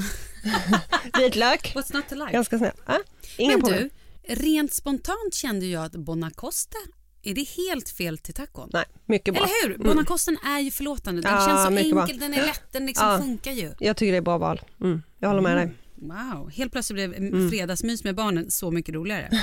vitlök, 1.19 1.73
What's 1.75 1.95
not 1.97 2.09
to 2.09 2.15
like? 2.15 2.33
ganska 2.33 2.59
snällt. 2.59 2.81
Ja, 2.87 2.99
inga 3.37 3.53
Men 3.53 3.61
problem. 3.61 3.91
du, 4.29 4.35
rent 4.35 4.75
spontant 4.75 5.35
kände 5.35 5.67
jag 5.67 5.85
att 5.85 5.93
Bonacosta, 5.93 6.77
är 7.23 7.35
det 7.35 7.49
helt 7.49 7.89
fel 7.89 8.19
till 8.19 8.35
tacon? 8.35 8.71
Nej, 8.73 8.85
mycket 9.07 9.35
bra. 9.35 9.43
Eller 9.65 9.69
hur? 9.79 9.85
Bonacosten 9.85 10.37
är 10.47 10.59
ju 10.61 10.71
förlåtande. 10.71 11.23
Den 11.23 11.33
Ja, 11.35 11.47
känns 11.47 11.65
så 11.65 11.71
mycket 11.71 11.93
bra. 11.93 12.03
enkel, 12.03 12.19
den 12.19 12.35
är 12.35 12.47
lätt, 12.47 12.73
den 12.73 12.87
liksom 12.87 13.07
Ja. 13.09 13.19
funkar 13.19 13.53
ju. 13.53 13.73
Jag 13.79 13.97
tycker 13.97 14.13
det 14.13 14.19
är 14.19 14.23
bra 14.23 14.39
val. 14.39 14.61
Mm, 14.81 15.03
jag 15.19 15.29
håller 15.29 15.43
med 15.43 15.57
dig. 15.57 15.71
Wow, 16.03 16.51
helt 16.51 16.73
plötsligt 16.73 16.95
blev 16.95 17.15
Mm. 17.15 17.51
fredagsmys 17.51 18.05
med 18.05 18.15
barnen 18.15 18.51
så 18.51 18.71
mycket 18.71 18.95
roligare. 18.95 19.29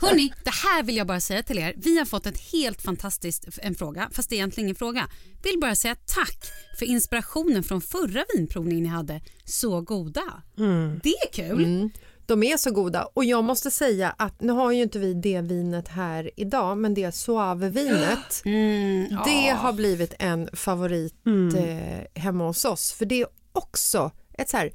Hörni, 0.00 0.32
det 0.44 0.50
här 0.50 0.82
vill 0.82 0.96
jag 0.96 1.06
bara 1.06 1.20
säga 1.20 1.42
till 1.42 1.58
er. 1.58 1.74
Vi 1.76 1.98
har 1.98 2.04
fått 2.04 2.26
ett 2.26 2.38
helt 2.52 2.82
fantastiskt 2.82 3.58
en 3.62 3.74
fråga, 3.74 4.08
fast 4.12 4.28
det 4.30 4.34
är 4.34 4.36
egentligen 4.36 4.66
ingen 4.66 4.76
fråga. 4.76 5.08
Vill 5.42 5.58
bara 5.60 5.74
säga 5.74 5.94
tack 5.94 6.38
för 6.78 6.86
inspirationen 6.86 7.62
från 7.62 7.80
förra 7.80 8.24
vinprovningen 8.36 8.82
ni 8.82 8.88
hade. 8.88 9.20
Så 9.44 9.80
goda. 9.80 10.42
Mm. 10.58 11.00
Det 11.02 11.08
är 11.14 11.32
kul. 11.32 11.90
De 12.26 12.42
är 12.42 12.56
så 12.56 12.70
goda. 12.70 13.08
Och 13.14 13.24
jag 13.24 13.44
måste 13.44 13.70
säga 13.70 14.14
att 14.18 14.40
nu 14.40 14.52
har 14.52 14.72
ju 14.72 14.82
inte 14.82 14.98
vi 14.98 15.14
det 15.14 15.40
vinet 15.40 15.88
här 15.88 16.30
idag 16.36 16.78
men 16.78 16.94
det 16.94 17.12
Suave-vinet 17.14 18.42
Mm, 18.44 19.08
det 19.24 19.48
har 19.48 19.72
blivit 19.72 20.14
en 20.18 20.48
favorit 20.52 21.14
eh, 21.56 22.22
hemma 22.22 22.46
hos 22.46 22.64
oss. 22.64 22.92
För 22.92 23.04
det 23.06 23.20
är 23.20 23.26
också 23.52 24.10
ett 24.38 24.48
så 24.48 24.56
här 24.56 24.72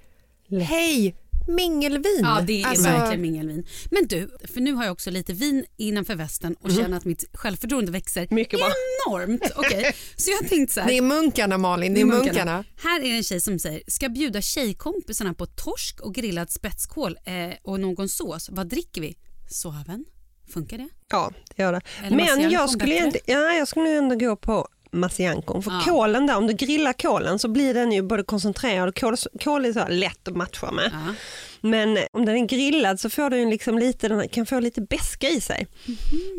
hej 0.62 1.16
mingelvin. 1.48 2.20
Ja, 2.22 2.42
det 2.48 2.62
är 2.62 2.68
Alltså, 2.68 2.84
verkligen 2.84 3.22
mingelvin. 3.22 3.66
Men 3.92 4.08
du, 4.08 4.30
för 4.54 4.62
nu 4.62 4.74
har 4.74 4.84
jag 4.84 4.92
också 4.92 5.10
lite 5.12 5.34
vin 5.34 5.66
innanför 5.78 6.16
västen 6.16 6.56
och 6.60 6.72
känner 6.72 6.98
att 6.98 7.06
mitt 7.06 7.26
självförtroende 7.34 7.92
växer. 7.92 8.28
Mycket 8.30 8.60
bra. 8.60 8.70
enormt. 9.08 9.52
Okej, 9.56 9.96
Så 10.16 10.32
jag 10.32 10.38
har 10.38 10.50
tänkt 10.50 10.72
så 10.72 10.80
här. 10.80 10.88
Det 10.88 10.98
är 10.98 11.02
munkarna 11.02 11.58
Malin, 11.58 11.94
det 11.94 12.02
är 12.02 12.06
munkarna. 12.06 12.64
Här 12.84 13.02
är 13.02 13.16
en 13.16 13.24
tjej 13.24 13.42
som 13.42 13.60
säger, 13.60 13.82
ska 13.88 14.10
bjuda 14.10 14.42
tjejkompisarna 14.42 15.34
på 15.34 15.46
torsk 15.46 16.02
och 16.02 16.16
grillad 16.16 16.52
spetskål 16.52 17.18
eh, 17.26 17.34
och 17.64 17.80
någon 17.80 18.10
sås. 18.10 18.50
Vad 18.52 18.68
dricker 18.68 19.02
vi? 19.02 19.18
Soaven? 19.52 20.06
Funkar 20.54 20.78
det? 20.78 20.89
Ja, 21.10 21.32
det 21.56 21.64
gör 21.64 21.74
det. 21.74 21.82
Eller 22.04 22.18
Men 22.18 22.52
jag 22.52 22.70
skulle, 22.70 23.12
ja, 23.26 23.54
jag 23.54 23.68
skulle 23.68 23.89
ändå 23.98 24.16
gå 24.16 24.36
på 24.36 24.68
Masiancon. 24.92 25.64
För 25.64 25.72
Ja. 25.72 25.82
kålen 25.86 26.28
där, 26.28 26.38
om 26.38 26.48
du 26.48 26.54
grillar 26.54 26.94
kålen 26.94 27.39
så 27.39 27.48
blir 27.48 27.74
den 27.74 27.92
ju 27.92 28.02
både 28.02 28.24
koncentrerad 28.24 28.89
och 28.89 28.96
kål, 29.00 29.16
kål 29.44 29.66
är 29.66 29.74
så 29.74 29.88
lätt 29.89 30.28
att 30.28 30.36
matcha 30.36 30.72
med. 30.72 30.89
Ja. 30.94 31.14
Men 31.62 31.98
om 32.12 32.26
den 32.26 32.36
är 32.38 32.46
grillad 32.46 33.00
så 33.00 33.10
får 33.10 33.30
den 33.30 33.50
liksom 33.50 33.78
lite, 33.80 34.08
den 34.08 34.28
kan 34.30 34.46
få 34.46 34.60
lite 34.60 34.82
beska 34.82 35.30
i 35.30 35.42
sig. 35.42 35.68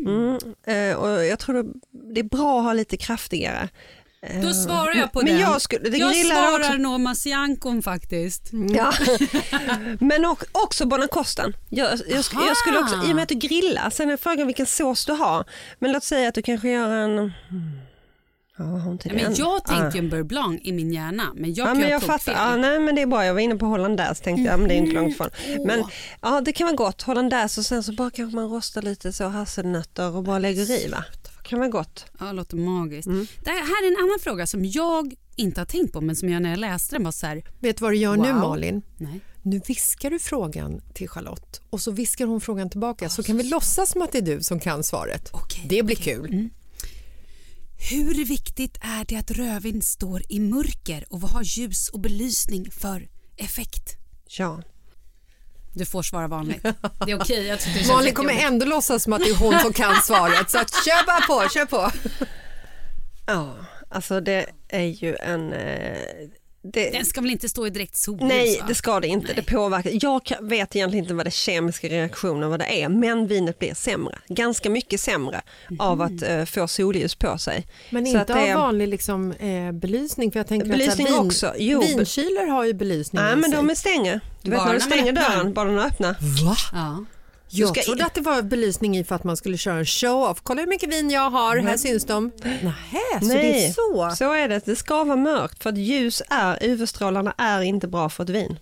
Mm. 0.05 0.37
Eh, 0.67 0.97
och 0.97 1.25
jag 1.25 1.39
tror 1.39 1.65
det, 2.13 2.19
är 2.19 2.23
bra 2.23 2.57
att 2.59 2.65
ha 2.65 2.73
lite 2.73 2.97
kraftigare. 2.97 3.69
Eh, 4.21 4.41
Då 4.41 4.53
svarar 4.53 4.93
jag 4.95 5.11
på 5.11 5.19
men 5.19 5.27
den. 5.31 5.39
Jag, 5.39 5.61
skulle, 5.61 5.89
det 5.89 5.97
jag 5.97 6.15
svarar 6.15 6.59
också. 6.59 6.73
nog 6.73 6.99
Masiancon 6.99 7.81
faktiskt. 7.81 8.49
Ja. 8.75 8.93
Men 9.99 10.25
också 10.51 10.85
Bonacostan. 10.85 11.53
Jag, 11.69 11.91
jag, 11.91 11.99
sk- 12.21 12.47
jag 12.47 12.57
skulle 12.57 12.79
också, 12.79 12.95
I 12.95 13.11
och 13.11 13.15
med 13.15 13.23
att 13.23 13.29
du 13.29 13.35
grillar, 13.35 13.89
sen 13.89 14.09
är 14.09 14.17
frågan 14.17 14.47
vilken 14.47 14.65
sås 14.65 15.05
du 15.05 15.11
har. 15.13 15.45
Men 15.79 15.91
låt 15.91 16.03
säga 16.03 16.27
att 16.29 16.35
du 16.35 16.41
kanske 16.41 16.69
gör 16.69 16.89
en, 16.89 17.31
Ja, 18.57 18.63
hon 18.63 18.99
Ja, 19.03 19.13
men 19.13 19.35
jag 19.35 19.65
tänkte 19.65 19.87
Ah. 19.87 19.91
ju 19.93 19.99
en 19.99 20.09
beurre 20.09 20.23
blanc 20.23 20.61
i 20.63 20.71
min 20.71 20.93
hjärna, 20.93 21.23
men 21.35 21.53
jag 21.53 21.67
Ja, 21.69 21.73
men 21.73 21.83
ha 21.83 21.89
jag 21.89 22.03
fattar. 22.03 22.31
Ja, 22.33 22.55
nej, 22.55 22.79
men 22.79 22.95
det 22.95 23.01
är 23.01 23.05
bra. 23.07 23.25
Jag 23.25 23.33
var 23.33 23.41
inne 23.41 23.55
på 23.55 23.65
hollandaise 23.65 24.23
tänkte 24.23 24.43
jag, 24.43 24.59
men 24.59 24.67
det 24.69 24.73
är 24.75 24.77
inte 24.77 24.91
långt 24.95 25.13
ifrån. 25.15 25.29
Men 25.65 25.83
ja, 26.21 26.41
det 26.41 26.51
kan 26.53 26.65
vara 26.67 26.75
gott. 26.75 27.01
Hollandaise 27.01 27.59
och 27.61 27.65
sen 27.65 27.83
så 27.83 27.93
bara 27.93 28.09
kanske 28.11 28.35
man 28.35 28.49
rostar 28.49 28.81
lite 28.81 29.13
så 29.13 29.27
hasselnötter 29.27 30.15
och 30.15 30.23
bara 30.23 30.39
lägger 30.39 30.71
i 30.71 30.87
va? 30.89 31.03
kan 31.43 31.59
vara 31.59 31.69
gott. 31.69 32.05
Ja, 32.19 32.25
det 32.25 32.33
låter 32.33 32.57
magiskt. 32.57 33.07
Mm. 33.07 33.27
Det 33.43 33.49
här 33.49 33.83
är 33.87 33.91
en 33.91 33.97
annan 34.03 34.19
fråga 34.21 34.47
som 34.47 34.65
jag 34.65 35.13
inte 35.35 35.61
har 35.61 35.65
tänkt 35.65 35.93
på, 35.93 36.01
men 36.01 36.15
som 36.15 36.29
jag 36.29 36.41
när 36.41 36.49
jag 36.49 36.59
läste 36.59 36.95
den 36.95 37.03
var 37.03 37.11
så 37.11 37.25
här, 37.27 37.43
Vet 37.59 37.77
du 37.77 37.81
vad 37.81 37.91
du 37.91 37.97
gör 37.97 38.15
nu 38.17 38.31
Wow. 38.31 38.39
Malin? 38.41 38.81
nej. 38.97 39.19
Nu 39.41 39.61
viskar 39.67 40.09
du 40.09 40.19
frågan 40.19 40.81
till 40.93 41.09
Charlotte 41.09 41.61
och 41.69 41.81
så 41.81 41.91
viskar 41.91 42.25
hon 42.25 42.41
frågan 42.41 42.69
tillbaka 42.69 43.09
så 43.09 43.23
kan 43.23 43.37
vi 43.37 43.43
låtsas 43.43 43.89
som 43.91 44.01
att 44.01 44.11
det 44.11 44.17
är 44.17 44.21
du 44.21 44.41
som 44.43 44.59
kan 44.59 44.83
svaret. 44.83 45.29
Okej, 45.33 45.65
det 45.69 45.83
blir 45.83 45.95
kul. 45.95 46.49
Hur 47.89 48.25
viktigt 48.25 48.77
är 48.81 49.05
det 49.05 49.15
att 49.15 49.31
rödvin 49.31 49.81
står 49.81 50.21
i 50.29 50.39
mörker 50.39 51.05
och 51.09 51.21
vad 51.21 51.31
har 51.31 51.43
ljus 51.43 51.89
och 51.89 51.99
belysning 51.99 52.71
för 52.71 53.07
effekt? 53.37 53.97
Ja. 54.27 54.61
Du 55.73 55.85
får 55.85 56.01
svara 56.01 56.27
vanligt. 56.27 56.63
Det 57.05 57.11
är 57.11 57.21
okej. 57.21 57.57
Känns 57.59 57.87
Malin 57.87 58.13
kommer 58.13 58.29
jättejobbigt. 58.33 58.53
ändå 58.53 58.65
låtsas 58.65 59.03
som 59.03 59.13
att 59.13 59.21
det 59.21 59.29
är 59.29 59.35
hon 59.35 59.59
som 59.59 59.73
kan 59.73 60.01
svaret 60.01 60.51
så 60.51 60.57
kör 60.57 61.05
bara 61.05 61.21
på, 61.21 61.49
kör 61.49 61.65
på. 61.65 61.91
ja, 63.27 63.55
alltså 63.89 64.21
det 64.21 64.45
är 64.67 64.85
ju 64.85 65.15
en... 65.15 65.53
Det, 66.65 66.89
Den 66.89 67.05
ska 67.05 67.21
väl 67.21 67.31
inte 67.31 67.49
stå 67.49 67.67
i 67.67 67.69
direkt 67.69 67.97
solljus? 67.97 68.27
Nej, 68.29 68.57
va? 68.59 68.65
det 68.67 68.75
ska 68.75 68.99
det 68.99 69.07
inte. 69.07 69.33
Det 69.33 69.41
påverkar. 69.41 69.91
Jag 69.93 70.21
vet 70.41 70.75
egentligen 70.75 71.05
inte 71.05 71.13
vad 71.13 71.25
det 71.25 71.31
kemiska 71.31 71.87
reaktionen 71.87 72.49
vad 72.49 72.59
det 72.59 72.81
är, 72.81 72.89
men 72.89 73.27
vinet 73.27 73.59
blir 73.59 73.73
sämre. 73.73 74.19
Ganska 74.27 74.69
mycket 74.69 74.99
sämre 74.99 75.41
av 75.79 76.01
att 76.01 76.21
eh, 76.21 76.45
få 76.45 76.67
solljus 76.67 77.15
på 77.15 77.37
sig. 77.37 77.67
Men 77.89 78.05
Så 78.05 78.19
inte 78.19 78.33
det 78.33 78.53
av 78.53 78.59
vanlig 78.59 78.87
liksom, 78.87 79.31
eh, 79.31 79.71
belysning 79.71 80.31
för 80.31 80.39
jag 80.39 80.47
tänker 80.47 80.69
Belysning 80.69 81.07
att 81.07 81.13
så 81.13 81.19
här, 81.19 81.25
också. 81.25 81.53
Jo, 81.57 81.83
har 82.49 82.65
ju 82.65 82.73
belysning 82.73 83.21
Nej, 83.21 83.35
men 83.35 83.43
sig. 83.49 83.57
de 83.57 83.69
är 83.69 83.75
stänger. 83.75 84.19
Du 84.41 84.51
vet 84.51 84.65
när 84.65 84.73
du 84.73 84.79
stänger 84.79 85.11
dörren, 85.11 85.53
bara 85.53 85.71
när 85.71 85.75
du 85.75 85.87
öppnar. 85.87 86.15
Va? 86.45 86.55
Ja. 86.73 87.05
Jag 87.59 87.69
ska 87.69 87.81
trodde 87.81 87.99
in- 88.01 88.05
att 88.05 88.13
det 88.13 88.21
var 88.21 88.41
belysning 88.41 88.97
i 88.97 89.03
för 89.03 89.15
att 89.15 89.23
man 89.23 89.37
skulle 89.37 89.57
köra 89.57 89.77
en 89.77 89.85
show-off. 89.85 90.37
Kolla 90.43 90.61
hur 90.61 90.67
mycket 90.67 90.89
vin 90.89 91.09
jag 91.09 91.29
har, 91.29 91.57
här 91.57 91.77
syns 91.77 92.05
de. 92.05 92.31
Nähä, 92.43 93.19
så 93.21 93.27
det 93.27 93.65
är 93.65 93.71
så? 93.71 94.15
så 94.17 94.33
är 94.33 94.49
det. 94.49 94.65
Det 94.65 94.75
ska 94.75 95.03
vara 95.03 95.15
mörkt 95.17 95.63
för 95.63 95.69
att 95.69 95.77
ljus 95.77 96.21
är, 96.29 96.57
UV-strålarna 96.63 97.33
är 97.37 97.61
inte 97.61 97.87
bra 97.87 98.09
för 98.09 98.23
ett 98.23 98.29
vin. 98.29 98.59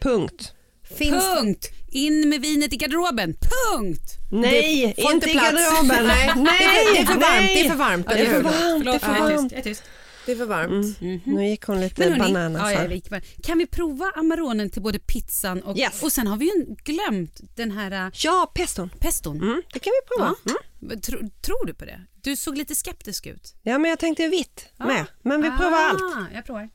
Punkt. 0.00 0.52
Finns 0.98 1.24
Punkt! 1.24 1.68
In 1.92 2.28
med 2.28 2.40
vinet 2.40 2.72
i 2.72 2.76
garderoben. 2.76 3.34
Punkt! 3.74 4.02
Nej, 4.32 4.94
inte 4.96 5.30
i 5.30 5.32
plats. 5.32 5.50
garderoben. 5.50 6.06
Nej, 6.06 6.32
Nej, 6.36 6.86
det 6.94 7.00
är 7.00 7.04
för, 7.06 7.14
det 7.44 7.60
är 7.60 7.68
för 7.68 7.74
varmt. 7.76 8.06
nej. 8.08 8.16
Det 8.16 8.26
är 8.26 8.30
för 8.30 8.42
varmt, 8.42 8.66
Ja, 8.90 8.94
det 8.94 8.96
är 8.96 8.96
för 8.96 9.00
varmt. 9.00 9.00
Det 9.00 9.00
är 9.00 9.00
Förlåt, 9.00 9.00
för 9.02 9.08
jag 9.08 9.16
är 9.16 9.36
varmt. 9.36 9.50
tyst. 9.50 9.52
Jag 9.52 9.58
är 9.58 9.62
tyst. 9.64 9.82
Det 10.28 10.32
är 10.32 10.36
för 10.36 10.46
varmt. 10.46 11.00
Nu 11.26 11.48
gick 11.48 11.62
hon 11.62 11.80
lite 11.80 12.16
bananas 12.18 12.72
ja, 13.10 13.20
kan 13.42 13.58
vi 13.58 13.66
prova 13.66 14.12
Amaronen 14.16 14.70
till 14.70 14.82
både 14.82 14.98
pizzan 14.98 15.62
och... 15.62 15.78
Yes. 15.78 16.02
Och 16.02 16.12
sen 16.12 16.26
har 16.26 16.36
vi 16.36 16.44
ju 16.44 16.74
glömt 16.84 17.40
den 17.56 17.70
här 17.70 18.06
äh, 18.06 18.12
Ja, 18.24 18.52
peston. 18.54 18.90
peston. 19.00 19.36
Mm, 19.36 19.62
det 19.72 19.78
kan 19.78 19.92
vi 20.02 20.16
prova. 20.16 20.34
Ja. 20.44 20.52
Mm. 20.82 21.00
Tro, 21.00 21.18
tror 21.18 21.66
du 21.66 21.74
på 21.74 21.84
det? 21.84 22.00
Du 22.22 22.36
såg 22.36 22.56
lite 22.58 22.74
skeptisk 22.74 23.26
ut. 23.26 23.54
Ja, 23.62 23.78
men 23.78 23.90
jag 23.90 23.98
tänkte 23.98 24.28
vitt 24.28 24.68
med. 24.78 25.06
Men 25.22 25.42
vi 25.42 25.50
provar 25.50 25.72
ah, 25.72 25.90
allt. 25.90 26.28
Jag 26.34 26.44
provar. 26.44 26.68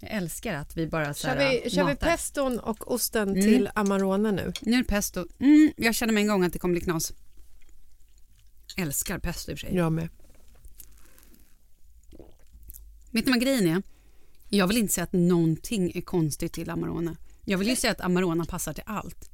Jag 0.00 0.10
älskar 0.10 0.54
att 0.54 0.76
vi 0.76 0.86
bara 0.86 1.14
så 1.14 1.26
Kör 1.26 1.36
här, 1.36 1.60
vi, 1.64 1.70
kör 1.70 1.84
vi 1.84 1.96
peston 1.96 2.58
och 2.58 2.92
osten 2.92 3.28
Mm. 3.28 3.42
till 3.42 3.70
Amarone 3.74 4.32
nu? 4.32 4.52
Nu 4.60 4.72
är 4.72 4.78
det 4.78 4.84
pesto. 4.84 5.26
Mm, 5.40 5.72
jag 5.76 5.94
känner 5.94 6.12
med 6.12 6.20
en 6.20 6.28
gång 6.28 6.44
att 6.44 6.52
det 6.52 6.58
kommer 6.58 6.72
bli 6.74 6.80
knas. 6.80 7.12
Älskar 8.76 9.18
pesto 9.18 9.50
i 9.50 9.54
och 9.54 9.58
för 9.58 9.66
sig. 9.66 9.76
Jag 9.76 9.92
med. 9.92 10.08
Vet 13.14 13.26
ni 13.26 13.32
vad 13.32 13.40
grejen 13.40 13.66
är? 13.66 13.82
Jag 14.48 14.66
vill 14.66 14.76
inte 14.76 14.92
säga 14.92 15.04
att 15.04 15.12
någonting 15.12 15.92
är 15.94 16.00
konstigt 16.00 16.52
till 16.52 16.70
Amarone. 16.70 17.16
Jag 17.44 17.58
vill 17.58 17.68
ju 17.68 17.76
säga 17.76 17.90
att 17.90 18.00
Amarone 18.00 18.44
passar 18.44 18.72
till 18.72 18.82
allt. 18.86 19.30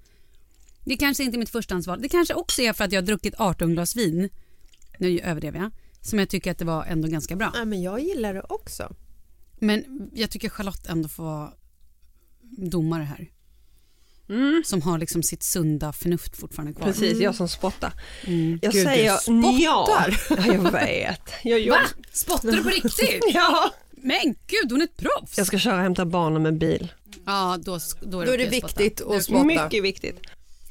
Det 0.84 0.96
kanske 0.96 1.24
inte 1.24 1.36
är 1.36 1.38
mitt 1.38 1.50
förstahandsval. 1.50 2.02
Det 2.02 2.08
kanske 2.08 2.34
också 2.34 2.62
är 2.62 2.72
för 2.72 2.84
att 2.84 2.92
jag 2.92 3.02
har 3.02 3.06
druckit 3.06 3.34
18 3.38 3.72
glas 3.72 3.96
vin. 3.96 4.28
Nu 4.98 5.18
överdrev 5.18 5.56
jag. 5.56 5.70
Som 6.00 6.18
jag 6.18 6.28
tycker 6.28 6.50
att 6.50 6.58
det 6.58 6.64
var 6.64 6.84
ändå 6.84 7.08
ganska 7.08 7.36
bra. 7.36 7.52
Ja, 7.54 7.64
men 7.64 7.82
jag 7.82 8.00
gillar 8.00 8.34
det 8.34 8.42
också. 8.48 8.94
Men 9.58 10.10
jag 10.14 10.30
tycker 10.30 10.48
Charlotte 10.48 10.86
ändå 10.86 11.08
får 11.08 11.24
vara 11.24 11.52
domare 12.40 13.02
här. 13.02 13.30
Mm. 14.30 14.62
Som 14.66 14.82
har 14.82 14.98
liksom 14.98 15.22
sitt 15.22 15.42
sunda 15.42 15.92
förnuft 15.92 16.36
fortfarande 16.36 16.72
kvar. 16.74 16.86
Precis, 16.86 17.18
jag 17.18 17.34
som 17.34 17.48
spottar. 17.48 17.92
Jag 18.22 18.32
Gud, 18.32 18.60
du 18.60 18.70
säger 18.70 19.16
spottar. 19.16 19.60
ja. 19.60 20.08
ja. 20.28 20.46
Jag 20.46 20.72
vet. 20.72 21.22
Jag, 21.42 21.58
Va? 21.58 21.64
jag, 21.66 21.80
Spottar 22.12 22.52
du 22.52 22.62
på 22.62 22.68
riktigt? 22.68 23.24
ja. 23.34 23.74
Men 24.02 24.34
gud, 24.46 24.72
hon 24.72 24.80
är 24.80 24.84
ett 24.84 24.96
proffs! 24.96 25.38
jag 25.38 25.46
ska 25.46 25.58
köra 25.58 25.74
och 25.76 25.82
hämta 25.82 26.04
barnen 26.04 26.42
med 26.42 26.58
bil. 26.58 26.92
Ja, 27.26 27.58
då, 27.60 27.78
då 28.00 28.20
är 28.20 28.26
Då 28.26 28.32
är 28.32 28.38
det 28.38 28.44
spotta. 28.44 28.66
viktigt 28.66 28.96
Det 29.08 29.14
är 29.14 29.16
att 29.16 29.24
spotta. 29.24 29.44
Mycket 29.44 29.84
viktigt. 29.84 30.20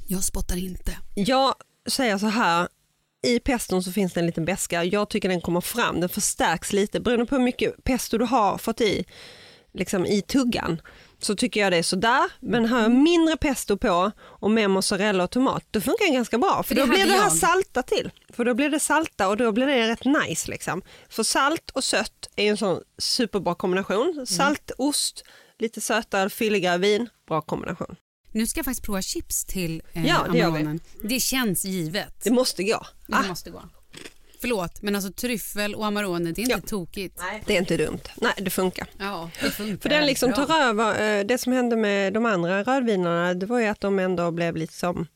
Jag 0.08 0.24
spottar 0.24 0.58
inte. 0.58 0.98
Jag 1.16 1.54
säger 1.90 2.18
så 2.18 2.28
här, 2.28 2.68
i 3.28 3.40
peston 3.40 3.84
så 3.84 3.92
finns 3.92 4.14
det 4.14 4.20
en 4.20 4.26
liten 4.26 4.46
beska. 4.46 4.84
Jag 4.84 5.10
tycker 5.10 5.30
den 5.30 5.42
kommer 5.42 5.62
fram, 5.62 6.00
den 6.00 6.10
förstärks 6.10 6.74
lite 6.74 7.00
beroende 7.00 7.26
på 7.26 7.36
hur 7.36 7.44
mycket 7.44 7.84
pesto 7.84 8.18
du 8.18 8.26
har 8.26 8.58
fått 8.58 8.82
i, 8.82 9.06
liksom 9.74 10.06
i 10.06 10.22
tuggan. 10.22 10.82
Så 11.22 11.36
tycker 11.36 11.60
jag 11.60 11.72
det 11.72 11.78
är 11.78 11.84
sådär, 11.84 12.22
men 12.40 12.66
har 12.66 12.82
jag 12.82 12.92
mindre 12.92 13.38
pesto 13.38 13.78
på 13.78 14.12
och 14.20 14.52
mer 14.52 14.68
mozzarella 14.68 15.24
och 15.24 15.30
tomat, 15.32 15.66
då 15.72 15.82
funkar 15.82 16.06
den 16.06 16.14
ganska 16.14 16.38
bra. 16.38 16.64
För 16.64 16.64
För 16.64 16.76
det 16.76 16.82
då 16.82 16.88
blir 16.88 17.06
det 17.06 17.14
här 17.14 17.30
salta 17.30 17.84
till. 17.84 18.12
För 18.34 18.46
då 18.46 18.54
blir 18.54 18.70
det 18.70 18.80
salta 18.80 19.28
och 19.28 19.38
då 19.38 19.52
blir 19.52 19.66
det 19.68 19.88
rätt 19.88 20.06
nice. 20.06 20.52
Liksom. 20.52 20.82
För 21.10 21.24
salt 21.24 21.70
och 21.70 21.84
sött 21.84 22.30
är 22.36 22.50
en 22.50 22.58
sån 22.58 22.82
superbra 22.98 23.56
kombination. 23.56 24.26
Salt, 24.28 24.72
ost, 24.78 25.24
lite 25.60 25.82
sötare, 25.82 26.30
fylligare 26.30 26.78
vin, 26.78 27.10
bra 27.28 27.42
kombination. 27.42 27.96
Nu 28.32 28.48
ska 28.48 28.58
jag 28.60 28.66
faktiskt 28.66 28.86
prova 28.86 29.02
chips 29.02 29.46
till 29.46 29.82
eh, 29.94 30.08
Ja, 30.08 30.26
det. 30.32 30.80
Det 31.04 31.20
känns 31.20 31.66
givet. 31.66 32.24
Det 32.24 32.32
måste 32.32 32.64
gå. 32.64 32.86
Det 33.08 33.16
Ah, 33.16 33.24
måste 33.28 33.50
gå. 33.50 33.62
Förlåt, 34.42 34.82
men 34.82 34.96
alltså 34.96 35.12
tryffel 35.12 35.76
och 35.76 35.86
Amarone, 35.86 36.32
det 36.32 36.42
är 36.42 36.44
inte 36.44 36.52
Ja. 36.64 36.70
tokigt. 36.70 37.22
det 37.46 37.54
är 37.56 37.60
inte 37.60 37.78
dumt. 37.78 38.00
Nej, 38.16 38.34
det 38.38 38.50
funkar. 38.50 38.88
Ja, 39.00 39.30
det 39.42 39.52
funkar. 39.52 39.82
För 39.82 39.90
den 39.90 40.06
liksom 40.06 40.34
tar 40.34 40.60
över, 40.62 41.20
eh, 41.20 41.26
det 41.26 41.38
som 41.38 41.54
hände 41.54 41.76
med 41.76 42.14
de 42.14 42.26
andra 42.26 42.64
rödvinerna, 42.64 43.34
det 43.34 43.46
var 43.46 43.60
ju 43.60 43.66
att 43.68 43.82
de 43.82 44.00
ändå 44.00 44.32
blev 44.32 44.56
lite 44.56 44.74
som 44.74 45.08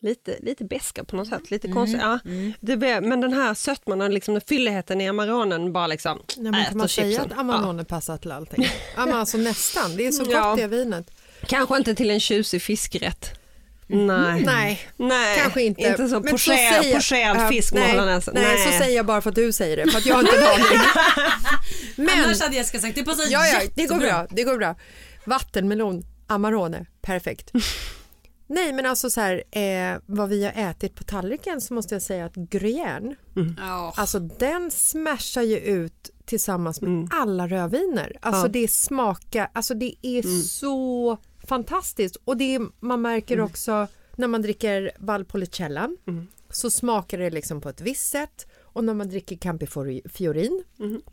Lite, 0.00 0.36
lite 0.42 0.64
beska 0.64 1.04
på 1.04 1.16
något 1.16 1.28
sätt, 1.28 1.50
lite 1.50 1.68
konstigt. 1.68 2.00
Ja, 2.02 2.18
det 2.60 2.76
blev, 2.76 3.02
men 3.02 3.20
den 3.20 3.32
här 3.32 3.54
sötman 3.54 4.00
och 4.00 4.10
liksom 4.10 4.34
den 4.34 4.40
fylligheten 4.40 5.00
i 5.00 5.08
Amaronen 5.08 5.72
bara 5.72 5.86
liksom 5.86 6.22
Ja, 6.36 6.42
men 6.42 6.54
äter 6.54 6.68
kan 6.68 6.78
man 6.78 6.88
säga 6.88 7.06
chipsen. 7.18 7.32
att 7.32 7.38
Amarone 7.38 7.84
passar 7.84 8.16
till 8.16 8.32
allting? 8.32 8.66
Ja, 8.96 9.06
men 9.06 9.14
alltså 9.14 9.38
nästan. 9.38 9.96
Det 9.96 10.06
är 10.06 10.12
så 10.12 10.24
gott 10.24 10.32
Ja. 10.32 10.56
det 10.56 10.66
vinet. 10.66 11.10
Ja. 11.40 11.46
Kanske 11.48 11.76
inte 11.76 11.94
till 11.94 12.10
en 12.10 12.20
tjusig 12.20 12.62
fiskrätt. 12.62 13.30
Nej. 13.88 14.42
Nej, 14.46 14.80
Nej, 14.96 15.38
kanske 15.40 15.62
inte. 15.62 15.80
Inte 15.82 16.08
så 16.08 16.20
Men 16.20 16.30
pocherad, 16.32 17.48
fisk 17.48 17.74
med 17.74 18.22
nej, 18.32 18.58
så 18.58 18.70
säger 18.78 18.96
jag 18.96 19.06
bara 19.06 19.20
för 19.20 19.30
att 19.30 19.36
du 19.36 19.52
säger 19.52 19.76
det, 19.76 19.90
för 19.90 19.98
att 19.98 20.06
jag 20.06 20.14
har 20.14 20.20
inte 20.22 20.36
en 20.36 20.44
aning. 20.44 20.78
Men, 21.96 22.24
Annars 22.24 22.40
hade 22.40 22.56
Jessica 22.56 22.78
sagt 22.80 22.94
det 22.94 23.04
passar 23.04 23.24
ja, 23.30 23.46
ja, 23.46 23.60
det 23.74 23.86
går 23.86 23.96
bra. 23.96 24.26
Det 24.30 24.44
går 24.44 24.56
bra. 24.58 24.74
Vattenmelon, 25.24 26.02
Amarone, 26.26 26.86
perfekt. 27.02 27.50
Nej, 28.48 28.72
men 28.72 28.86
alltså 28.86 29.10
så 29.10 29.20
här, 29.20 29.42
eh, 29.50 29.98
vad 30.06 30.28
vi 30.28 30.44
har 30.44 30.52
ätit 30.70 30.94
på 30.94 31.04
tallriken 31.04 31.60
så 31.60 31.74
måste 31.74 31.94
jag 31.94 32.02
säga 32.02 32.24
att 32.24 32.34
gruyère, 32.34 33.16
Ja. 33.58 33.92
alltså 33.96 34.18
den 34.18 34.70
smashar 34.70 35.42
ju 35.42 35.58
ut 35.58 36.10
tillsammans 36.26 36.80
med 36.80 36.88
Mm. 36.90 37.08
alla 37.12 37.46
rödviner. 37.46 38.16
Alltså 38.22 38.42
Ja. 38.46 38.48
det 38.48 38.68
smakar, 38.70 39.48
alltså 39.52 39.74
det 39.74 39.94
är 40.02 40.24
Mm. 40.24 40.42
så 40.42 41.18
fantastiskt 41.46 42.16
och 42.24 42.36
det 42.36 42.58
man 42.80 43.02
märker 43.02 43.34
Mm. 43.34 43.46
också 43.46 43.88
när 44.16 44.28
man 44.28 44.42
dricker 44.42 44.92
Valpolicella 44.98 45.88
så 46.50 46.70
smakar 46.70 47.18
det 47.18 47.30
liksom 47.30 47.60
på 47.60 47.68
ett 47.68 47.80
visst 47.80 48.10
sätt 48.10 48.46
och 48.62 48.84
när 48.84 48.94
man 48.94 49.08
dricker 49.08 49.36
Campifiorin 49.36 50.64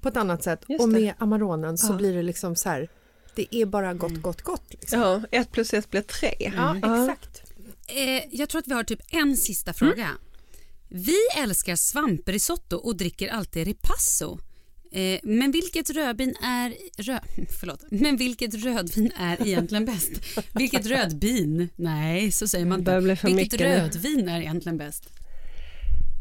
på 0.02 0.10
ett 0.10 0.18
annat 0.18 0.44
sätt 0.44 0.70
Mm. 0.70 0.82
Och 0.82 0.90
med 0.90 1.14
Amaronen 1.18 1.78
så 1.78 1.94
Ja. 1.94 1.98
blir 1.98 2.14
det 2.14 2.24
liksom 2.24 2.56
så 2.56 2.70
här 2.70 2.90
det 3.36 3.56
är 3.56 3.66
bara 3.66 3.94
gott, 3.94 4.22
gott, 4.22 4.42
gott. 4.42 4.64
Liksom. 4.70 5.00
Ja, 5.00 5.22
ett 5.32 5.52
plus 5.52 5.74
ett 5.74 5.90
blir 5.90 6.02
tre. 6.02 6.52
Ja, 6.56 6.78
exakt. 6.78 7.44
Eh, 7.88 8.36
jag 8.36 8.50
tror 8.50 8.60
att 8.60 8.68
vi 8.68 8.74
har 8.74 8.84
typ 8.84 9.00
en 9.10 9.38
sista 9.38 9.74
fråga. 9.74 10.10
Vi 10.90 11.16
älskar 11.38 11.76
svamprisotto 11.76 12.78
och 12.78 12.96
dricker 12.98 13.30
alltid 13.30 13.68
ripasso. 13.68 14.40
Eh, 14.94 15.20
men 15.24 15.52
vilket 15.52 15.90
rödvin 15.90 16.36
är 16.44 16.74
rö, 16.98 17.20
förlåt, 17.60 17.84
men 17.92 18.18
vilket 18.18 18.54
rödvin 18.54 19.12
är 19.18 19.48
egentligen 19.48 19.86
bäst? 19.86 20.12
vilket 20.56 20.86
rödvin? 20.86 21.70
Nej, 21.76 22.32
så 22.32 22.48
säger 22.48 22.66
man 22.66 22.80
inte. 22.80 23.00
Vilket 23.24 23.62
rödvin 23.62 24.30
är 24.30 24.42
egentligen 24.42 24.78
bäst? 24.78 25.10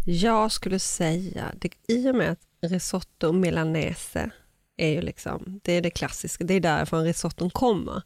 Jag 0.07 0.53
skulle 0.53 0.79
säga, 0.79 1.53
det, 1.61 1.71
i 1.89 2.11
och 2.11 2.15
med 2.15 2.31
att 2.31 2.71
risotto 2.71 3.33
milanese 3.33 4.31
är 4.77 4.89
ju 4.89 5.03
liksom, 5.03 5.61
det 5.63 5.73
är 5.73 5.81
det 5.81 5.91
klassiska, 5.91 6.45
det 6.45 6.55
är 6.55 6.61
därifrån 6.61 7.05
risotton 7.05 7.51
kommer. 7.51 8.03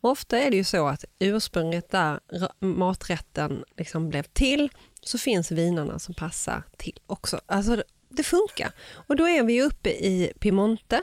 Ofta 0.00 0.38
är 0.38 0.50
det 0.50 0.56
ju 0.56 0.64
så 0.64 0.86
att 0.86 1.04
ursprunget 1.18 1.90
där 1.90 2.20
maträtten 2.60 3.64
liksom 3.76 4.08
blev 4.08 4.22
till, 4.22 4.68
så 5.02 5.18
finns 5.18 5.50
vinerna 5.52 5.98
som 5.98 6.14
passar 6.14 6.62
till 6.76 6.98
också. 7.06 7.40
Alltså 7.46 7.82
det 8.10 8.22
funkar. 8.22 8.72
Och 8.92 9.16
då 9.16 9.28
är 9.28 9.42
vi 9.42 9.62
uppe 9.62 9.90
i 9.90 10.32
Piemonte, 10.40 11.02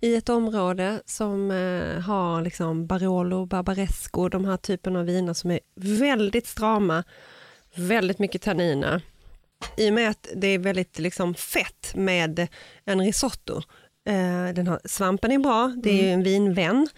i 0.00 0.14
ett 0.16 0.28
område 0.28 1.02
som 1.06 1.50
eh, 1.50 2.00
har 2.00 2.42
liksom 2.42 2.86
Barolo, 2.86 3.46
Barbaresco, 3.46 4.28
de 4.28 4.44
här 4.44 4.56
typen 4.56 4.96
av 4.96 5.04
viner 5.04 5.34
som 5.34 5.50
är 5.50 5.60
väldigt 5.76 6.46
strama, 6.46 7.04
väldigt 7.74 8.18
mycket 8.18 8.42
tanniner. 8.42 9.02
I 9.76 9.90
och 9.90 9.94
med 9.94 10.10
att 10.10 10.28
det 10.36 10.46
är 10.46 10.58
väldigt 10.58 10.98
liksom, 10.98 11.34
fett 11.34 11.94
med 11.94 12.48
en 12.84 13.00
risotto. 13.00 13.56
Eh, 14.06 14.54
den 14.54 14.66
har, 14.66 14.80
svampen 14.84 15.32
är 15.32 15.38
bra, 15.38 15.74
det 15.82 15.90
är 15.90 16.02
ju 16.02 16.10
en 16.10 16.22
vinvän. 16.22 16.88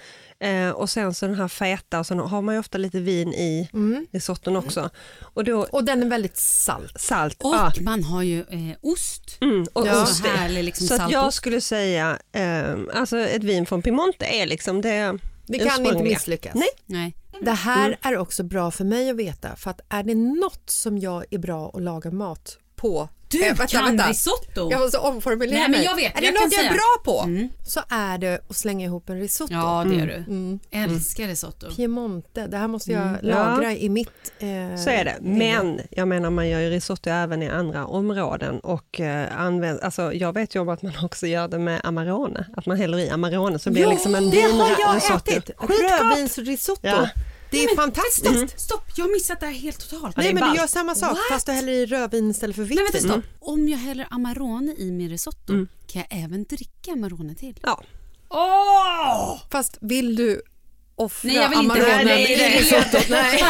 Eh, 0.41 0.71
och 0.71 0.91
sen 0.91 1.15
så 1.15 1.27
den 1.27 1.35
här 1.35 1.49
feta 1.49 1.99
och 1.99 2.07
sen 2.07 2.19
har 2.19 2.43
man 2.43 2.55
ju 2.55 2.59
ofta 2.59 2.79
lite 2.79 3.01
vin 3.01 3.29
i 3.35 3.69
risotton 4.13 4.57
också. 4.57 4.91
Och 5.23 5.45
då, 5.45 5.67
Och 5.73 5.85
den 5.85 6.03
är 6.03 6.07
väldigt 6.07 6.37
salt. 6.37 7.01
salt. 7.01 7.43
Och 7.43 7.55
ja. 7.55 7.73
man 7.81 8.03
har 8.05 8.23
ju 8.23 8.41
eh, 8.41 8.77
ost. 8.81 9.39
Mm, 9.41 9.67
och 9.73 9.87
Ja. 9.87 10.03
ost 10.03 10.27
härlig 10.27 10.65
liksom 10.65 10.87
så 10.87 11.03
att 11.03 11.11
jag 11.11 11.33
skulle 11.33 11.61
säga, 11.61 12.19
eh, 12.33 12.75
alltså 12.95 13.19
ett 13.19 13.45
vin 13.45 13.67
från 13.67 13.83
Piemonte 13.83 14.25
är 14.27 14.47
liksom 14.47 14.81
det 14.83 15.19
Det 15.47 15.59
kan 15.59 15.87
inte 15.87 16.03
misslyckas. 16.03 16.55
Nej. 16.55 16.69
Nej. 16.87 17.15
Det 17.43 17.51
här 17.53 17.87
Mm. 17.87 17.99
är 18.03 18.17
också 18.19 18.43
bra 18.43 18.71
för 18.71 18.85
mig 18.85 19.11
att 19.11 19.17
veta 19.17 19.57
för 19.57 19.71
att 19.71 19.81
är 19.89 20.03
det 20.03 20.15
något 20.15 20.71
som 20.71 20.99
jag 20.99 21.25
är 21.31 21.39
bra 21.39 21.71
att 21.75 21.83
laga 21.83 22.11
mat 22.11 22.59
på 22.77 23.09
Du 23.39 23.43
Eh, 23.45 23.49
vänta, 23.49 23.67
kan 23.67 23.85
vänta. 23.85 24.09
risotto. 24.11 24.69
Jag 24.71 24.81
måste 24.81 24.99
omformulera 24.99 25.59
Nej, 25.59 25.63
men 25.63 25.71
mig. 25.71 25.85
jag 25.85 25.97
vet, 25.97 26.17
är 26.17 26.21
det 26.21 26.27
jag 26.27 26.35
kan 26.37 26.45
något 26.45 26.53
jag 26.53 26.65
är 26.65 26.71
bra 26.71 26.97
på 27.05 27.23
Mm. 27.23 27.49
så 27.67 27.81
är 27.89 28.19
det 28.19 28.41
att 28.49 28.57
slänga 28.57 28.87
ihop 28.87 29.09
en 29.11 29.19
risotto. 29.21 29.53
Ja, 29.53 29.85
det 29.89 30.01
är 30.01 30.07
du. 30.07 30.15
Mm. 30.15 30.59
Älskar 30.71 31.27
risotto. 31.27 31.71
Piemonte, 31.77 32.47
det 32.47 32.57
här 32.57 32.69
måste 32.69 32.93
jag 32.93 33.03
Mm. 33.03 33.19
lagra 33.23 33.73
i 33.73 33.89
mitt... 33.89 34.33
Eh, 34.39 34.77
Så 34.77 34.91
är 34.91 35.05
det, 35.05 35.17
men 35.21 35.81
jag 35.91 36.09
menar 36.09 36.31
man 36.31 36.49
gör 36.49 36.61
ju 36.61 36.71
risotto 36.71 37.11
även 37.11 37.43
i 37.43 37.49
andra 37.49 37.87
områden 37.87 38.61
och 38.61 39.01
eh, 39.01 39.41
använder, 39.41 39.85
alltså 39.85 40.13
jag 40.13 40.33
vet 40.33 40.55
ju 40.57 40.61
om 40.61 40.69
att 40.69 40.83
man 40.83 40.93
också 41.03 41.27
gör 41.27 41.49
det 41.49 41.59
med 41.59 41.81
Amarone, 41.85 42.47
att 42.57 42.67
man 42.67 42.77
häller 42.77 42.99
i 42.99 43.11
Amarone 43.11 43.59
så 43.59 43.71
blir 43.71 43.83
det 43.85 43.91
liksom 43.91 44.15
en 44.15 44.31
det 44.31 44.41
har 44.41 44.71
jag 44.71 44.89
vinrisotto. 44.93 45.31
ätit! 45.33 45.51
Rödvinsrisotto. 45.59 46.87
Ja. 46.87 47.09
Det 47.51 47.65
är 47.65 47.77
fantastiskt. 47.77 48.27
Stopp, 48.51 48.61
stopp, 48.61 48.85
jag 48.97 49.05
har 49.05 49.13
missat 49.13 49.41
det 49.41 49.47
här 49.47 49.53
helt 49.53 49.91
totalt. 49.91 50.17
Nej 50.17 50.27
det 50.27 50.31
är 50.31 50.35
men 50.45 50.51
du 50.53 50.57
gör 50.61 50.67
samma 50.67 50.95
sak 50.95 51.11
What? 51.11 51.19
fast 51.31 51.47
du 51.47 51.53
häller 51.53 51.73
i 51.73 51.87
rödvin 51.87 52.31
istället 52.31 52.57
för 52.57 52.63
vitt 52.63 52.77
Nej 52.79 52.87
vänta 52.93 53.09
stopp. 53.09 53.25
Om 53.41 53.69
jag 53.69 53.79
häller 53.79 54.07
Amarone 54.11 54.73
i 54.79 54.91
min 54.93 55.09
risotto 55.09 55.53
Mm. 55.53 55.69
kan 55.87 56.05
jag 56.11 56.23
även 56.25 56.45
dricka 56.45 56.93
Amarone 56.93 57.35
till. 57.35 57.59
Ja. 57.63 57.83
Fast 59.51 59.79
vill 59.81 60.17
du 60.17 60.43
offra 60.97 61.27
Nej, 61.29 61.37
jag 61.37 61.49
vill 61.49 61.59
inte. 61.59 61.73
Amaronen 61.75 62.05
Nej, 62.07 62.25
nej, 62.25 62.37
nej. 62.39 62.57
i 62.57 62.61
risottot? 62.61 63.09
Nej. 63.11 63.45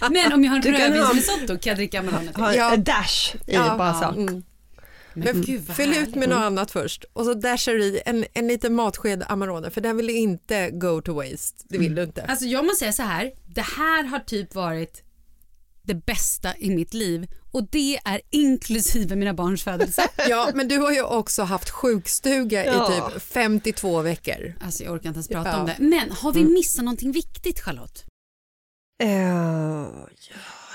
Men 0.10 0.32
om 0.32 0.44
jag 0.44 0.50
har 0.50 0.56
en 0.56 0.62
rödvinsrisotto 0.92 1.46
kan 1.58 1.70
jag 1.70 1.76
dricka 1.76 1.98
Amarone 2.00 2.32
till. 2.32 2.42
Ha 2.42 2.54
Ja. 2.54 2.76
dash 2.76 3.34
i 3.46 3.54
Ja. 3.54 3.76
bara 3.78 3.94
så. 3.94 4.04
Mm. 4.20 4.42
Men 5.14 5.42
gud 5.42 5.60
vad 5.66 5.76
Fyll 5.76 5.96
ut 5.96 6.14
med 6.14 6.28
något 6.28 6.38
annat 6.38 6.70
först 6.70 7.04
och 7.12 7.24
så 7.24 7.34
dashar 7.34 7.72
du 7.72 7.84
i 7.84 8.02
en, 8.06 8.24
en 8.34 8.48
liten 8.48 8.74
matsked 8.74 9.24
Amarone 9.28 9.70
för 9.70 9.80
den 9.80 9.96
vill 9.96 10.06
du 10.06 10.12
inte 10.12 10.70
go 10.70 11.00
to 11.02 11.12
waste. 11.14 11.64
Det 11.68 11.78
vill 11.78 11.94
du 11.94 12.02
inte. 12.02 12.22
Alltså 12.24 12.44
jag 12.46 12.64
måste 12.64 12.78
säga 12.78 12.92
så 12.92 13.02
här, 13.02 13.32
det 13.46 13.60
här 13.62 14.04
har 14.04 14.18
typ 14.18 14.54
varit 14.54 15.02
det 15.82 15.94
bästa 15.94 16.56
i 16.58 16.70
mitt 16.70 16.94
liv 16.94 17.26
och 17.52 17.68
det 17.70 17.98
är 18.04 18.20
inklusive 18.30 19.16
mina 19.16 19.34
barns 19.34 19.62
födelse. 19.64 20.08
Ja, 20.28 20.50
men 20.54 20.68
du 20.68 20.78
har 20.78 20.92
ju 20.92 21.02
också 21.02 21.42
haft 21.42 21.70
sjukstuga 21.70 22.64
Ja. 22.66 23.08
i 23.08 23.12
typ 23.12 23.22
52 23.22 24.00
veckor. 24.02 24.54
Alltså 24.60 24.84
jag 24.84 24.92
orkar 24.94 25.08
inte 25.08 25.16
ens 25.16 25.28
prata 25.28 25.50
Ja. 25.50 25.60
om 25.60 25.66
det. 25.66 25.76
Men 25.78 26.10
har 26.10 26.32
vi 26.32 26.44
missat 26.44 26.84
någonting 26.84 27.12
viktigt 27.12 27.60
Charlotte? 27.60 28.04
Eh, 29.02 29.10
ja, 29.10 29.82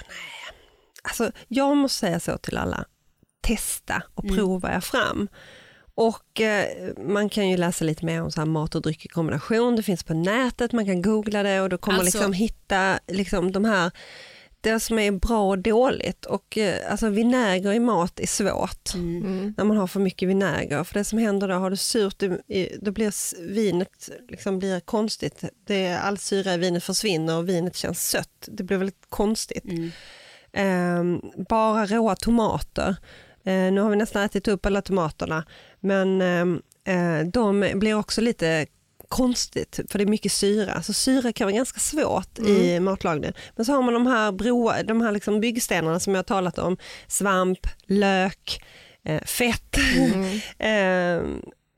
nej. 0.08 0.56
Alltså, 1.04 1.32
jag 1.48 1.78
måste 1.78 2.00
säga 2.00 2.20
så 2.20 2.38
till 2.38 2.58
alla, 2.58 2.86
testa 3.48 4.04
och 4.14 4.24
Mm. 4.24 4.36
prova 4.36 4.76
er 4.76 4.80
fram. 4.80 5.28
Och 5.96 6.42
eh, 6.42 6.94
Man 6.98 7.30
kan 7.30 7.50
ju 7.50 7.58
läsa 7.58 7.86
lite 7.86 8.06
mer 8.06 8.22
om 8.22 8.32
så 8.32 8.42
här 8.42 8.46
mat 8.46 8.76
och 8.76 8.82
dryck 8.82 9.06
i 9.06 9.08
kombination, 9.08 9.76
det 9.76 9.84
finns 9.84 10.04
på 10.04 10.14
nätet, 10.14 10.72
man 10.72 10.86
kan 10.86 11.02
googla 11.02 11.44
det 11.44 11.62
och 11.62 11.70
då 11.70 11.78
kommer 11.78 11.98
man 11.98 12.06
Alltså- 12.06 12.18
liksom 12.18 12.34
hitta 12.34 13.00
liksom, 13.08 13.52
de 13.52 13.66
här 13.66 13.92
det 14.62 14.80
som 14.80 15.00
är 15.00 15.12
bra 15.12 15.50
och 15.50 15.60
dåligt 15.60 16.26
och 16.26 16.58
eh, 16.58 16.92
alltså 16.92 17.10
vinäger 17.10 17.74
i 17.74 17.80
mat 17.80 18.20
är 18.20 18.28
svårt 18.28 18.94
Mm. 18.96 19.54
när 19.58 19.66
man 19.66 19.78
har 19.78 19.88
för 19.88 20.00
mycket 20.00 20.30
vinäger. 20.30 20.84
För 20.84 20.94
det 20.94 21.04
som 21.04 21.20
händer 21.20 21.48
då, 21.48 21.54
har 21.56 21.70
du 21.70 21.76
surt, 21.78 22.24
då 22.82 22.92
blir 22.92 23.48
vinet 23.54 24.10
liksom 24.30 24.60
blir 24.60 24.80
konstigt. 24.80 25.44
Det, 25.68 25.94
all 25.94 26.18
syra 26.18 26.54
i 26.54 26.58
vinet 26.58 26.84
försvinner 26.84 27.38
och 27.38 27.50
vinet 27.50 27.76
känns 27.76 28.10
sött. 28.10 28.48
Det 28.48 28.64
blir 28.64 28.78
väldigt 28.78 29.06
konstigt. 29.10 29.66
Mm. 29.66 29.92
Ehm, 30.54 31.22
bara 31.50 31.86
råa 31.86 32.16
tomater. 32.16 32.96
Eh, 33.48 33.72
nu 33.72 33.82
har 33.82 33.90
vi 33.90 33.96
nästan 33.96 34.24
ätit 34.24 34.48
upp 34.48 34.66
alla 34.66 34.82
tomaterna, 34.82 35.46
men 35.80 36.22
ehm, 36.22 36.62
eh, 36.88 37.28
de 37.28 37.72
blir 37.76 37.94
också 37.94 38.22
lite 38.22 38.66
konstigt 39.08 39.80
för 39.90 40.00
det 40.00 40.04
är 40.04 40.08
mycket 40.08 40.32
syra. 40.32 40.82
Så 40.82 40.94
syra 40.94 41.34
kan 41.34 41.48
vara 41.48 41.56
ganska 41.56 41.80
svårt 41.80 42.40
i 42.40 42.80
matlagningen. 42.80 43.34
Men 43.56 43.66
så 43.66 43.74
har 43.74 43.82
man 43.82 43.94
de 43.94 44.08
här, 44.08 44.32
broa, 44.32 44.84
de 44.84 45.02
här 45.02 45.12
liksom 45.12 45.40
byggstenarna 45.40 46.00
som 46.00 46.14
jag 46.16 46.20
har 46.20 46.24
talat 46.24 46.58
om. 46.58 46.78
Svamp, 47.08 47.60
lök, 47.86 48.64
eh, 49.06 49.22
fett, 49.22 49.78
eh, 50.58 51.22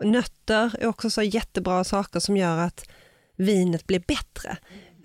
nötter 0.03 0.75
är 0.79 0.87
också 0.87 1.09
så 1.09 1.21
jättebra 1.21 1.83
saker 1.83 2.19
som 2.19 2.37
gör 2.37 2.57
att 2.57 2.89
vinet 3.35 3.87
blir 3.87 4.03
bättre. 4.07 4.57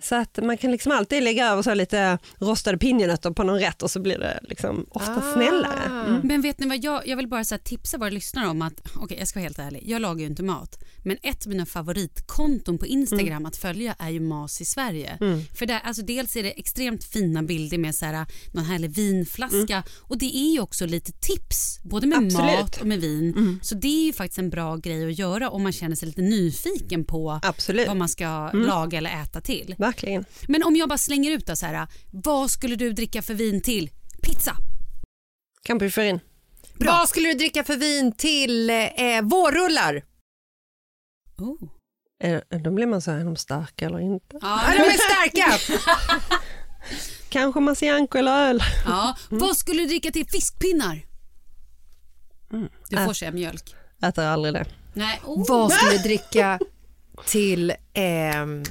Så 0.05 0.15
att 0.15 0.39
man 0.43 0.57
kan 0.59 0.71
liksom 0.73 0.93
alltid 0.93 1.23
lägga 1.23 1.47
över 1.51 1.63
så 1.63 1.75
lite 1.75 2.19
rostade 2.39 2.79
pinjenötter 2.79 3.31
på 3.31 3.43
någon 3.43 3.59
rätt 3.61 3.83
och 3.83 3.91
så 3.91 4.01
blir 4.01 4.19
det 4.19 4.41
liksom 4.43 4.87
ofta 4.91 5.17
Ah. 5.17 5.33
snällare. 5.35 6.07
Mm. 6.09 6.21
Men 6.25 6.43
vet 6.43 6.59
ni 6.59 6.67
vad, 6.69 6.85
jag, 6.85 7.09
jag 7.09 7.17
vill 7.17 7.29
bara 7.29 7.45
så 7.45 7.55
här 7.55 7.63
tipsa 7.63 7.99
våra 7.99 8.11
lyssnare 8.11 8.49
om 8.49 8.63
att, 8.63 8.81
okej 8.97 9.17
jag 9.19 9.29
ska 9.29 9.39
vara 9.39 9.45
helt 9.45 9.59
ärlig, 9.59 9.83
jag 9.87 10.03
lagar 10.03 10.21
ju 10.21 10.27
inte 10.27 10.43
mat. 10.43 10.79
Men 11.05 11.17
ett 11.23 11.47
av 11.47 11.49
mina 11.49 11.67
favoritkonton 11.67 12.79
på 12.79 12.87
Instagram 12.87 13.27
Mm. 13.35 13.47
att 13.47 13.57
följa 13.57 13.95
är 13.99 14.11
ju 14.11 14.21
Mas 14.21 14.61
i 14.61 14.65
Sverige. 14.65 15.19
För 15.59 15.67
där, 15.67 15.81
alltså 15.85 16.03
dels 16.03 16.37
är 16.37 16.43
det 16.43 16.51
extremt 16.51 17.05
fina 17.05 17.43
bilder 17.43 17.79
med 17.79 17.95
så 17.95 18.05
här, 18.07 18.27
någon 18.53 18.65
härlig 18.65 18.91
vinflaska 18.91 19.83
och 20.01 20.19
det 20.19 20.37
är 20.37 20.53
ju 20.53 20.61
också 20.61 20.87
lite 20.87 21.13
tips 21.13 21.79
både 21.83 22.07
med 22.07 22.19
Mm. 22.19 22.27
Absolut. 22.27 22.51
Mm. 22.51 22.61
mat 22.61 22.77
och 22.81 22.87
med 22.87 23.01
vin. 23.01 23.61
Så 23.63 23.75
det 23.75 23.89
är 24.03 24.07
ju 24.07 24.13
faktiskt 24.13 24.39
en 24.39 24.51
bra 24.51 24.77
grej 24.77 25.07
att 25.11 25.19
göra 25.19 25.51
om 25.51 25.63
man 25.63 25.73
känner 25.73 25.97
sig 25.97 26.09
lite 26.09 26.23
nyfiken 26.23 27.05
på 27.05 27.41
Absolut, 27.43 27.87
vad 27.89 27.97
man 27.97 28.09
ska 28.09 28.25
Mm. 28.25 28.67
laga 28.67 28.99
eller 28.99 29.23
äta 29.23 29.41
till. 29.41 29.75
Verkligen. 29.95 30.25
Men 30.49 30.63
om 30.63 30.77
jag 30.77 30.89
bara 30.89 30.99
slänger 30.99 31.31
ut 31.31 31.47
det 31.47 31.57
så 31.57 31.67
här, 31.67 31.87
vad 32.11 32.51
skulle 32.51 32.77
du 32.77 32.93
dricka 32.93 33.23
för 33.23 33.35
vin 33.35 33.61
till? 33.63 33.91
Pizza. 34.23 34.57
Campyferin. 35.63 36.21
Vad 36.79 37.09
skulle 37.09 37.29
du 37.29 37.35
dricka 37.35 37.65
för 37.65 37.77
vin 37.77 38.13
till 38.13 38.71
eh, 38.71 39.23
vårrullar? 39.23 40.05
Oh. 41.39 41.69
Eh, 42.25 42.41
Då 42.61 42.71
blir 42.71 42.87
man 42.87 43.03
så 43.03 43.11
här, 43.11 43.19
är 43.19 43.25
de 43.25 43.37
starka 43.37 43.87
eller 43.87 44.01
inte? 44.01 44.39
Ja, 44.43 44.61
de 44.73 44.79
är 44.83 44.91
starka! 44.93 45.75
Kanske 47.29 47.61
Marcianco 47.61 48.19
eller 48.19 48.49
öl. 48.49 48.63
Ja. 48.87 49.17
Vad 49.31 49.57
skulle 49.57 49.83
du 49.83 49.87
dricka 49.89 50.11
till 50.11 50.27
fiskpinnar? 50.29 51.07
Du 52.89 52.97
får 52.97 53.13
säga 53.13 53.31
mjölk. 53.31 53.75
Äter 54.03 54.25
aldrig 54.25 54.55
det. 54.55 54.67
Nej. 54.95 55.21
Oh. 55.25 55.45
Vad 55.49 55.73
skulle 55.73 55.93
du 55.93 55.99
dricka 55.99 56.59
till... 57.27 57.73
ehm, 57.95 58.63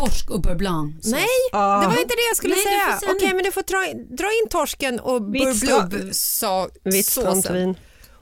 Torsk 0.00 0.30
och 0.30 0.40
beurre 0.40 0.54
blanc. 0.56 0.94
nej, 1.04 1.26
Ah. 1.52 1.80
det 1.80 1.86
var 1.86 1.92
inte 2.00 2.14
det 2.14 2.26
jag 2.30 2.36
skulle 2.36 2.54
Nej, 2.54 2.64
säga. 2.64 2.98
säga 3.00 3.12
Okej, 3.16 3.34
men 3.34 3.44
du 3.44 3.52
får 3.52 3.62
dra, 3.62 4.16
dra 4.16 4.26
in 4.42 4.48
torsken 4.50 5.00
och 5.00 5.34
Vitt 5.34 5.42
burblubb 5.42 6.14
sa 6.14 6.68
Vitt 6.84 7.06
såsen. 7.06 7.74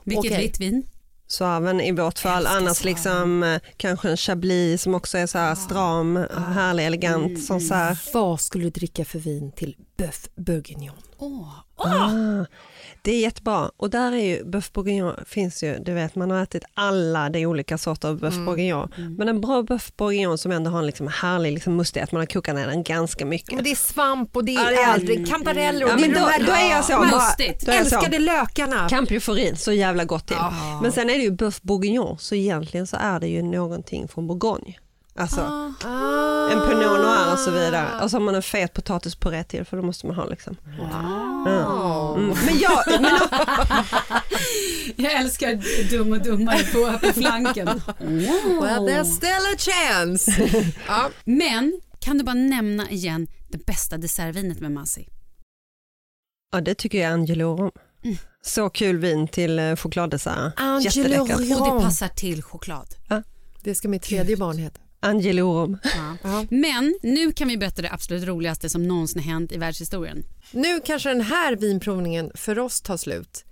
Vilket 0.04 0.32
Okej. 0.32 0.42
vitt 0.46 0.60
vin? 0.60 0.82
Svaven 1.30 1.80
i 1.80 1.92
vårt 1.92 2.18
fall, 2.18 2.42
Älskar 2.46 2.56
annars 2.56 2.84
liksom 2.84 3.42
eh, 3.42 3.60
kanske 3.76 4.10
en 4.10 4.16
chablis 4.16 4.82
som 4.82 4.94
också 4.94 5.18
är 5.18 5.26
så 5.26 5.38
här 5.38 5.54
stram, 5.54 6.16
härlig, 6.54 6.86
elegant. 6.86 7.44
Som 7.44 7.60
så 7.60 7.74
här, 7.74 7.98
Vad 8.12 8.40
skulle 8.40 8.64
du 8.64 8.70
dricka 8.70 9.04
för 9.04 9.18
vin 9.18 9.52
till 9.52 9.76
bœuf 9.98 10.28
bourguignon? 10.36 10.96
Åh. 11.18 11.48
ah, 11.76 12.44
det 13.02 13.12
är 13.12 13.20
jättebra. 13.20 13.70
Och 13.76 13.90
där 13.90 14.12
är 14.12 14.16
ju 14.24 14.44
bœuf 14.44 14.72
bourguignon, 14.72 15.14
finns 15.26 15.62
ju, 15.62 15.78
du 15.78 15.92
vet 15.94 16.14
man 16.14 16.30
har 16.30 16.42
ätit 16.42 16.64
alla 16.74 17.30
de 17.30 17.46
olika 17.46 17.78
sorter 17.78 18.08
av 18.08 18.20
bœuf 18.20 18.44
bourguignon. 18.44 18.90
Men 19.18 19.28
en 19.28 19.40
bra 19.40 19.62
bœuf 19.62 19.92
bourguignon 19.96 20.38
som 20.38 20.52
ändå 20.52 20.70
har 20.70 20.78
en 20.78 20.86
liksom 20.86 21.08
härlig 21.08 21.52
liksom 21.52 21.76
mustighet, 21.76 22.12
man 22.12 22.20
har 22.20 22.26
kokat 22.26 22.54
ner 22.54 22.66
den 22.66 22.82
ganska 22.82 23.26
mycket. 23.26 23.54
Men 23.54 23.64
det 23.64 23.70
är 23.70 23.74
svamp 23.74 24.36
och 24.36 24.44
det 24.44 24.52
Ja, 24.52 24.66
är 24.66 24.70
det 24.70 24.82
är- 24.82 24.92
aldrig 24.92 25.28
kantareller 25.28 25.84
och 25.84 25.90
Ja, 25.90 25.96
men 25.96 26.12
då, 26.12 26.20
då 26.46 26.52
är 26.52 26.70
jag 26.70 26.84
så. 26.84 26.92
Bara, 26.92 27.06
Mustigt. 27.06 27.68
är 27.68 27.74
jag 27.74 27.86
så. 27.86 27.96
älskade 27.96 28.18
lökarna. 28.18 28.88
Campioforin, 28.88 29.56
så 29.56 29.72
jävla 29.72 30.04
gott 30.04 30.26
till. 30.26 30.36
Men 30.82 30.92
sen 30.92 31.10
är 31.10 31.14
det 31.14 31.22
ju 31.24 31.30
bœuf 31.30 31.58
bourguignon, 31.62 32.18
så 32.18 32.34
egentligen 32.34 32.86
så 32.86 32.96
är 33.00 33.20
det 33.20 33.28
ju 33.28 33.42
någonting 33.42 34.08
från 34.08 34.26
Bourgogne. 34.26 34.74
Alltså 35.18 35.40
Ah. 35.84 36.50
en 36.52 36.68
pinot 36.68 37.00
noir 37.00 37.32
och 37.32 37.38
så 37.38 37.50
vidare. 37.50 38.02
Och 38.02 38.10
så 38.10 38.16
har 38.16 38.24
man 38.24 38.34
en 38.34 38.42
fet 38.42 38.72
potatispuré 38.72 39.44
till 39.44 39.64
för 39.64 39.76
då 39.76 39.82
måste 39.82 40.06
man 40.06 40.16
ha 40.16 40.24
liksom. 40.26 40.56
Ja. 40.78 42.14
Mm. 42.16 42.28
Men 42.46 42.58
jag, 42.58 43.00
men, 43.00 43.18
Jag 44.96 45.12
älskar 45.20 45.62
dum 45.90 46.12
och 46.12 46.22
dummare 46.22 46.62
på, 46.64 47.06
på 47.06 47.12
flanken. 47.12 47.66
Well, 48.60 48.88
there's 48.88 49.16
still 49.16 49.44
a 49.54 49.56
chance. 49.58 50.50
ja. 50.88 51.10
Men 51.24 51.80
kan 52.00 52.18
du 52.18 52.24
bara 52.24 52.34
nämna 52.34 52.90
igen 52.90 53.26
det 53.48 53.66
bästa 53.66 53.96
dessertvinet 53.98 54.60
med 54.60 54.72
Masi? 54.72 55.08
ja, 56.52 56.60
det 56.60 56.74
tycker 56.74 56.98
jag 56.98 57.08
är 57.08 57.12
Angelorum. 57.14 57.70
Så 58.42 58.70
kul 58.70 58.98
vin 58.98 59.28
till 59.28 59.58
eh, 59.58 59.76
chokladdessert. 59.76 60.52
Angelo. 60.56 61.26
Ja. 61.28 61.60
Och 61.60 61.78
det 61.78 61.84
passar 61.84 62.08
till 62.08 62.42
choklad. 62.42 62.94
Det 63.62 63.74
ska 63.74 63.88
mitt 63.88 64.02
tredje 64.02 64.36
barn 64.36 64.58
heta. 64.58 64.80
Angelorum. 65.00 65.78
Ja. 66.22 66.44
Men 66.50 66.98
nu 67.02 67.32
kan 67.32 67.48
vi 67.48 67.56
berätta 67.56 67.82
det 67.82 67.92
absolut 67.92 68.24
roligaste 68.24 68.68
som 68.68 68.88
någonsin 68.88 69.22
hänt 69.22 69.52
i 69.52 69.58
världshistorien. 69.58 70.24
Nu 70.50 70.80
kanske 70.80 71.08
den 71.08 71.20
här 71.20 71.56
vinprovningen 71.56 72.30
för 72.34 72.58
oss 72.58 72.80
tar 72.80 72.96
slut. 72.96 73.44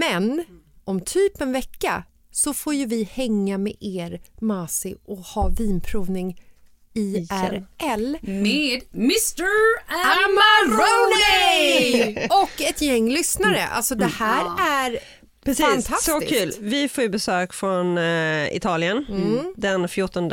Men 0.00 0.44
om 0.84 1.00
typ 1.00 1.40
en 1.40 1.52
vecka 1.52 2.04
så 2.30 2.54
får 2.54 2.74
ju 2.74 2.86
vi 2.86 3.04
hänga 3.04 3.58
med 3.58 3.76
er, 3.80 4.20
Masi, 4.40 4.96
och 5.04 5.18
ha 5.18 5.48
vinprovning 5.48 6.40
IRL. 6.94 8.16
Med 8.20 8.82
Mr 8.94 9.46
Amarone! 10.24 12.26
Och 12.26 12.62
ett 12.62 12.82
gäng 12.82 13.10
lyssnare. 13.10 13.66
Alltså 13.66 13.94
det 13.94 14.06
här 14.06 14.44
är 14.60 14.98
Precis, 15.46 15.64
fantastiskt. 15.66 16.04
så 16.04 16.20
kul. 16.20 16.52
Vi 16.60 16.88
får 16.88 17.02
ju 17.04 17.10
besök 17.10 17.52
från 17.52 17.98
eh, 17.98 18.56
Italien 18.56 19.06
Mm. 19.08 19.54
den 19.56 19.88
14 19.88 20.32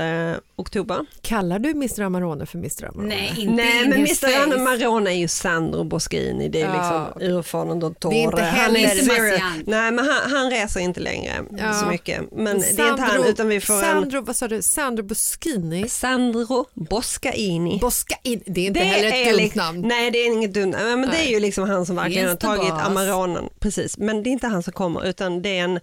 oktober. 0.56 1.06
Kallar 1.22 1.60
du 1.60 1.70
Mr 1.70 2.02
Amarone 2.02 2.46
för 2.46 2.58
Mr 2.58 2.86
Amarone? 2.86 3.16
Nej, 3.16 3.34
inte 3.38 3.54
Nej 3.54 3.88
men 3.88 3.94
Mr 4.00 4.48
face. 4.50 4.58
Marone 4.58 5.10
är 5.12 5.16
ju 5.16 5.28
Sandro 5.28 5.84
Boschini, 5.84 6.50
det 6.50 6.62
är 6.62 6.66
Ja, 6.76 7.08
liksom 7.18 7.28
urfanen 7.38 7.80
Dottore. 7.80 8.14
Det 8.16 8.22
är 8.22 8.24
inte 8.24 8.42
han 8.42 8.76
heller 8.76 8.80
är. 8.80 8.88
Sebastian. 8.96 9.64
Nej 9.68 9.92
men 9.92 10.00
han, 10.08 10.32
han 10.32 10.52
reser 10.52 10.80
inte 10.80 11.00
längre 11.00 11.34
Ja. 11.58 11.74
så 11.74 11.86
mycket. 11.86 12.22
Men 12.32 12.60
det 12.60 12.80
är 12.82 12.90
inte 12.90 13.02
han 13.02 13.26
utan 13.26 13.48
vi 13.48 13.60
får 13.62 13.82
Sandro, 13.82 14.22
vad 14.22 14.36
sa 14.36 14.48
du? 14.48 14.62
Sandro 14.62 15.04
Boschini? 15.04 15.82
en 15.82 15.90
Sandro 15.90 16.66
Boscaini. 16.74 17.78
Boscaini, 17.82 18.44
det 18.46 18.62
är 18.62 18.68
inte 18.68 18.80
heller 18.80 19.08
ett 19.08 19.26
dumt 19.28 19.38
liksom- 19.38 19.60
namn. 19.62 19.82
Nej 19.88 20.12
det 20.12 20.18
är 20.18 20.34
inget 20.34 20.54
dumt 20.54 20.76
men 20.80 21.10
det 21.10 21.18
är 21.28 21.30
ju 21.30 21.40
liksom 21.40 21.70
han 21.70 21.86
som 21.86 21.96
verkligen 21.96 22.30
har 22.30 22.36
tagit. 22.36 22.72
Amaronen. 22.72 23.44
Precis, 23.60 23.98
men 23.98 24.24
det 24.24 24.30
är 24.30 24.32
inte 24.32 24.48
han 24.48 24.64
som 24.64 24.74
kommer 24.74 25.03
utan 25.04 25.42
det 25.42 25.58
är 25.58 25.64
en 25.64 25.80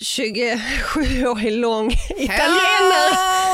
27-årig 0.00 1.52
lång 1.52 1.90
italienare. 2.16 3.10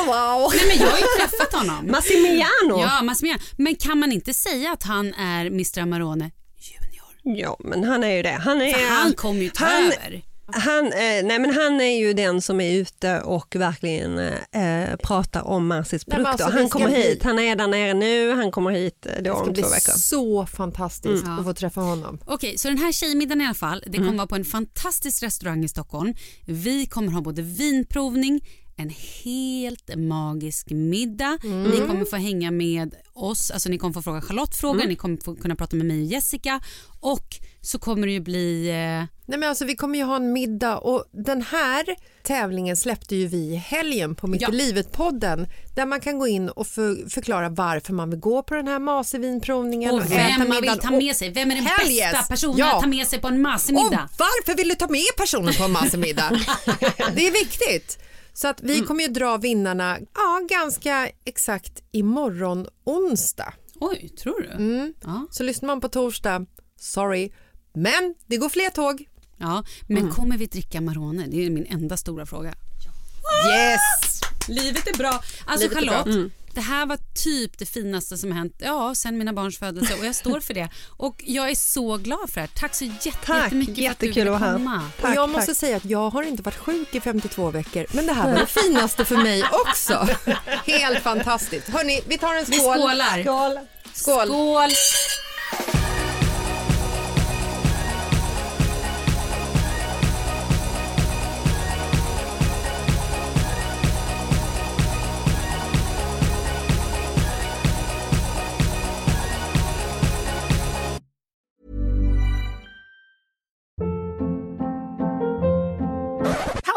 Wow. 0.07 0.53
Nej, 0.55 0.67
men 0.69 0.79
jag 0.79 0.91
har 0.91 0.99
ju 0.99 1.07
träffat 1.21 1.53
honom. 1.55 1.87
Massimiano. 1.91 2.81
Ja, 2.81 3.03
Massimiliano. 3.03 3.43
Men 3.57 3.75
kan 3.75 3.99
man 3.99 4.13
inte 4.13 4.35
säga 4.35 4.73
att 4.73 4.83
han 4.83 5.15
är 5.15 5.47
Mr 5.47 5.79
Amarone 5.81 6.31
junior? 6.57 7.39
Ja 7.39 7.57
men 7.61 7.85
han 7.85 8.05
är 8.05 8.11
ju 8.17 8.23
det. 8.23 8.39
Han, 8.45 8.63
är, 8.63 8.73
För 8.73 8.87
han 8.87 9.13
kommer 9.13 9.41
ju 9.43 9.51
ta 9.51 9.65
han, 9.65 9.85
över. 9.85 10.23
Han, 10.53 10.87
eh, 10.87 10.93
nej, 11.25 11.39
men 11.39 11.55
han 11.55 11.81
är 11.81 11.99
ju 11.99 12.13
den 12.13 12.43
som 12.43 12.61
är 12.61 12.73
ute 12.73 13.21
och 13.21 13.57
verkligen 13.57 14.19
eh, 14.19 14.97
pratar 15.03 15.43
om 15.43 15.69
men 15.69 15.85
produkter. 15.85 16.17
alltså, 16.33 16.47
det 16.47 16.53
han 16.53 16.69
ska 16.69 16.79
kommer 16.79 16.91
bli- 16.91 17.03
hit, 17.09 17.23
han 17.23 17.39
är 17.39 17.57
där 17.57 17.67
nere 17.67 17.95
nu, 17.95 18.31
han 18.35 18.51
kommer 18.51 18.71
hit 18.71 19.07
eh, 19.07 19.13
då 19.17 19.21
Det 19.23 19.29
ska 19.31 19.43
om 19.47 19.53
bli 19.53 19.63
två 19.63 19.69
veckor. 19.69 19.93
så 19.93 20.47
fantastiskt 20.47 21.25
Mm. 21.25 21.39
att 21.39 21.45
få 21.45 21.53
träffa 21.55 21.81
honom. 21.81 22.19
Okej, 22.27 22.59
så 22.59 22.69
den 22.69 22.79
här 22.79 22.93
tjejmiddagen 22.93 23.41
i 23.41 23.45
alla 23.45 23.55
fall, 23.55 23.83
det 23.87 23.99
kommer 23.99 24.13
vara 24.17 24.27
på 24.27 24.35
en 24.37 24.45
fantastisk 24.45 25.23
restaurang 25.23 25.65
i 25.65 25.69
Stockholm. 25.69 26.15
Vi 26.47 26.87
kommer 26.87 27.13
ha 27.13 27.21
både 27.21 27.43
vinprovning, 27.43 28.41
en 28.79 28.91
helt 29.25 29.91
magisk 29.97 30.71
middag. 30.71 31.39
Ni 31.43 31.77
kommer 31.87 32.05
få 32.05 32.17
hänga 32.17 32.51
med 32.51 32.95
oss, 33.13 33.51
alltså 33.51 33.69
ni 33.69 33.79
kommer 33.79 33.93
få 33.95 34.03
fråga 34.03 34.21
Charlotte 34.21 34.57
frågor, 34.57 34.85
ni 34.87 34.97
kommer 34.97 35.17
få 35.25 35.37
kunna 35.37 35.57
prata 35.57 35.77
med 35.77 35.87
mig 35.87 36.01
och 36.01 36.07
Jessica 36.07 36.61
och 37.01 37.27
så 37.61 37.79
kommer 37.79 38.07
det 38.07 38.13
ju 38.13 38.21
bli 38.21 38.69
eh, 38.69 39.05
Nej, 39.29 39.39
men 39.39 39.49
alltså, 39.49 39.65
vi 39.65 39.77
kommer 39.77 39.99
ju 39.99 40.05
ha 40.05 40.17
en 40.17 40.33
middag 40.33 40.79
och 40.79 41.05
den 41.13 41.43
här 41.43 41.85
tävlingen 42.23 42.77
släppte 42.77 43.17
ju 43.17 43.27
vi 43.27 43.37
i 43.37 43.57
helgen 43.57 44.15
på 44.15 44.27
Mitt 44.27 44.43
Ja. 44.43 44.49
i 44.49 44.53
livet-podden 44.53 45.47
där 45.75 45.87
man 45.87 46.01
kan 46.01 46.19
gå 46.19 46.27
in 46.27 46.49
och 46.49 46.67
för, 46.67 47.11
förklara 47.11 47.49
varför 47.49 47.93
man 47.93 48.11
vill 48.11 48.21
gå 48.21 48.43
på 48.43 48.55
den 48.55 48.69
här 48.69 48.79
Mase-vinprovningen 48.79 49.91
och 49.95 50.01
och, 50.01 50.11
vem 50.11 50.49
man 50.49 50.61
vill 50.63 50.79
ta 50.79 50.91
med 50.91 51.17
sig. 51.17 51.31
Vem 51.33 51.51
är 51.51 51.55
den 51.55 51.65
Hell 51.67 51.89
bästa 52.13 52.23
personen 52.29 52.59
Ja. 52.59 52.75
att 52.77 52.81
ta 52.83 52.87
med 52.89 53.07
sig 53.07 53.21
på 53.21 53.29
en 53.29 53.35
Och 53.35 53.41
massemiddag? 53.41 54.09
varför 54.19 54.57
vill 54.57 54.69
du 54.69 54.75
ta 54.75 54.89
med 54.89 55.03
personen 55.17 55.55
på 55.59 55.65
en 55.65 55.73
Mase-middag? 55.73 56.31
det 57.15 57.27
är 57.27 57.33
viktigt. 57.45 57.99
Så 58.37 58.49
att 58.49 58.63
vi 58.63 58.81
kommer 58.81 59.03
ju 59.03 59.09
dra 59.09 59.37
vinnarna 59.37 59.99
ja, 60.15 60.41
ganska 60.49 61.11
exakt 61.25 61.83
imorgon 61.93 62.67
onsdag. 62.85 63.55
Oj, 63.75 64.09
tror 64.19 64.41
du? 64.41 64.49
Mm. 64.49 64.95
Ja. 65.05 65.27
Så 65.31 65.43
lyssnar 65.43 65.67
man 65.67 65.81
på 65.81 65.89
torsdag, 65.89 66.47
sorry, 66.81 67.31
men 67.73 68.15
det 68.27 68.37
går 68.37 68.49
fler 68.49 68.71
tåg. 68.71 69.09
ja, 69.37 69.65
men 69.89 70.11
kommer 70.11 70.39
vi 70.39 70.47
dricka 70.47 70.81
Marone? 70.81 71.27
Det 71.27 71.47
är 71.47 71.51
min 71.51 71.67
enda 71.67 71.97
stora 71.97 72.27
fråga. 72.27 72.55
Yes! 73.49 74.21
Livet 74.49 74.87
är 74.87 74.99
bra. 74.99 75.21
Alltså 75.47 75.69
Livet. 75.69 75.89
Charlotte, 75.91 76.33
det 76.57 76.63
här 76.63 76.87
var 76.87 76.99
typ 77.25 77.59
det 77.59 77.67
finaste 77.67 78.19
som 78.19 78.33
hänt 78.33 78.55
ja, 78.59 78.95
sen 78.95 79.19
mina 79.19 79.33
barns 79.33 79.59
födelse 79.59 79.95
och 80.01 80.07
jag 80.07 80.15
står 80.15 80.41
för 80.41 80.55
det. 80.55 80.69
Och 80.97 81.23
jag 81.27 81.51
är 81.51 81.55
så 81.55 81.97
glad 81.97 82.31
för 82.31 82.35
det 82.35 82.41
här. 82.41 82.51
Tack 82.55 82.75
så 82.75 82.85
jätte- 82.85 83.11
Tack, 83.27 83.43
jättemycket 83.43 83.77
för 83.85 83.91
att 83.91 83.99
du 84.01 84.13
ville 84.13 84.31
komma. 84.39 84.83
och 85.03 85.09
jag 85.15 85.29
måste 85.31 85.47
tack. 85.47 85.57
säga 85.57 85.77
att 85.77 85.85
jag 85.85 86.11
har 86.11 86.23
inte 86.23 86.43
varit 86.43 86.57
sjuk 86.59 86.95
i 86.95 87.01
52 87.01 87.51
veckor, 87.51 87.87
men 87.93 88.07
det 88.07 88.13
här 88.13 88.33
var 88.33 88.39
det 88.41 88.47
finaste 88.63 89.05
för 89.05 89.17
mig 89.17 89.45
också. 89.53 90.09
Helt 90.67 90.99
fantastiskt. 91.03 91.69
Hörni, 91.69 92.01
vi 92.09 92.19
tar 92.19 92.35
en 92.35 92.45
Vi 92.49 92.59
skål. 92.59 92.79
skålar. 92.79 93.23
Skål. 93.23 93.59
Skål. 93.93 94.27
Skål. 94.29 94.71